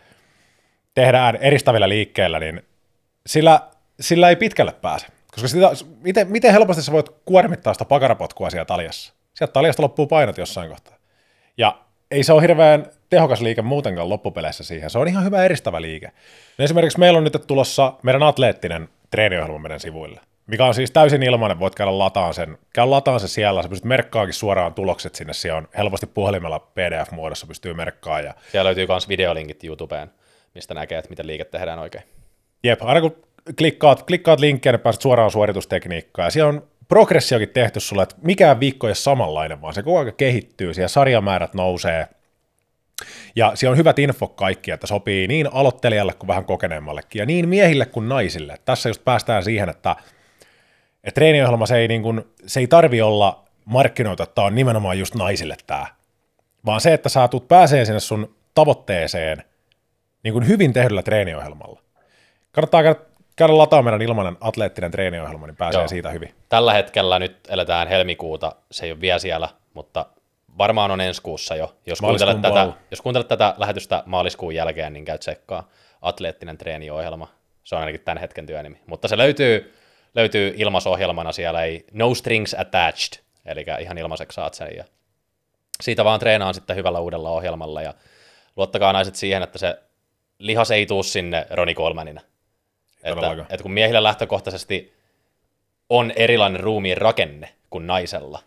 [0.94, 2.62] tehdään eristävillä liikkeillä, niin
[3.26, 3.60] sillä,
[4.00, 5.06] sillä ei pitkälle pääse.
[5.32, 9.14] Koska sitä, miten, miten helposti sä voit kuormittaa sitä pakarapotkua siellä taljassa?
[9.34, 10.96] Sieltä taljasta loppuu painot jossain kohtaa.
[11.56, 11.78] Ja
[12.10, 14.90] ei se ole hirveän tehokas liike muutenkaan loppupeleissä siihen.
[14.90, 16.12] Se on ihan hyvä eristävä liike.
[16.58, 21.22] No esimerkiksi meillä on nyt tulossa meidän atleettinen treeniohjelma meidän sivuille, mikä on siis täysin
[21.22, 25.32] ilmainen, voit käydä lataan sen, käy lataan se siellä, sä pystyt merkkaakin suoraan tulokset sinne,
[25.32, 30.10] siellä on helposti puhelimella PDF-muodossa pystyy merkkaamaan ja Siellä löytyy myös videolinkit YouTubeen,
[30.54, 32.04] mistä näkee, että miten liike tehdään oikein.
[32.64, 33.16] Jep, aina kun
[33.58, 36.26] klikkaat, klikkaat linkkiä, niin pääset suoraan suoritustekniikkaan.
[36.26, 39.98] Ja siellä on progressiokin tehty sulle, että mikään viikko ei ole samanlainen, vaan se koko
[39.98, 42.08] ajan kehittyy, siellä sarjamäärät nousee,
[43.36, 47.48] ja siellä on hyvät info kaikki, että sopii niin aloittelijalle kuin vähän kokeneemmallekin, ja niin
[47.48, 48.58] miehille kuin naisille.
[48.64, 49.96] Tässä just päästään siihen, että,
[51.04, 54.98] että treeniohjelma se ei, niin kuin, se ei tarvi olla markkinoita, että tämä on nimenomaan
[54.98, 55.86] just naisille tämä,
[56.66, 59.44] vaan se, että sä tulet pääsee sinne sun tavoitteeseen
[60.22, 61.82] niin kuin hyvin tehdyllä treeniohjelmalla.
[62.52, 63.00] Kannattaa käydä,
[63.40, 65.88] käydä lataamaan meidän ilmainen atleettinen treeniohjelma, niin pääsee Joo.
[65.88, 66.34] siitä hyvin.
[66.48, 70.06] Tällä hetkellä nyt eletään helmikuuta, se ei ole vielä siellä, mutta
[70.58, 71.76] varmaan on ensi kuussa jo.
[71.86, 72.76] Jos kuuntelet, tätä, puolella.
[72.90, 75.68] jos kuuntelet tätä lähetystä maaliskuun jälkeen, niin käy tsekkaa
[76.02, 77.28] atleettinen treeniohjelma.
[77.64, 78.80] Se on ainakin tämän hetken työnimi.
[78.86, 79.74] Mutta se löytyy,
[80.14, 84.76] löytyy ilmaisohjelmana, siellä ei no strings attached, eli ihan ilmaiseksi saat sen.
[84.76, 84.84] Ja
[85.80, 87.94] siitä vaan treenaan sitten hyvällä uudella ohjelmalla ja
[88.56, 89.78] luottakaa naiset siihen, että se
[90.38, 92.20] lihas ei tuu sinne Ronnie Colemanina.
[93.04, 94.94] Että, että kun miehillä lähtökohtaisesti
[95.88, 98.42] on erilainen ruumiin rakenne kuin naisella,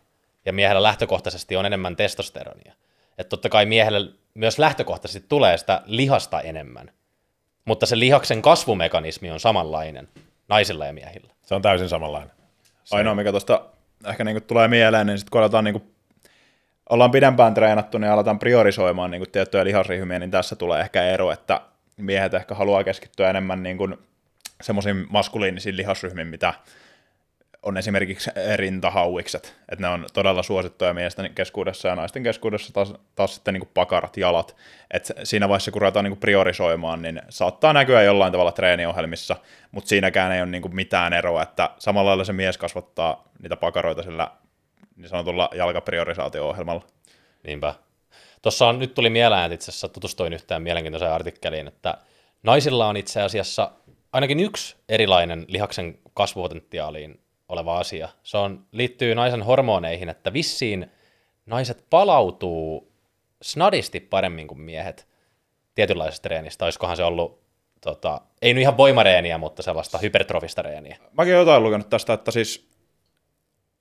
[0.45, 2.73] ja miehellä lähtökohtaisesti on enemmän testosteronia.
[3.17, 6.91] Että totta kai miehellä myös lähtökohtaisesti tulee sitä lihasta enemmän,
[7.65, 10.09] mutta se lihaksen kasvumekanismi on samanlainen
[10.49, 11.33] naisilla ja miehillä.
[11.45, 12.31] Se on täysin samanlainen.
[12.91, 13.65] Ainoa, mikä tuosta
[14.07, 15.83] ehkä niinku tulee mieleen, niin sitten kun aletaan niinku,
[16.89, 21.61] ollaan pidempään treenattu, niin aletaan priorisoimaan niinku tiettyjä lihasryhmiä, niin tässä tulee ehkä ero, että
[21.97, 23.89] miehet ehkä haluaa keskittyä enemmän niinku
[24.63, 26.53] semmoisiin maskuliinisiin lihasryhmiin, mitä
[27.63, 33.35] on esimerkiksi rintahauikset, että ne on todella suosittuja miesten keskuudessa ja naisten keskuudessa taas, taas
[33.35, 34.55] sitten niin pakarat, jalat.
[34.91, 39.35] Et siinä vaiheessa, kun ruvetaan niin priorisoimaan, niin saattaa näkyä jollain tavalla treeniohjelmissa,
[39.71, 44.03] mutta siinäkään ei ole niin mitään eroa, että samalla lailla se mies kasvattaa niitä pakaroita
[44.03, 44.31] sillä
[44.95, 46.81] niin sanotulla jalkapriorisaatio-ohjelmalla.
[47.43, 47.73] Niinpä.
[48.41, 51.97] Tuossa on, nyt tuli mieleen, että itse asiassa tutustuin yhteen mielenkiintoiseen artikkeliin, että
[52.43, 53.71] naisilla on itse asiassa
[54.13, 58.09] ainakin yksi erilainen lihaksen kasvupotentiaaliin oleva asia.
[58.23, 60.91] Se on, liittyy naisen hormoneihin, että vissiin
[61.45, 62.91] naiset palautuu
[63.41, 65.07] snadisti paremmin kuin miehet
[65.75, 66.65] tietynlaisesta treenistä.
[66.65, 67.43] Olisikohan se ollut,
[67.81, 70.97] tota, ei nyt ihan voimareeniä, mutta sellaista hypertrofista reeniä.
[71.17, 72.67] Mäkin jotain lukenut tästä, että siis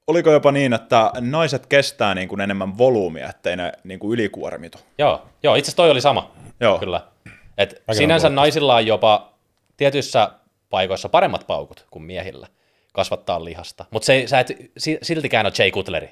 [0.06, 4.78] oliko jopa niin, että naiset kestää niin kuin enemmän volyymia, ettei ne niin kuin ylikuormitu.
[4.98, 6.30] Joo, joo itse asiassa toi oli sama.
[6.60, 6.78] Joo.
[6.78, 7.00] Kyllä.
[7.58, 9.31] Et Mäkin sinänsä naisilla on jopa
[9.82, 10.30] tietyissä
[10.70, 12.46] paikoissa paremmat paukut kuin miehillä
[12.92, 13.84] kasvattaa lihasta.
[13.90, 16.10] Mutta sä et si- siltikään ole Jay Cutleri.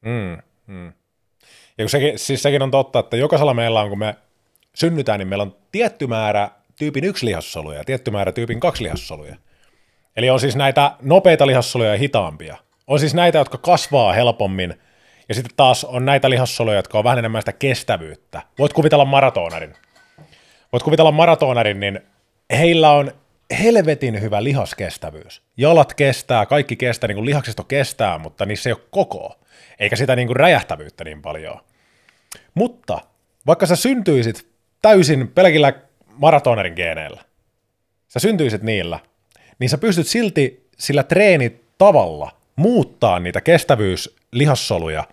[0.00, 0.86] Mm, mm.
[1.78, 4.16] Ja kun sekin, siis sekin on totta, että jokaisella meillä on, kun me
[4.74, 9.36] synnytään, niin meillä on tietty määrä tyypin yksi lihassoluja ja tietty määrä tyypin kaksi lihassoluja.
[10.16, 12.56] Eli on siis näitä nopeita lihassoluja ja hitaampia.
[12.86, 14.74] On siis näitä, jotka kasvaa helpommin,
[15.28, 18.42] ja sitten taas on näitä lihassoluja, jotka on vähän enemmän sitä kestävyyttä.
[18.58, 19.74] Voit kuvitella maratonarin.
[20.72, 22.00] Voit kuvitella maratonarin, niin
[22.52, 23.12] heillä on
[23.62, 25.42] helvetin hyvä lihaskestävyys.
[25.56, 29.38] Jalat kestää, kaikki kestää, niin kuin lihaksisto kestää, mutta niissä ei ole koko,
[29.78, 31.60] eikä sitä niin kuin räjähtävyyttä niin paljon.
[32.54, 32.98] Mutta
[33.46, 34.46] vaikka sä syntyisit
[34.82, 35.72] täysin pelkillä
[36.06, 37.22] maratonerin geeneillä,
[38.08, 38.98] sä syntyisit niillä,
[39.58, 45.04] niin sä pystyt silti sillä treenitavalla muuttaa niitä kestävyyslihassoluja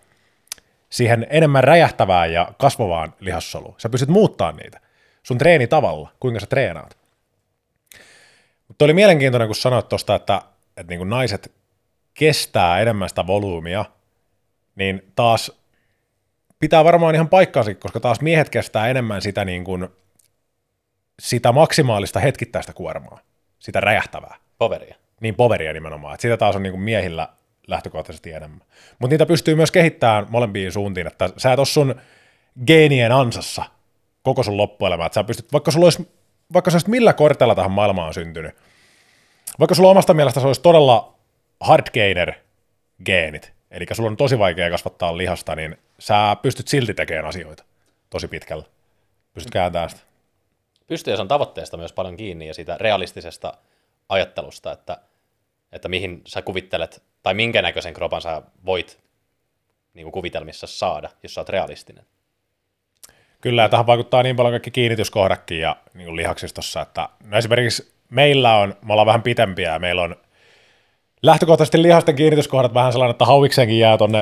[0.89, 3.75] siihen enemmän räjähtävään ja kasvavaan lihassoluun.
[3.77, 4.79] Sä pystyt muuttaa niitä
[5.23, 6.98] sun treenitavalla, kuinka sä treenaat.
[8.79, 10.41] Mutta oli mielenkiintoinen, kun sanoit tuosta, että,
[10.77, 11.51] että niin naiset
[12.13, 13.85] kestää enemmän sitä volyymia,
[14.75, 15.51] niin taas
[16.59, 19.87] pitää varmaan ihan paikkaansa, koska taas miehet kestää enemmän sitä, niin kuin,
[21.19, 23.19] sitä maksimaalista hetkittäistä kuormaa,
[23.59, 24.95] sitä räjähtävää, Poveria.
[25.21, 27.27] niin poveria nimenomaan, että sitä taas on niin kuin miehillä
[27.67, 28.61] lähtökohtaisesti enemmän.
[28.99, 31.95] Mutta niitä pystyy myös kehittämään molempiin suuntiin, että sä et ole sun
[32.67, 33.65] geenien ansassa
[34.23, 36.11] koko sun loppuelämä, että sä pystyt, vaikka sulla olisi,
[36.53, 38.68] vaikka sä olisit millä kortella tähän maailmaan syntynyt,
[39.59, 41.15] vaikka sulla omasta mielestä se olisi todella
[41.59, 42.33] hardgainer
[43.05, 47.63] geenit, eli sulla on tosi vaikea kasvattaa lihasta, niin sä pystyt silti tekemään asioita
[48.09, 48.63] tosi pitkällä.
[49.33, 50.01] Pystyt kääntämään sitä.
[50.87, 53.53] Pystyy on tavoitteesta myös paljon kiinni ja siitä realistisesta
[54.09, 54.97] ajattelusta, että,
[55.71, 58.99] että mihin sä kuvittelet, tai minkä näköisen kropan sä voit
[59.93, 62.05] niin kuin kuvitelmissa saada, jos sä oot realistinen.
[63.41, 67.98] Kyllä, ja tähän vaikuttaa niin paljon kaikki kiinnityskohdatkin ja niin kuin lihaksistossa, että no esimerkiksi
[68.09, 70.15] meillä on, me ollaan vähän pitempiä ja meillä on
[71.23, 74.21] lähtökohtaisesti lihasten kiinnityskohdat vähän sellainen, että hauiksenkin jää tonne,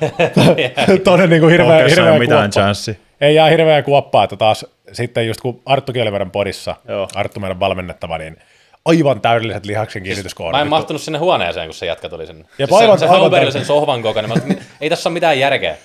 [1.04, 2.54] tonne niin kuin hirveä, Oikeassa ei hirveä ole mitään kuoppa.
[2.62, 3.00] chanssi.
[3.22, 7.08] Ei jää hirveä kuoppaa, että taas sitten just kun Arttukin oli meidän podissa, Joo.
[7.16, 8.38] Arttu meidän valmennettava, niin
[8.86, 10.52] aivan täydelliset lihaksen kiinnityskohdat.
[10.52, 12.46] Mä en mahtunut sinne huoneeseen, kun se jätkä tuli sinne.
[12.60, 14.30] Jep, Siis aivan- se, se aivan sen sohvan kokoinen.
[14.30, 15.78] Mä ajattelin, ei tässä ole mitään järkeä.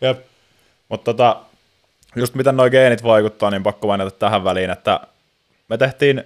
[0.00, 0.18] Jep.
[0.88, 1.36] Mutta tota,
[2.16, 5.00] just miten nuo geenit vaikuttaa, niin pakko mainita tähän väliin, että
[5.68, 6.24] me tehtiin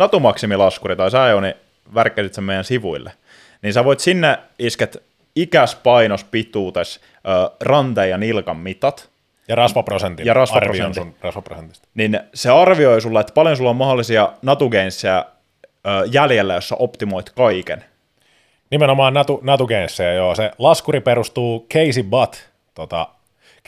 [0.00, 1.56] Natumaksimilaskuri, tai sä Jouni
[1.94, 3.12] värkkäsit sen meidän sivuille.
[3.62, 5.02] niin sä voit sinne isket
[5.36, 9.10] ikäs, painos, pituutes, ö, rante- ja nilkan mitat,
[9.48, 10.26] Ja rasvaprosentin.
[10.26, 10.82] Ja rasvaprosentin.
[10.82, 11.88] arvion sun rasvaprosentista.
[11.94, 15.24] niin se arvioi sulle, että paljon sulla on mahdollisia natugainsia
[16.12, 17.84] jäljellä, jos sä optimoit kaiken.
[18.70, 20.34] Nimenomaan natu, natugenssejä, joo.
[20.34, 22.36] Se laskuri perustuu Casey Butt,
[22.74, 23.06] tota,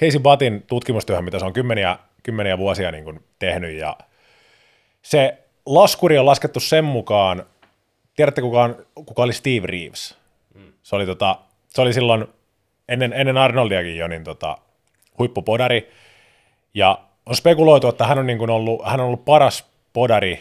[0.01, 3.97] Casey Buttin tutkimustyöhön, mitä se on kymmeniä, kymmeniä vuosia niin kuin tehnyt, ja
[5.03, 7.47] se laskuri on laskettu sen mukaan,
[8.17, 10.17] tiedätte kuka, on, kuka oli Steve Reeves?
[10.83, 12.27] Se oli, tota, se oli silloin
[12.89, 14.59] ennen, ennen Arnoldiakin jo niin tota,
[15.19, 15.91] huippupodari,
[16.75, 20.41] ja on spekuloitu, että hän on, niin kuin ollut, hän on ollut paras podari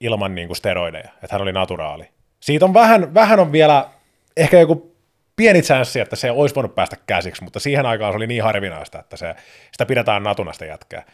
[0.00, 2.08] ilman niin kuin steroideja, että hän oli naturaali.
[2.40, 3.88] Siitä on vähän, vähän on vielä
[4.36, 4.96] ehkä joku
[5.36, 8.98] pieni chanssi, että se olisi voinut päästä käsiksi, mutta siihen aikaan se oli niin harvinaista,
[8.98, 9.34] että se,
[9.72, 11.06] sitä pidetään natuna sitä jätkää.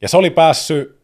[0.00, 1.00] Ja se oli päässyt,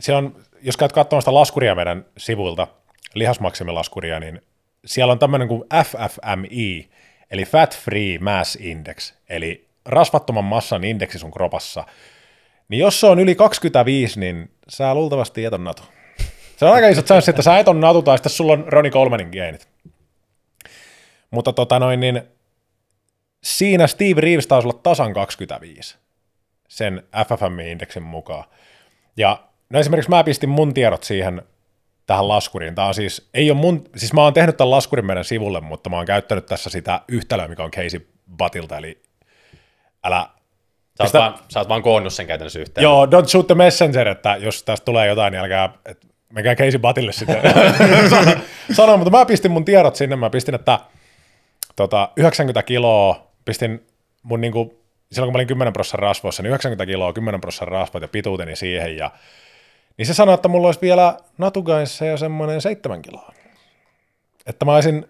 [0.00, 2.66] se on, jos käyt katsomaan sitä laskuria meidän sivuilta,
[3.14, 4.40] lihasmaksimilaskuria, niin
[4.84, 6.90] siellä on tämmöinen kuin FFMI,
[7.30, 11.84] eli Fat Free Mass Index, eli rasvattoman massan indeksi sun kropassa.
[12.68, 15.82] Niin jos se on yli 25, niin sä luultavasti et on natu.
[16.56, 18.92] Se on aika iso chanssi, että sä et on natu, tai sitten sulla on Ronnie
[18.92, 19.68] Colemanin geenit.
[21.30, 22.22] Mutta tota noin, niin
[23.44, 25.98] siinä Steve Reeves taisi olla tasan 25
[26.68, 28.44] sen FFM-indeksin mukaan.
[29.16, 31.42] Ja no esimerkiksi mä pistin mun tiedot siihen
[32.06, 32.74] tähän laskuriin.
[32.74, 35.90] Tämä on siis, ei ole mun, siis mä oon tehnyt tämän laskurin meidän sivulle, mutta
[35.90, 39.02] mä oon käyttänyt tässä sitä yhtälöä, mikä on Casey Batilta, eli
[40.04, 40.26] älä
[40.98, 42.82] Sä oot, Pistä- vaan, sä oot vaan koonnut sen käytännössä yhteen.
[42.82, 46.78] Joo, don't shoot the messenger, että jos tästä tulee jotain, niin älkää, et, menkää Casey
[46.78, 47.36] Batille sitten
[48.10, 48.32] sano,
[48.72, 50.78] sano, mutta mä pistin mun tiedot sinne, mä pistin, että
[51.76, 53.86] tota, 90 kiloa, pistin
[54.22, 54.82] mun niinku,
[55.12, 58.56] silloin kun mä olin 10 prosenttia rasvoissa, niin 90 kiloa, 10 prosenttia rasvat ja pituuteni
[58.56, 59.10] siihen, ja
[60.02, 63.32] niin se sanoi, että mulla olisi vielä natugaissa jo semmoinen 7 kiloa.
[64.46, 65.06] Että mä olisin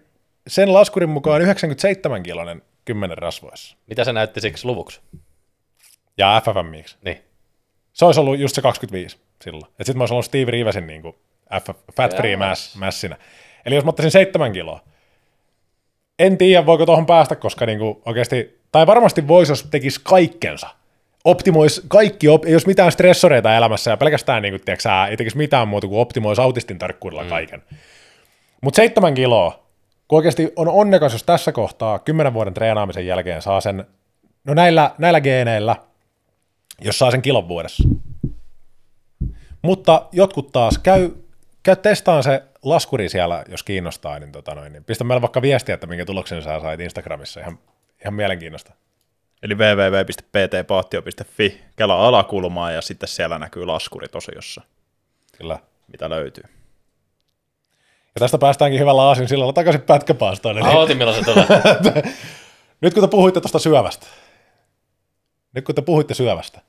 [0.47, 3.77] sen laskurin mukaan 97 kilonen 10 rasvoissa.
[3.87, 5.01] Mitä se näytti siksi luvuksi?
[6.17, 6.97] Ja FFMiksi.
[7.05, 7.21] Niin.
[7.93, 9.65] Se olisi ollut just se 25 silloin.
[9.65, 11.15] Että sitten mä olisin ollut Steve Reevesin niin kuin
[11.61, 12.39] F, Fat Free Yes.
[12.39, 13.17] mass, massinä.
[13.65, 14.79] Eli jos mä ottaisin seitsemän kiloa,
[16.19, 20.69] en tiedä voiko tuohon päästä, koska niin kuin oikeasti, tai varmasti voisi, jos tekisi kaikkensa.
[21.23, 25.37] Optimoisi kaikki, op, ei olisi mitään stressoreita elämässä ja pelkästään niin kuin, tiedätkö, ei tekisi
[25.37, 27.29] mitään muuta kuin optimoisi autistin tarkkuudella mm.
[27.29, 27.63] kaiken.
[28.61, 29.65] Mutta seitsemän kiloa,
[30.07, 33.85] kun oikeasti on onnekas, jos tässä kohtaa kymmenen vuoden treenaamisen jälkeen saa sen,
[34.43, 35.75] no näillä, näillä geeneillä,
[36.81, 37.83] jos saa sen kilon vuodessa.
[39.61, 41.11] Mutta jotkut taas käy,
[41.63, 45.75] käy testaan se laskuri siellä, jos kiinnostaa, niin, tota noin, niin pistä meille vaikka viestiä,
[45.75, 47.39] että minkä tuloksen sä sait Instagramissa.
[47.39, 47.59] Ihan,
[48.01, 48.73] ihan mielenkiinnosta.
[49.43, 54.61] Eli www.ptpaattio.fi, kelaa alakulmaa ja sitten siellä näkyy laskuri tosiossa,
[55.37, 55.59] Kyllä.
[55.91, 56.43] mitä löytyy.
[58.15, 60.57] Ja tästä päästäänkin hyvällä aasin sillalla takaisin pätkäpaastoon.
[60.57, 61.45] Eli ootin milloin se tulee.
[62.81, 64.07] nyt kun te puhuitte tuosta syövästä,
[65.55, 66.61] nyt kun te puhuitte syövästä,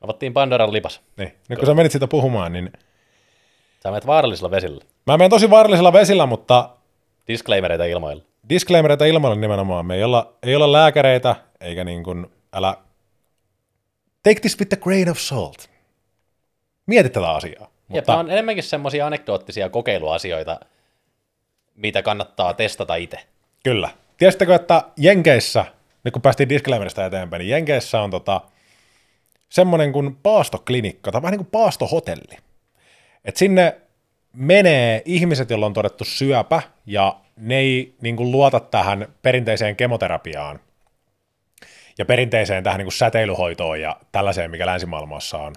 [0.00, 1.00] Avattiin Pandoran lipas.
[1.16, 2.72] niin nyt kun sä menit siitä puhumaan, niin
[3.82, 4.84] Sä menet vaarallisella vesillä.
[5.06, 6.70] mä menen tosi vaarallisella vesillä, mutta
[7.28, 8.22] Disclaimereita ilmoilla.
[8.48, 9.86] disclaimereita ilmoilla nimenomaan.
[9.86, 12.76] Me ei olla, ei olla lääkäreitä, eikä niin kuin, älä...
[14.22, 15.70] Take this with a grain of salt.
[16.86, 17.70] Mieti tätä asiaa.
[17.88, 18.12] Mutta...
[18.12, 20.60] Ja on enemmänkin semmoisia anekdoottisia kokeiluasioita,
[21.74, 23.18] mitä kannattaa testata itse.
[23.64, 23.90] kyllä.
[24.16, 25.64] Tiesittekö, että Jenkeissä,
[26.04, 28.40] nyt kun päästiin disclaimerista eteenpäin, niin Jenkeissä on tota,
[29.48, 32.36] semmoinen kuin paastoklinikka, tai vähän niin kuin paastohotelli.
[33.24, 33.76] Et sinne
[34.32, 40.60] menee ihmiset, joilla on todettu syöpä, ja ne ei niin kuin luota tähän perinteiseen kemoterapiaan
[41.98, 45.54] ja perinteiseen tähän niin kuin säteilyhoitoon ja tällaiseen, mikä länsimaailmassa on,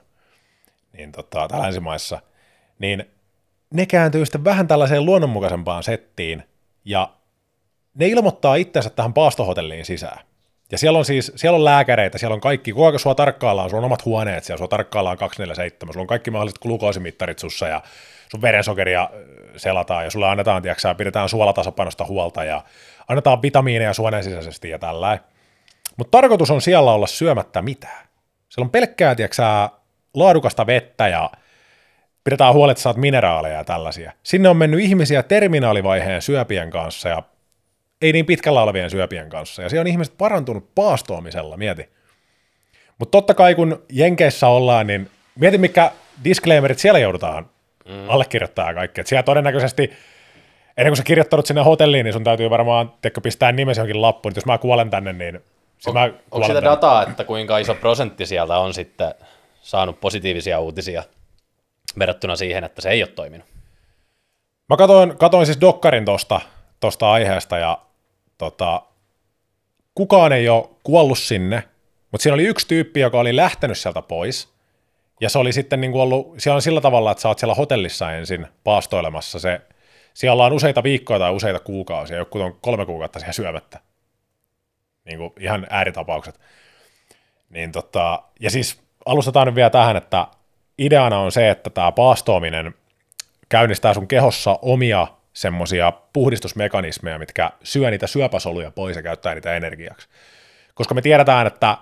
[0.94, 2.20] niin tota, tai länsimaissa,
[2.80, 3.06] niin
[3.74, 6.44] ne kääntyy sitten vähän tällaiseen luonnonmukaisempaan settiin,
[6.86, 7.10] ja
[7.96, 10.20] ne ilmoittaa itsensä tähän paastohotelliin sisään.
[10.72, 13.82] Ja siellä on siis, siellä on lääkäreitä, siellä on kaikki, koko ajan sua tarkkaillaan, sulla
[13.82, 17.82] on omat huoneet siellä, sua tarkkaillaan 247, sulla on kaikki mahdolliset glukoosimittarit sussa ja
[18.32, 22.64] sun verensokeria ö, selataan ja sulle annetaan, tiedätkö, pidetään suolatasapainosta huolta ja
[23.08, 25.20] annetaan vitamiineja suonen sisäisesti ja tällä.
[25.98, 28.08] Mutta tarkoitus on siellä olla syömättä mitään.
[28.50, 29.44] Siellä on pelkkää, tiedätkö,
[30.14, 31.32] laadukasta vettä ja
[32.24, 34.12] pidetään huolet, että saat mineraaleja ja tällaisia.
[34.24, 37.24] Sinne on mennyt ihmisiä terminaalivaiheen syöpien kanssa ja
[38.02, 39.62] ei niin pitkällä olevien syöpien kanssa.
[39.62, 41.90] Ja siellä on ihmiset parantunut paastoamisella, mieti.
[43.00, 45.10] Mutta totta kai kun Jenkeissä ollaan, niin
[45.40, 45.92] mieti mikä
[46.24, 47.50] disclaimerit siellä joudutaan
[47.86, 48.10] mm.
[48.10, 49.02] allekirjoittaa kaikki.
[49.02, 49.92] Et siellä todennäköisesti,
[50.78, 54.32] ennen kuin sä kirjoittanut sinne hotelliin, niin sun täytyy varmaan teikö, pistää nimesi johonkin lappuun.
[54.32, 55.40] Et jos mä kuolen tänne, niin
[55.78, 59.14] sit mä Onko sitä dataa, että kuinka iso prosentti sieltä on sitten
[59.62, 61.04] saanut positiivisia uutisia
[62.00, 63.48] verrattuna siihen, että se ei ole toiminut?
[64.70, 66.42] Mä katoin, katoin siis Dokkarin tosta,
[66.80, 67.78] tuosta aiheesta ja
[68.38, 68.82] tota,
[69.96, 71.64] kukaan ei ole kuollut sinne,
[72.12, 74.54] mutta siinä oli yksi tyyppi, joka oli lähtenyt sieltä pois,
[75.22, 77.56] ja se oli sitten niin kuin ollut, siellä on sillä tavalla, että sä oot siellä
[77.56, 79.62] hotellissa ensin paastoilemassa, se,
[80.14, 83.80] siellä on useita viikkoja tai useita kuukausia, joku on kolme kuukautta siellä syömättä,
[85.08, 86.40] niin kuin ihan ääritapaukset.
[87.50, 90.28] Niin tota, ja siis alustetaan nyt vielä tähän, että
[90.78, 92.74] ideana on se, että tämä paastoaminen
[93.50, 100.08] käynnistää sun kehossa omia semmoisia puhdistusmekanismeja, mitkä syö niitä syöpäsoluja pois ja käyttää niitä energiaksi.
[100.74, 101.78] Koska me tiedetään, että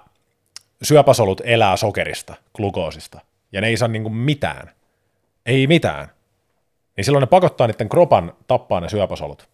[0.81, 3.19] syöpäsolut elää sokerista, glukoosista,
[3.51, 4.71] ja ne ei saa niinku mitään.
[5.45, 6.07] Ei mitään.
[6.97, 9.49] Niin silloin ne pakottaa niiden kropan tappaa ne syöpäsolut.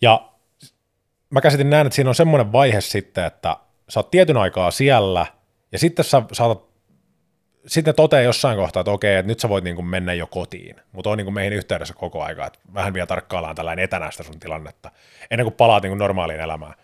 [0.00, 0.28] Ja
[1.30, 3.56] mä käsitin näin, että siinä on semmoinen vaihe sitten, että
[3.88, 5.26] sä oot tietyn aikaa siellä,
[5.72, 6.68] ja sitten sä saatat
[7.66, 10.76] sitten toteaa jossain kohtaa, että okei, että nyt sä voit niin kuin mennä jo kotiin,
[10.92, 14.40] mutta on niin kuin meihin yhteydessä koko aika, että vähän vielä tarkkaillaan tällainen etänäistä sun
[14.40, 14.90] tilannetta,
[15.30, 16.74] ennen kuin palaat niin kuin normaaliin elämään.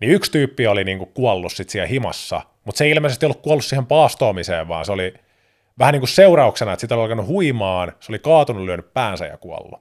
[0.00, 3.42] Niin yksi tyyppi oli niin kuin kuollut sit siellä himassa, mutta se ei ilmeisesti ollut
[3.42, 5.14] kuollut siihen paastoamiseen, vaan se oli
[5.78, 9.36] vähän niin kuin seurauksena, että sitä oli alkanut huimaan, se oli kaatunut, lyönyt päänsä ja
[9.36, 9.80] kuollut.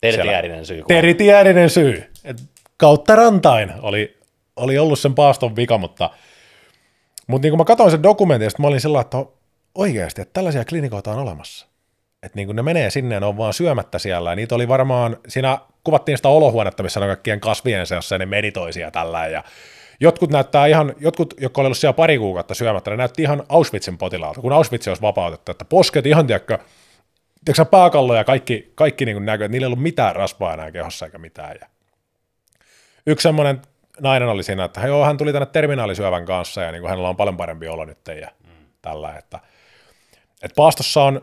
[0.00, 0.82] Tertiärinen syy.
[0.88, 2.10] Tertiärinen syy.
[2.24, 2.36] Et
[2.80, 4.18] kautta rantain oli,
[4.56, 6.10] oli ollut sen paaston vika, mutta,
[7.26, 9.18] mutta niin kun mä katsoin sen dokumentin, mä olin sillä että
[9.74, 11.66] oikeasti, että tällaisia klinikoita on olemassa.
[12.22, 14.30] Että niin kun ne menee sinne ja ne on vaan syömättä siellä.
[14.30, 18.26] Ja niitä oli varmaan, siinä kuvattiin sitä olohuonetta, missä on kaikkien kasvien seassa ja ne
[18.26, 19.26] meditoisia tällä.
[19.26, 19.44] Ja
[20.00, 23.98] jotkut näyttää ihan, jotkut, jotka oli ollut siellä pari kuukautta syömättä, ne näytti ihan Auschwitzin
[23.98, 26.58] potilaalta, kun Auschwitz olisi vapautettu, että posket ihan, tiedätkö,
[27.44, 31.06] tiedätkö pääkallo ja kaikki, kaikki niin näkyy, että niillä ei ollut mitään rasvaa enää kehossa
[31.06, 31.56] eikä mitään.
[31.60, 31.66] Ja
[33.06, 33.62] yksi semmoinen
[34.00, 37.16] nainen oli siinä, että joo, hän tuli tänne terminaalisyövän kanssa ja niin kuin hänellä on
[37.16, 38.66] paljon parempi olo nyt ja mm.
[38.82, 39.40] tällä, että,
[40.42, 41.22] että paastossa on,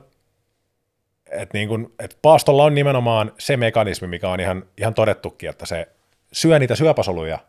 [1.31, 5.65] että, niin kuin, että paastolla on nimenomaan se mekanismi, mikä on ihan, ihan todettukin, että
[5.65, 5.87] se
[6.33, 7.39] syö niitä syöpäsoluja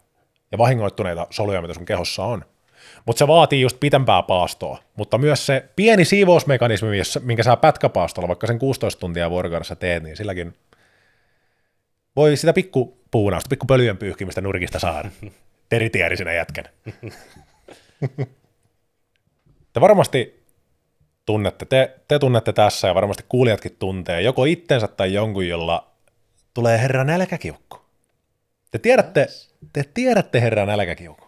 [0.53, 2.45] ja vahingoittuneita soluja, mitä sun kehossa on.
[3.07, 6.89] Mutta se vaatii just pitempää paastoa, mutta myös se pieni siivousmekanismi,
[7.23, 10.55] minkä sä pätkäpaastolla, vaikka sen 16 tuntia vuorokaudessa teet, niin silläkin
[12.19, 15.11] voi sitä pikku puunausta, pikku pölyjen pyyhkimistä nurkista saada.
[15.69, 16.65] Teritieri sinä jätkän.
[19.73, 20.45] te varmasti
[21.27, 25.91] tunnette, te, te tunnette tässä ja varmasti kuulijatkin tuntee joko itsensä tai jonkun, jolla
[26.55, 27.81] tulee herra nälkäkiukku.
[28.71, 29.27] Te tiedätte,
[29.73, 31.27] te tiedätte herra nälkäkiukku.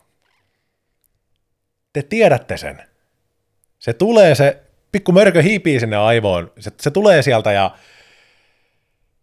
[1.92, 2.82] Te tiedätte sen.
[3.78, 4.62] Se tulee, se
[4.92, 6.52] pikku mörkö hiipii sinne aivoon.
[6.58, 7.76] Se, se tulee sieltä ja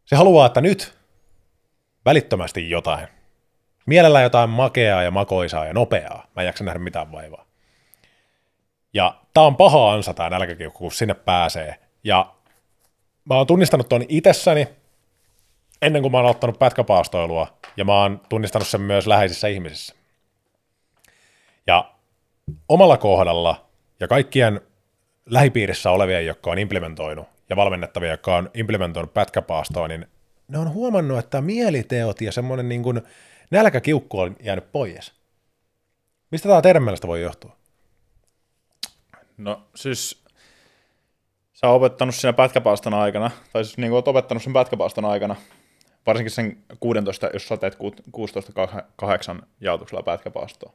[0.06, 0.97] se haluaa, että nyt
[2.08, 3.08] välittömästi jotain.
[3.86, 6.28] Mielellä jotain makeaa ja makoisaa ja nopeaa.
[6.36, 7.46] Mä en jaksa nähdä mitään vaivaa.
[8.94, 11.76] Ja tää on paha ansa tää nälkäkiukku, kun sinne pääsee.
[12.04, 12.34] Ja
[13.26, 14.68] mä oon tunnistanut tuon itsessäni
[15.82, 19.96] ennen kuin mä oon ottanut pätkäpaastoilua, ja mä oon tunnistanut sen myös läheisissä ihmisissä.
[21.68, 21.92] Ja
[22.70, 23.70] omalla kohdalla
[24.00, 24.62] ja kaikkien
[25.26, 30.08] lähipiirissä olevien, jotka on implementoinut, ja valmennettavia, jotka on implementoinut pätkäpaastoa, niin
[30.48, 33.02] ne on huomannut, että mieliteot ja semmoinen niin kuin
[33.52, 35.14] nälkäkiukku on jäänyt pois.
[36.32, 37.56] Mistä tämä teidän mielestä voi johtua?
[39.38, 40.24] No siis
[41.54, 45.36] sä oot opettanut siinä pätkäpaaston aikana, tai siis niin kuin oot opettanut sen pätkäpaaston aikana,
[46.06, 47.78] varsinkin sen 16, jos sä teet
[49.40, 50.74] 16-8 jaotuksella pätkäpaastoa,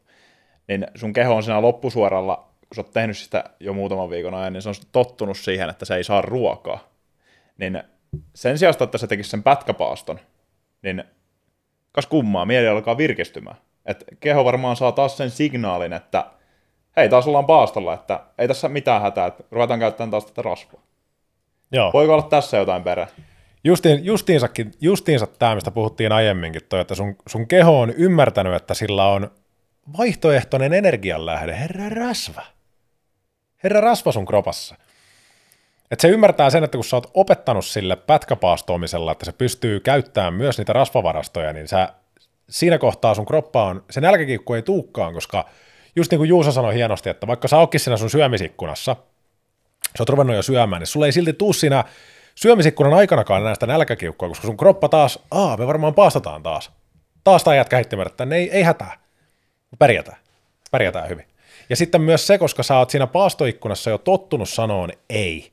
[0.68, 4.52] niin sun keho on siinä loppusuoralla, kun sä oot tehnyt sitä jo muutaman viikon ajan,
[4.52, 6.88] niin se on tottunut siihen, että se ei saa ruokaa.
[7.58, 7.82] Niin
[8.34, 10.20] sen sijaan, että se tekisi sen pätkäpaaston,
[10.82, 11.04] niin
[11.92, 13.56] kas kummaa, mieli alkaa virkistymään.
[13.86, 16.26] Et keho varmaan saa taas sen signaalin, että
[16.96, 20.82] hei, taas ollaan paastolla, että ei tässä mitään hätää, että ruvetaan käyttämään taas tätä rasvaa.
[21.72, 21.90] Joo.
[21.92, 23.06] Voiko olla tässä jotain perä?
[23.64, 28.74] Justiin, justiinsakin, justiinsa tämä, mistä puhuttiin aiemminkin, toi, että sun, sun keho on ymmärtänyt, että
[28.74, 29.30] sillä on
[29.98, 32.42] vaihtoehtoinen energianlähde, herra rasva.
[33.64, 34.76] Herra rasva sun kropassa.
[35.92, 40.34] Että se ymmärtää sen, että kun sä oot opettanut sille pätkäpaastoamisella, että se pystyy käyttämään
[40.34, 41.88] myös niitä rasvavarastoja, niin sä,
[42.50, 45.48] siinä kohtaa sun kroppa on, se nälkäkiukku ei tuukkaan, koska
[45.96, 48.96] just niin kuin Juusa sanoi hienosti, että vaikka sä ootkin siinä sun syömisikkunassa,
[49.96, 51.84] sä oot ruvennut jo syömään, niin sulla ei silti tuu siinä
[52.34, 56.70] syömisikkunan aikanakaan näistä nälkäkiukkua, koska sun kroppa taas, aa, me varmaan paastataan taas.
[57.24, 57.96] Taas tämä jätkä heitti
[58.36, 58.98] ei, ei hätää.
[59.78, 60.18] Pärjätään.
[60.70, 61.26] Pärjätään hyvin.
[61.70, 65.52] Ja sitten myös se, koska sä oot siinä paastoikkunassa jo tottunut sanoon ei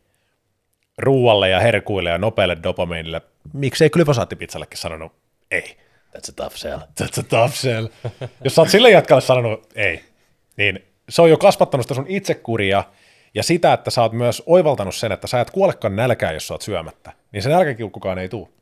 [1.00, 3.22] ruualle ja herkuille ja nopealle dopamiinille.
[3.54, 5.12] Miksei glyfosaattipizallekin sanonut
[5.52, 5.78] ei?
[6.18, 6.80] That's a tough sell.
[6.80, 7.88] That's a tough sell.
[8.44, 10.04] Jos sä oot sille jatkalle sanonut ei,
[10.58, 12.84] niin se on jo kasvattanut sitä sun itsekuria
[13.34, 16.54] ja sitä, että sä oot myös oivaltanut sen, että sä et kuolekaan nälkään, jos sä
[16.54, 17.12] oot syömättä.
[17.32, 18.54] Niin se nälkäkiukkukaan ei tuu.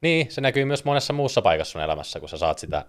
[0.00, 2.84] Niin, se näkyy myös monessa muussa paikassa sun elämässä, kun sä saat sitä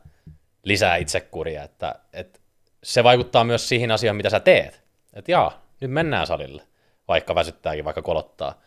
[0.63, 2.39] lisää itsekuria, että, että
[2.83, 4.83] se vaikuttaa myös siihen asiaan, mitä sä teet.
[5.13, 6.63] Että jaa, nyt mennään salille,
[7.07, 8.61] vaikka väsyttääkin, vaikka kolottaa.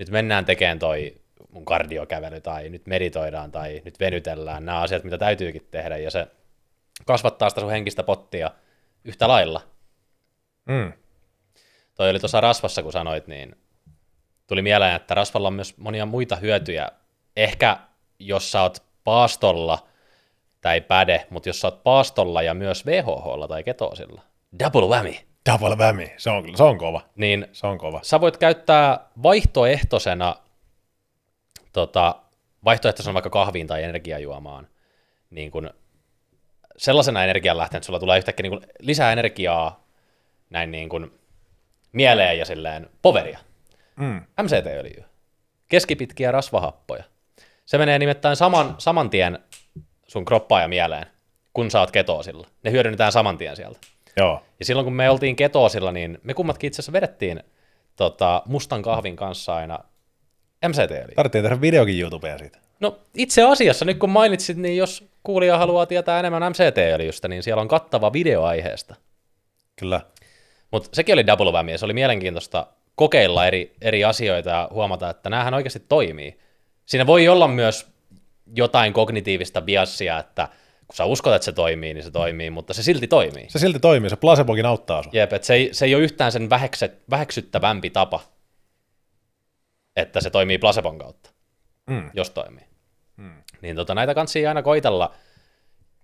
[0.00, 1.14] Nyt mennään tekemään toi
[1.50, 6.26] mun kardiokävely, tai nyt meditoidaan, tai nyt venytellään, nämä asiat, mitä täytyykin tehdä, ja se
[7.06, 8.50] kasvattaa sitä sun henkistä pottia
[9.04, 9.60] yhtä lailla.
[10.66, 10.92] Mm.
[11.94, 13.56] Toi oli tuossa rasvassa, kun sanoit, niin
[14.46, 16.90] tuli mieleen, että rasvalla on myös monia muita hyötyjä.
[17.36, 17.76] Ehkä
[18.18, 19.88] jos sä oot paastolla,
[20.60, 24.22] tai päde, mutta jos sä oot paastolla ja myös VHHlla tai ketoosilla,
[24.64, 25.14] double whammy,
[25.46, 26.08] Double whammy.
[26.16, 27.00] Se on, se on kova.
[27.16, 28.00] niin Se on kova.
[28.02, 30.36] sä voit käyttää vaihtoehtoisena,
[31.72, 32.14] tota,
[32.64, 34.68] vaihtoehtoisena vaikka kahviin tai energiajuomaan,
[35.30, 35.70] niin kun
[36.76, 39.84] sellaisena energianlähteenä, että sulla tulee yhtäkkiä niin kun lisää energiaa
[40.50, 41.12] näin niin kun
[41.92, 43.38] mieleen ja silleen poveria.
[43.96, 44.22] Mm.
[44.42, 45.04] MCT-öljyä.
[45.68, 47.04] Keskipitkiä rasvahappoja.
[47.66, 49.38] Se menee nimittäin saman, saman tien
[50.06, 51.06] sun kroppaan ja mieleen,
[51.52, 52.46] kun sä oot ketoosilla.
[52.62, 53.80] Ne hyödynnetään saman tien sieltä.
[54.16, 54.42] Joo.
[54.58, 57.42] Ja silloin kun me oltiin ketoosilla, niin me kummatkin itse asiassa vedettiin
[57.96, 59.78] tota, mustan kahvin kanssa aina
[60.68, 61.14] MCT-öljyä.
[61.16, 62.58] Tarvittiin tehdä videokin YouTubeen siitä.
[62.80, 67.60] No itse asiassa, nyt kun mainitsit, niin jos kuulija haluaa tietää enemmän MCT-öljystä, niin siellä
[67.60, 68.94] on kattava video aiheesta.
[69.76, 70.00] Kyllä.
[70.70, 75.30] Mutta sekin oli double whammy, se oli mielenkiintoista kokeilla eri, eri asioita ja huomata, että
[75.30, 76.38] näähän oikeasti toimii.
[76.86, 77.86] Siinä voi olla myös
[78.56, 80.48] jotain kognitiivista biassia, että
[80.90, 83.44] kun sä uskot, että se toimii, niin se toimii, mutta se silti toimii.
[83.48, 85.10] Se silti toimii, se placebokin auttaa sua.
[85.14, 88.20] Jep, että se ei, se ei ole yhtään sen vähekset, väheksyttävämpi tapa,
[89.96, 91.30] että se toimii placebon kautta,
[91.86, 92.10] Mm.
[92.14, 92.64] jos toimii.
[93.16, 93.42] Mm.
[93.62, 95.14] Niin tota, näitä kansia aina koitella,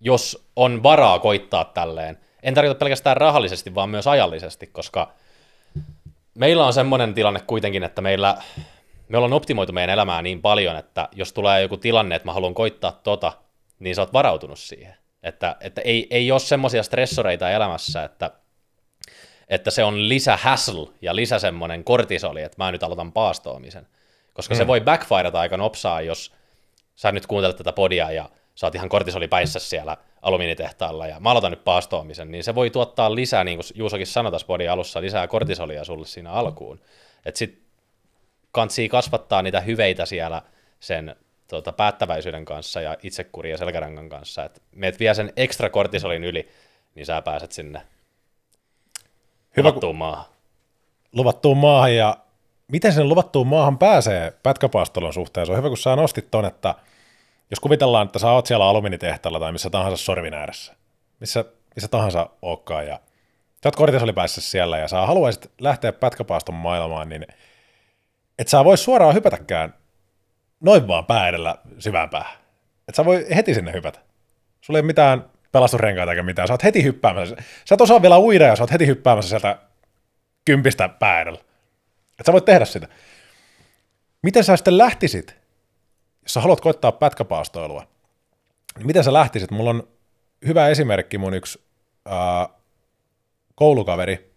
[0.00, 2.18] jos on varaa koittaa tälleen.
[2.42, 5.12] En tarkoita pelkästään rahallisesti, vaan myös ajallisesti, koska
[6.34, 8.36] meillä on semmoinen tilanne kuitenkin, että meillä,
[9.08, 12.54] me ollaan optimoitu meidän elämää niin paljon, että jos tulee joku tilanne, että mä haluan
[12.54, 13.32] koittaa tota,
[13.78, 14.94] niin sä oot varautunut siihen.
[15.22, 18.30] Että, että ei, ei ole semmoisia stressoreita elämässä, että,
[19.48, 23.86] että se on lisä hassle ja lisä semmoinen kortisoli, että mä nyt aloitan paastoamisen.
[24.32, 24.58] Koska mm.
[24.58, 26.32] se voi backfireta aika nopsaa, jos
[26.94, 31.30] sä nyt kuuntelet tätä podia ja sä oot ihan kortisoli päissä siellä alumiinitehtaalla ja mä
[31.30, 35.00] aloitan nyt paastoamisen, niin se voi tuottaa lisää, niin kuin Juusokin sanoi tässä podin alussa,
[35.00, 36.80] lisää kortisolia sulle siinä alkuun.
[37.24, 37.62] Että sit
[38.52, 40.42] kantsii kasvattaa niitä hyveitä siellä
[40.80, 41.16] sen
[41.48, 46.48] tota, päättäväisyyden kanssa ja itsekuri ja selkärangan kanssa, että meet vie sen ekstra kortisolin yli,
[46.94, 47.82] niin sä pääset sinne
[49.56, 50.24] Hyvä, kun luvattuun maahan.
[51.12, 52.16] luvattuun maahan ja
[52.72, 55.46] miten sen luvattuun maahan pääsee pätkäpaastolon suhteen?
[55.46, 56.74] Se on hyvä, kun sä nostit ton, että
[57.50, 60.74] jos kuvitellaan, että sä oot siellä alumiinitehtaalla tai missä tahansa sorvin ääressä,
[61.20, 61.44] missä,
[61.74, 63.00] missä tahansa ookkaan, ja
[63.62, 67.26] sä oot kortisolipäissä siellä ja sä haluaisit lähteä pätkäpaaston maailmaan, niin
[68.38, 69.74] et sä voi suoraan hypätäkään
[70.66, 72.38] noin vaan pää edellä syvään päähän.
[72.88, 73.98] Et sä voi heti sinne hypätä.
[74.60, 76.48] Sulla ei ole mitään pelastusrenkaita eikä mitään.
[76.48, 77.36] Sä oot heti hyppäämässä.
[77.64, 79.58] Sä et osaa vielä uida ja sä oot heti hyppäämässä sieltä
[80.44, 81.40] kympistä pää edellä.
[82.20, 82.88] Et sä voit tehdä sitä.
[84.22, 85.36] Miten sä sitten lähtisit,
[86.22, 87.86] jos sä haluat koittaa pätkäpaastoilua,
[88.76, 89.50] niin miten sä lähtisit?
[89.50, 89.88] Mulla on
[90.46, 91.62] hyvä esimerkki mun yksi
[92.04, 92.48] ää,
[93.54, 94.36] koulukaveri.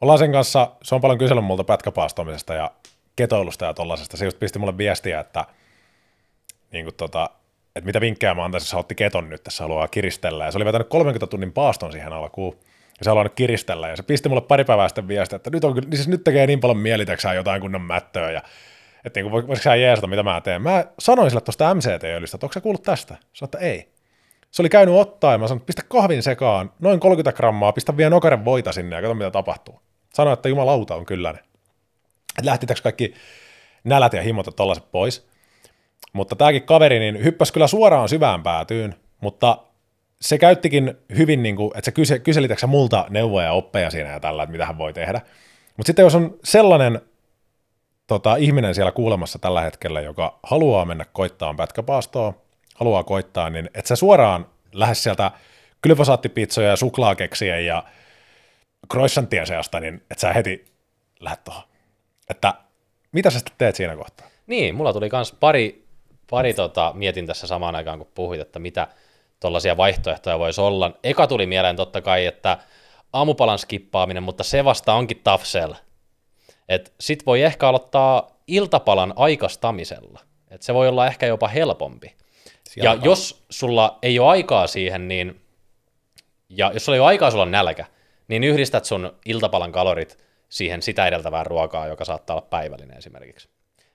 [0.00, 2.70] Ollaan sen kanssa, se on paljon kysellyt multa pätkäpaastoamisesta ja
[3.16, 4.16] ketoilusta ja tollasesta.
[4.16, 5.44] Se just pisti mulle viestiä, että,
[6.72, 7.30] niin kuin tota,
[7.76, 10.44] että mitä vinkkejä mä antaisin, jos otti keton nyt, tässä haluaa kiristellä.
[10.44, 12.56] Ja se oli vetänyt 30 tunnin paaston siihen alkuun.
[12.98, 13.88] Ja se haluaa nyt kiristellä.
[13.88, 16.24] Ja se pisti mulle pari päivää sitten viestiä, että nyt, on, kyllä- niin siis nyt
[16.24, 18.30] tekee niin paljon mieli, jotain kunnon mättöä.
[18.30, 18.42] Ja,
[19.04, 20.62] että niin kuin, voisiko sä jeesata, mitä mä teen.
[20.62, 23.16] Mä sanoin sille tuosta MCT-öljystä, että onko sä kuullut tästä?
[23.32, 23.92] Sanoin, että ei.
[24.50, 27.96] Se oli käynyt ottaa ja mä sanoin, että pistä kahvin sekaan, noin 30 grammaa, pistä
[27.96, 29.80] vielä nokaren voita sinne ja katso mitä tapahtuu.
[30.14, 31.44] Sanoin, että jumalauta on kylläinen.
[32.38, 33.14] Että lähtitäks kaikki
[33.84, 35.28] nälät ja himot ja pois.
[36.12, 39.58] Mutta tämäkin kaveri niin hyppäsi kyllä suoraan syvään päätyyn, mutta
[40.20, 44.10] se käyttikin hyvin, niin kuin, että se kyseli, kyseli sä multa neuvoja ja oppeja siinä
[44.10, 45.20] ja tällä, että mitä hän voi tehdä.
[45.76, 47.00] Mutta sitten jos on sellainen
[48.06, 52.34] tota, ihminen siellä kuulemassa tällä hetkellä, joka haluaa mennä koittaa pätkäpaastoa,
[52.74, 55.30] haluaa koittaa, niin et sä suoraan lähde sieltä
[55.82, 57.84] glyfosaattipizzoja ja suklaakeksiä ja
[58.92, 60.64] croissanttien seasta, niin et sä heti
[61.20, 61.71] lähde tuohon.
[62.32, 62.54] Että
[63.12, 64.26] mitä sä sitten teet siinä kohtaa?
[64.46, 65.84] Niin, mulla tuli kans pari,
[66.30, 68.88] pari tota, mietin tässä samaan aikaan, kun puhuit, että mitä
[69.40, 70.98] tuollaisia vaihtoehtoja voisi olla.
[71.04, 72.58] Eka tuli mieleen totta kai, että
[73.12, 75.72] aamupalan skippaaminen, mutta se vasta onkin sell.
[76.68, 80.20] Et sit voi ehkä aloittaa iltapalan aikastamisella.
[80.50, 82.16] Et se voi olla ehkä jopa helpompi.
[82.68, 83.04] Siellä ja on.
[83.04, 85.40] jos sulla ei ole aikaa siihen, niin
[86.48, 87.86] ja jos sulla ei ole aikaa, sulla on nälkä,
[88.28, 90.18] niin yhdistät sun iltapalan kalorit
[90.52, 93.48] siihen sitä edeltävään ruokaa, joka saattaa olla päivällinen esimerkiksi.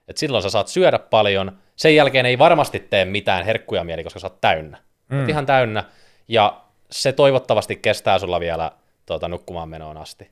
[0.08, 4.20] Et silloin sä saat syödä paljon, sen jälkeen ei varmasti tee mitään herkkuja mieli, koska
[4.20, 4.78] sä oot täynnä.
[5.08, 5.20] Mm.
[5.20, 5.84] Oot ihan täynnä,
[6.28, 6.60] ja
[6.90, 8.72] se toivottavasti kestää sulla vielä
[9.06, 10.30] tuota, nukkumaan menoon asti.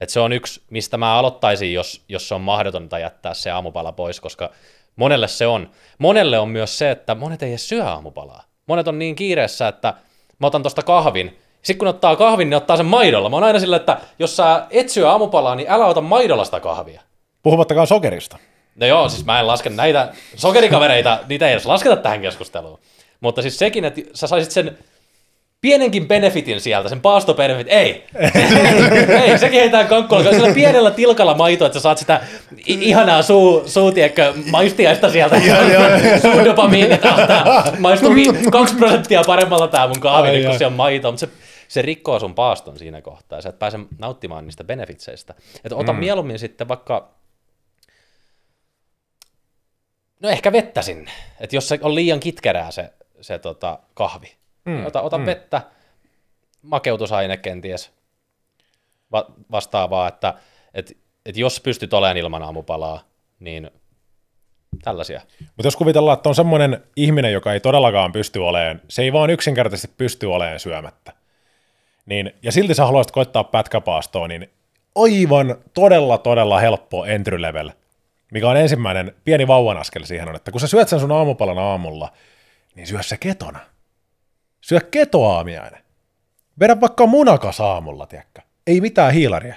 [0.00, 3.92] Et se on yksi, mistä mä aloittaisin, jos, jos se on mahdotonta jättää se aamupala
[3.92, 4.50] pois, koska
[4.96, 5.70] monelle se on.
[5.98, 8.44] Monelle on myös se, että monet ei edes syö aamupalaa.
[8.66, 9.94] Monet on niin kiireessä, että
[10.38, 13.28] mä otan tosta kahvin, sitten kun ottaa kahvin, niin ottaa sen maidolla.
[13.28, 16.60] Mä oon aina sillä, että jos sä et syö aamupalaa, niin älä ota maidolla sitä
[16.60, 17.00] kahvia.
[17.42, 18.38] Puhumattakaan sokerista.
[18.80, 22.78] No joo, siis mä en laske näitä sokerikavereita, niitä ei edes lasketa tähän keskusteluun.
[23.20, 24.78] Mutta siis sekin, että sä saisit sen
[25.60, 28.04] pienenkin benefitin sieltä, sen paastobenefit, ei.
[29.22, 32.20] ei, sekin heitään kankkulla, sillä pienellä tilkalla maito, että sä saat sitä
[32.66, 35.40] ihanaa suu, suutiekkö maistiaista sieltä.
[36.22, 37.64] Sun dopamiini tahtaa.
[37.78, 41.28] Maistuu vi- kaksi prosenttia paremmalla tää mun kahvi, kun se on maito, mutta se,
[41.68, 45.34] se rikkoo sun paaston siinä kohtaa, ja sä et pääse nauttimaan niistä benefitseistä.
[45.64, 45.98] Että ota mm.
[45.98, 47.14] mieluummin sitten vaikka
[50.20, 51.10] No ehkä vettä sinne.
[51.40, 55.26] Että jos se on liian kitkerää se, se tota, kahvi, mm, ota, ota mm.
[55.26, 55.62] vettä,
[56.62, 57.92] makeutusaine kenties
[59.12, 60.34] va- vastaavaa, että
[60.74, 60.96] et,
[61.26, 63.00] et jos pystyt olemaan ilman aamupalaa,
[63.40, 63.70] niin
[64.82, 65.20] tällaisia.
[65.40, 69.30] Mutta jos kuvitellaan, että on semmoinen ihminen, joka ei todellakaan pysty olemaan, se ei vaan
[69.30, 71.12] yksinkertaisesti pysty olemaan syömättä,
[72.06, 74.50] niin, ja silti sä haluaisit koittaa pätkäpaastoa, niin
[74.94, 77.70] aivan todella, todella helppo entry level,
[78.32, 81.58] mikä on ensimmäinen pieni vauvan askel siihen on, että kun sä syöt sen sun aamupalan
[81.58, 82.12] aamulla,
[82.74, 83.58] niin syö se ketona.
[84.60, 85.80] Syö ketoaamiainen.
[86.60, 88.40] Vedä vaikka munakas aamulla, tiedätkö?
[88.66, 89.54] Ei mitään hiilaria.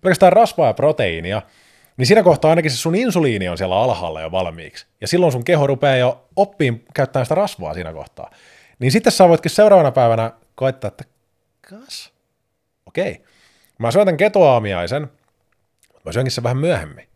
[0.00, 1.42] Pelkästään rasvaa ja proteiinia.
[1.96, 4.86] Niin siinä kohtaa ainakin se sun insuliini on siellä alhaalla jo valmiiksi.
[5.00, 8.30] Ja silloin sun keho rupeaa jo oppiin käyttämään sitä rasvaa siinä kohtaa.
[8.78, 11.04] Niin sitten sä voitkin seuraavana päivänä koittaa, että
[11.68, 12.12] kas,
[12.86, 13.22] okei.
[13.78, 15.02] Mä syön tämän ketoaamiaisen,
[15.92, 17.08] mutta mä syönkin sen vähän myöhemmin.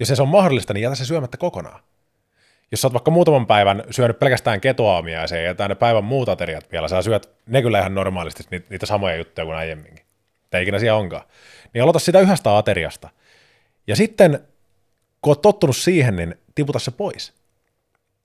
[0.00, 1.80] Jos se on mahdollista, niin jätä se syömättä kokonaan.
[2.70, 6.72] Jos sä oot vaikka muutaman päivän syönyt pelkästään ketoaamiaisen ja jätää ne päivän muut ateriat
[6.72, 10.04] vielä, sä syöt ne kyllä ihan normaalisti niitä, niitä samoja juttuja kuin aiemminkin.
[10.50, 11.24] Tai ikinä siellä onkaan.
[11.74, 13.10] Niin aloita sitä yhdestä ateriasta.
[13.86, 14.48] Ja sitten,
[15.22, 17.32] kun oot tottunut siihen, niin tiputa se pois.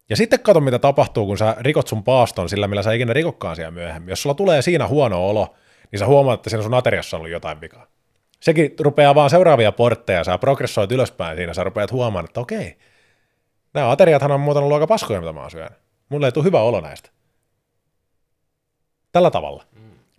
[0.09, 3.55] Ja sitten kato, mitä tapahtuu, kun sä rikot sun paaston sillä, millä sä ikinä rikokkaan
[3.55, 4.09] siellä myöhemmin.
[4.09, 5.55] Jos sulla tulee siinä huono olo,
[5.91, 7.87] niin sä huomaat, että siinä sun ateriassa on ollut jotain vikaa.
[8.39, 12.77] Sekin rupeaa vaan seuraavia portteja, sä progressoit ylöspäin siinä, sä rupeat huomaamaan, että okei,
[13.73, 15.77] nämä ateriathan on muuten ollut aika paskoja, mitä mä oon syönyt.
[16.09, 17.09] Mulle ei tule hyvä olo näistä.
[19.11, 19.63] Tällä tavalla.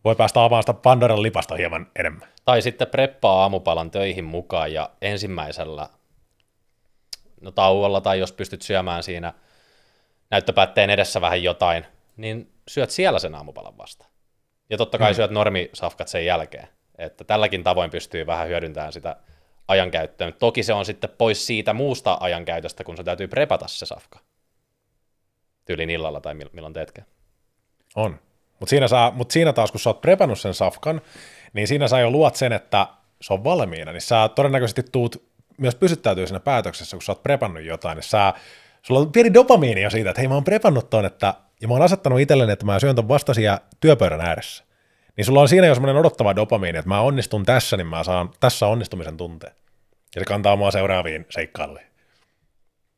[0.05, 2.29] Voi päästä avaamaan sitä Pandoran lipasta hieman enemmän.
[2.45, 5.89] Tai sitten preppaa aamupalan töihin mukaan ja ensimmäisellä
[7.41, 9.33] no, tauolla tai jos pystyt syömään siinä
[10.31, 11.87] näyttöpäätteen edessä vähän jotain,
[12.17, 14.07] niin syöt siellä sen aamupalan vasta.
[14.71, 15.15] Ja totta kai mm.
[15.15, 16.69] syöt normisafkat sen jälkeen.
[16.99, 19.17] Että tälläkin tavoin pystyy vähän hyödyntämään sitä
[19.69, 20.33] ajankäyttöä.
[20.33, 24.19] Toki se on sitten pois siitä muusta ajankäytöstä, kun se täytyy prepata se safka.
[25.65, 27.07] Tyylin illalla tai milloin teetkään.
[27.97, 28.21] On.
[28.61, 31.01] Mutta siinä, saa, mut siinä taas, kun sä oot prepannut sen safkan,
[31.53, 32.87] niin siinä sä jo luot sen, että
[33.21, 37.63] se on valmiina, niin sä todennäköisesti tuut myös pysyttäytyy siinä päätöksessä, kun sä oot prepannut
[37.63, 38.35] jotain, niin sä,
[38.83, 41.75] sulla on pieni dopamiini jo siitä, että hei mä oon prepannut ton, että, ja mä
[41.75, 44.65] oon asettanut itselleni, että mä syön ton vasta siellä työpöydän ääressä.
[45.17, 48.31] Niin sulla on siinä jo semmoinen odottava dopamiini, että mä onnistun tässä, niin mä saan
[48.41, 49.53] tässä onnistumisen tunteen.
[50.15, 51.87] Ja se kantaa mua seuraaviin seikkailuihin.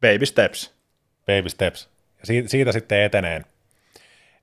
[0.00, 0.74] Baby steps.
[1.26, 1.88] Baby steps.
[2.20, 3.44] Ja siitä, siitä sitten eteneen,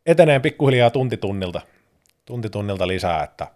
[0.05, 1.61] eteneen pikkuhiljaa tunti tunnilta,
[2.25, 3.47] tunti tunnilta lisää, että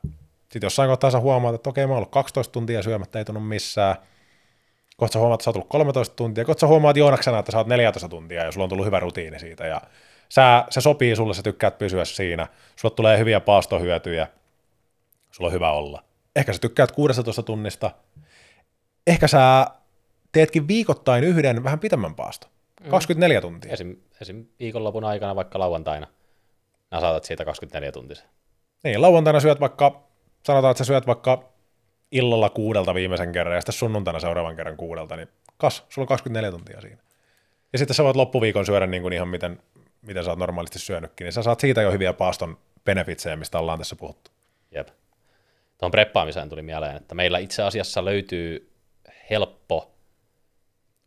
[0.41, 3.41] sitten jossain kohtaa sä huomaat, että okei, mä oon ollut 12 tuntia syömättä, ei tunnu
[3.41, 3.95] missään.
[4.97, 6.45] Kohta sä huomaat, että sä oot tullut 13 tuntia.
[6.45, 9.39] Kohta sä huomaat Joonaksena, että sä oot 14 tuntia ja sulla on tullut hyvä rutiini
[9.39, 9.67] siitä.
[9.67, 9.81] Ja
[10.29, 12.47] sä, se sopii sulle, sä tykkäät pysyä siinä.
[12.75, 14.27] Sulla tulee hyviä paastohyötyjä.
[15.31, 16.03] Sulla on hyvä olla.
[16.35, 17.91] Ehkä sä tykkäät 16 tunnista.
[19.07, 19.67] Ehkä sä
[20.31, 22.47] teetkin viikoittain yhden vähän pitemmän paasto.
[22.89, 23.73] 24 tuntia.
[23.73, 24.45] Esim, esim.
[24.59, 26.07] viikonlopun aikana vaikka lauantaina.
[26.91, 28.27] Nää saatat siitä 24 tuntisen.
[28.83, 30.03] Niin, lauantaina syöt vaikka,
[30.45, 31.52] sanotaan, että sä syöt vaikka
[32.13, 35.27] illalla kuudelta viimeisen kerran ja sitten sunnuntaina seuraavan kerran kuudelta, niin
[35.57, 37.01] kas, sulla on 24 tuntia siinä.
[37.73, 39.59] Ja sitten sä voit loppuviikon syödä niin kuin ihan miten,
[40.01, 43.77] miten sä oot normaalisti syönytkin, niin sä saat siitä jo hyviä paaston benefitsejä, mistä ollaan
[43.77, 44.31] tässä puhuttu.
[44.71, 44.87] Jep.
[45.77, 48.73] Tuohon preppaamiseen tuli mieleen, että meillä itse asiassa löytyy
[49.29, 49.91] helppo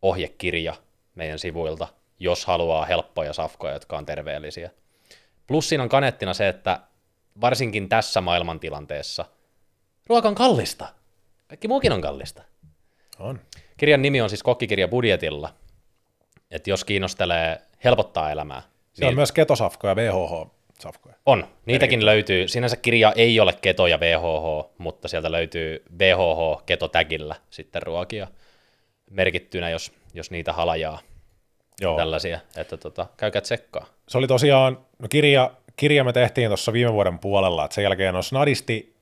[0.03, 0.74] ohjekirja
[1.15, 1.89] meidän sivuilta,
[2.19, 4.70] jos haluaa helppoja safkoja, jotka on terveellisiä.
[5.47, 6.81] Plus siinä on kanettina se, että
[7.41, 9.24] varsinkin tässä maailmantilanteessa
[10.07, 10.89] ruoka on kallista.
[11.48, 12.43] Kaikki muukin on kallista.
[13.18, 13.40] On.
[13.77, 15.55] Kirjan nimi on siis Kokkikirja budjetilla.
[16.51, 18.62] Että jos kiinnostelee helpottaa elämää,
[18.93, 21.14] Siellä on myös ketosafkoja ja VHH-safkoja.
[21.27, 22.48] On, niitäkin löytyy.
[22.48, 28.28] Sinänsä kirja ei ole keto ja VHH, mutta sieltä löytyy VHH ketotägillä sitten ruokia
[29.10, 30.98] merkittynä, jos, jos niitä halajaa,
[31.81, 31.97] Joo.
[31.97, 33.86] tällaisia, että tota, käykää tsekkaa.
[34.09, 38.16] Se oli tosiaan, no kirja, kirja me tehtiin tuossa viime vuoden puolella, että sen jälkeen
[38.16, 38.95] on snadisti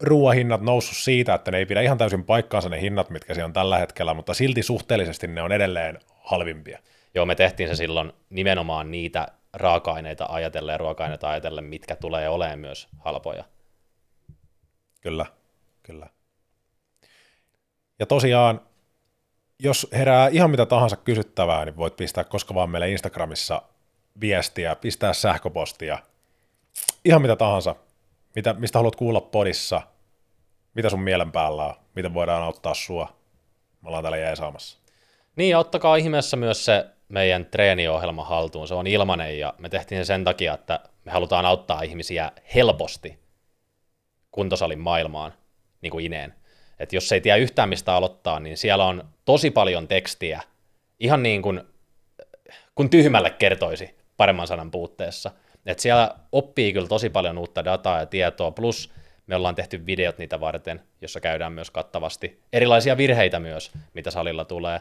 [0.00, 3.52] ruoahinnat noussut siitä, että ne ei pidä ihan täysin paikkaansa ne hinnat, mitkä siellä on
[3.52, 6.78] tällä hetkellä, mutta silti suhteellisesti ne on edelleen halvimpia.
[7.14, 12.58] Joo, me tehtiin se silloin nimenomaan niitä raaka-aineita ajatellen ja ruoka-aineita ajatellen, mitkä tulee olemaan
[12.58, 13.44] myös halpoja.
[15.00, 15.26] Kyllä,
[15.82, 16.06] kyllä.
[17.98, 18.60] Ja tosiaan,
[19.58, 23.62] jos herää ihan mitä tahansa kysyttävää, niin voit pistää koska vaan meille Instagramissa
[24.20, 25.98] viestiä, pistää sähköpostia,
[27.04, 27.74] ihan mitä tahansa,
[28.34, 29.82] mitä, mistä haluat kuulla podissa,
[30.74, 33.20] mitä sun mielen päällä on, miten voidaan auttaa sua.
[33.82, 34.78] Me ollaan täällä jeesaamassa.
[35.36, 38.68] Niin, ja ottakaa ihmeessä myös se meidän treeniohjelma haltuun.
[38.68, 43.18] Se on ilmanen ja me tehtiin sen sen takia, että me halutaan auttaa ihmisiä helposti
[44.30, 45.34] kuntosalin maailmaan,
[45.82, 46.34] niin kuin Ineen.
[46.78, 50.42] Että jos ei tiedä yhtään mistä aloittaa, niin siellä on tosi paljon tekstiä,
[51.00, 51.60] ihan niin kuin
[52.74, 55.30] kun tyhmälle kertoisi paremman sanan puutteessa.
[55.66, 58.92] Et siellä oppii kyllä tosi paljon uutta dataa ja tietoa, plus
[59.26, 64.44] me ollaan tehty videot niitä varten, jossa käydään myös kattavasti erilaisia virheitä myös, mitä salilla
[64.44, 64.80] tulee.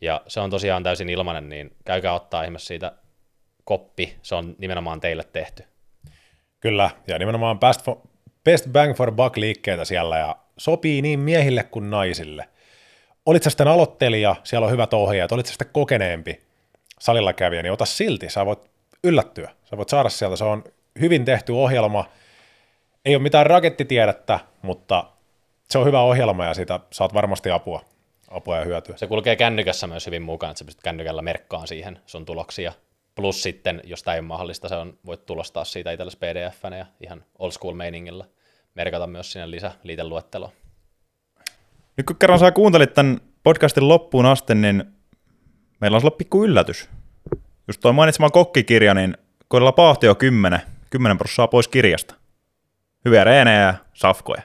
[0.00, 2.92] Ja se on tosiaan täysin ilmainen, niin käykää ottaa ihmeessä siitä
[3.64, 5.64] koppi, se on nimenomaan teille tehty.
[6.60, 7.96] Kyllä, ja nimenomaan best, for,
[8.44, 12.48] best bang for buck liikkeitä siellä, ja sopii niin miehille kuin naisille.
[13.26, 16.40] Olit sä sitten aloittelija, siellä on hyvät ohjeet, olit sä sitten kokeneempi
[17.00, 18.70] salilla kävijä, niin ota silti, sä voit
[19.04, 19.50] yllättyä.
[19.64, 20.64] Sä voit saada sieltä, se on
[21.00, 22.04] hyvin tehty ohjelma,
[23.04, 25.04] ei ole mitään rakettitiedettä, mutta
[25.70, 27.84] se on hyvä ohjelma ja siitä saat varmasti apua,
[28.30, 28.96] apua ja hyötyä.
[28.96, 32.72] Se kulkee kännykässä myös hyvin mukaan, että sä pystyt kännykällä merkkaan siihen sun tuloksia.
[33.14, 36.86] Plus sitten, jos tämä ei ole mahdollista, se on, voit tulostaa siitä itsellesi pdf ja
[37.00, 38.24] ihan old school meiningillä
[38.74, 40.52] merkata myös sinne lisä liiteluetteloon.
[41.96, 44.84] Nyt kun kerran sä kuuntelit tämän podcastin loppuun asti, niin
[45.80, 46.88] meillä on sulla pikku yllätys.
[47.68, 49.16] Just toi mainitsema kokkikirja, niin
[49.48, 52.14] kohdalla pahtio 10, 10 prosenttia pois kirjasta.
[53.04, 54.42] Hyviä reenejä ja safkoja.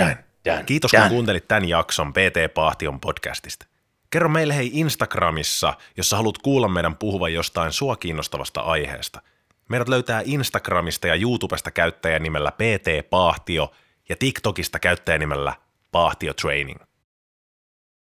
[0.00, 0.16] Dan.
[0.44, 0.64] Dan.
[0.64, 1.02] Kiitos Dan.
[1.02, 3.66] kun kuuntelit tämän jakson PT Pahtion podcastista.
[4.10, 9.22] Kerro meille hei Instagramissa, jos sä haluat kuulla meidän puhuvan jostain sua kiinnostavasta aiheesta.
[9.68, 13.72] Meidät löytää Instagramista ja YouTubesta käyttäjänimellä PT Pahtio
[14.08, 15.54] ja TikTokista käyttäjänimellä
[15.92, 16.80] Pahtio Training.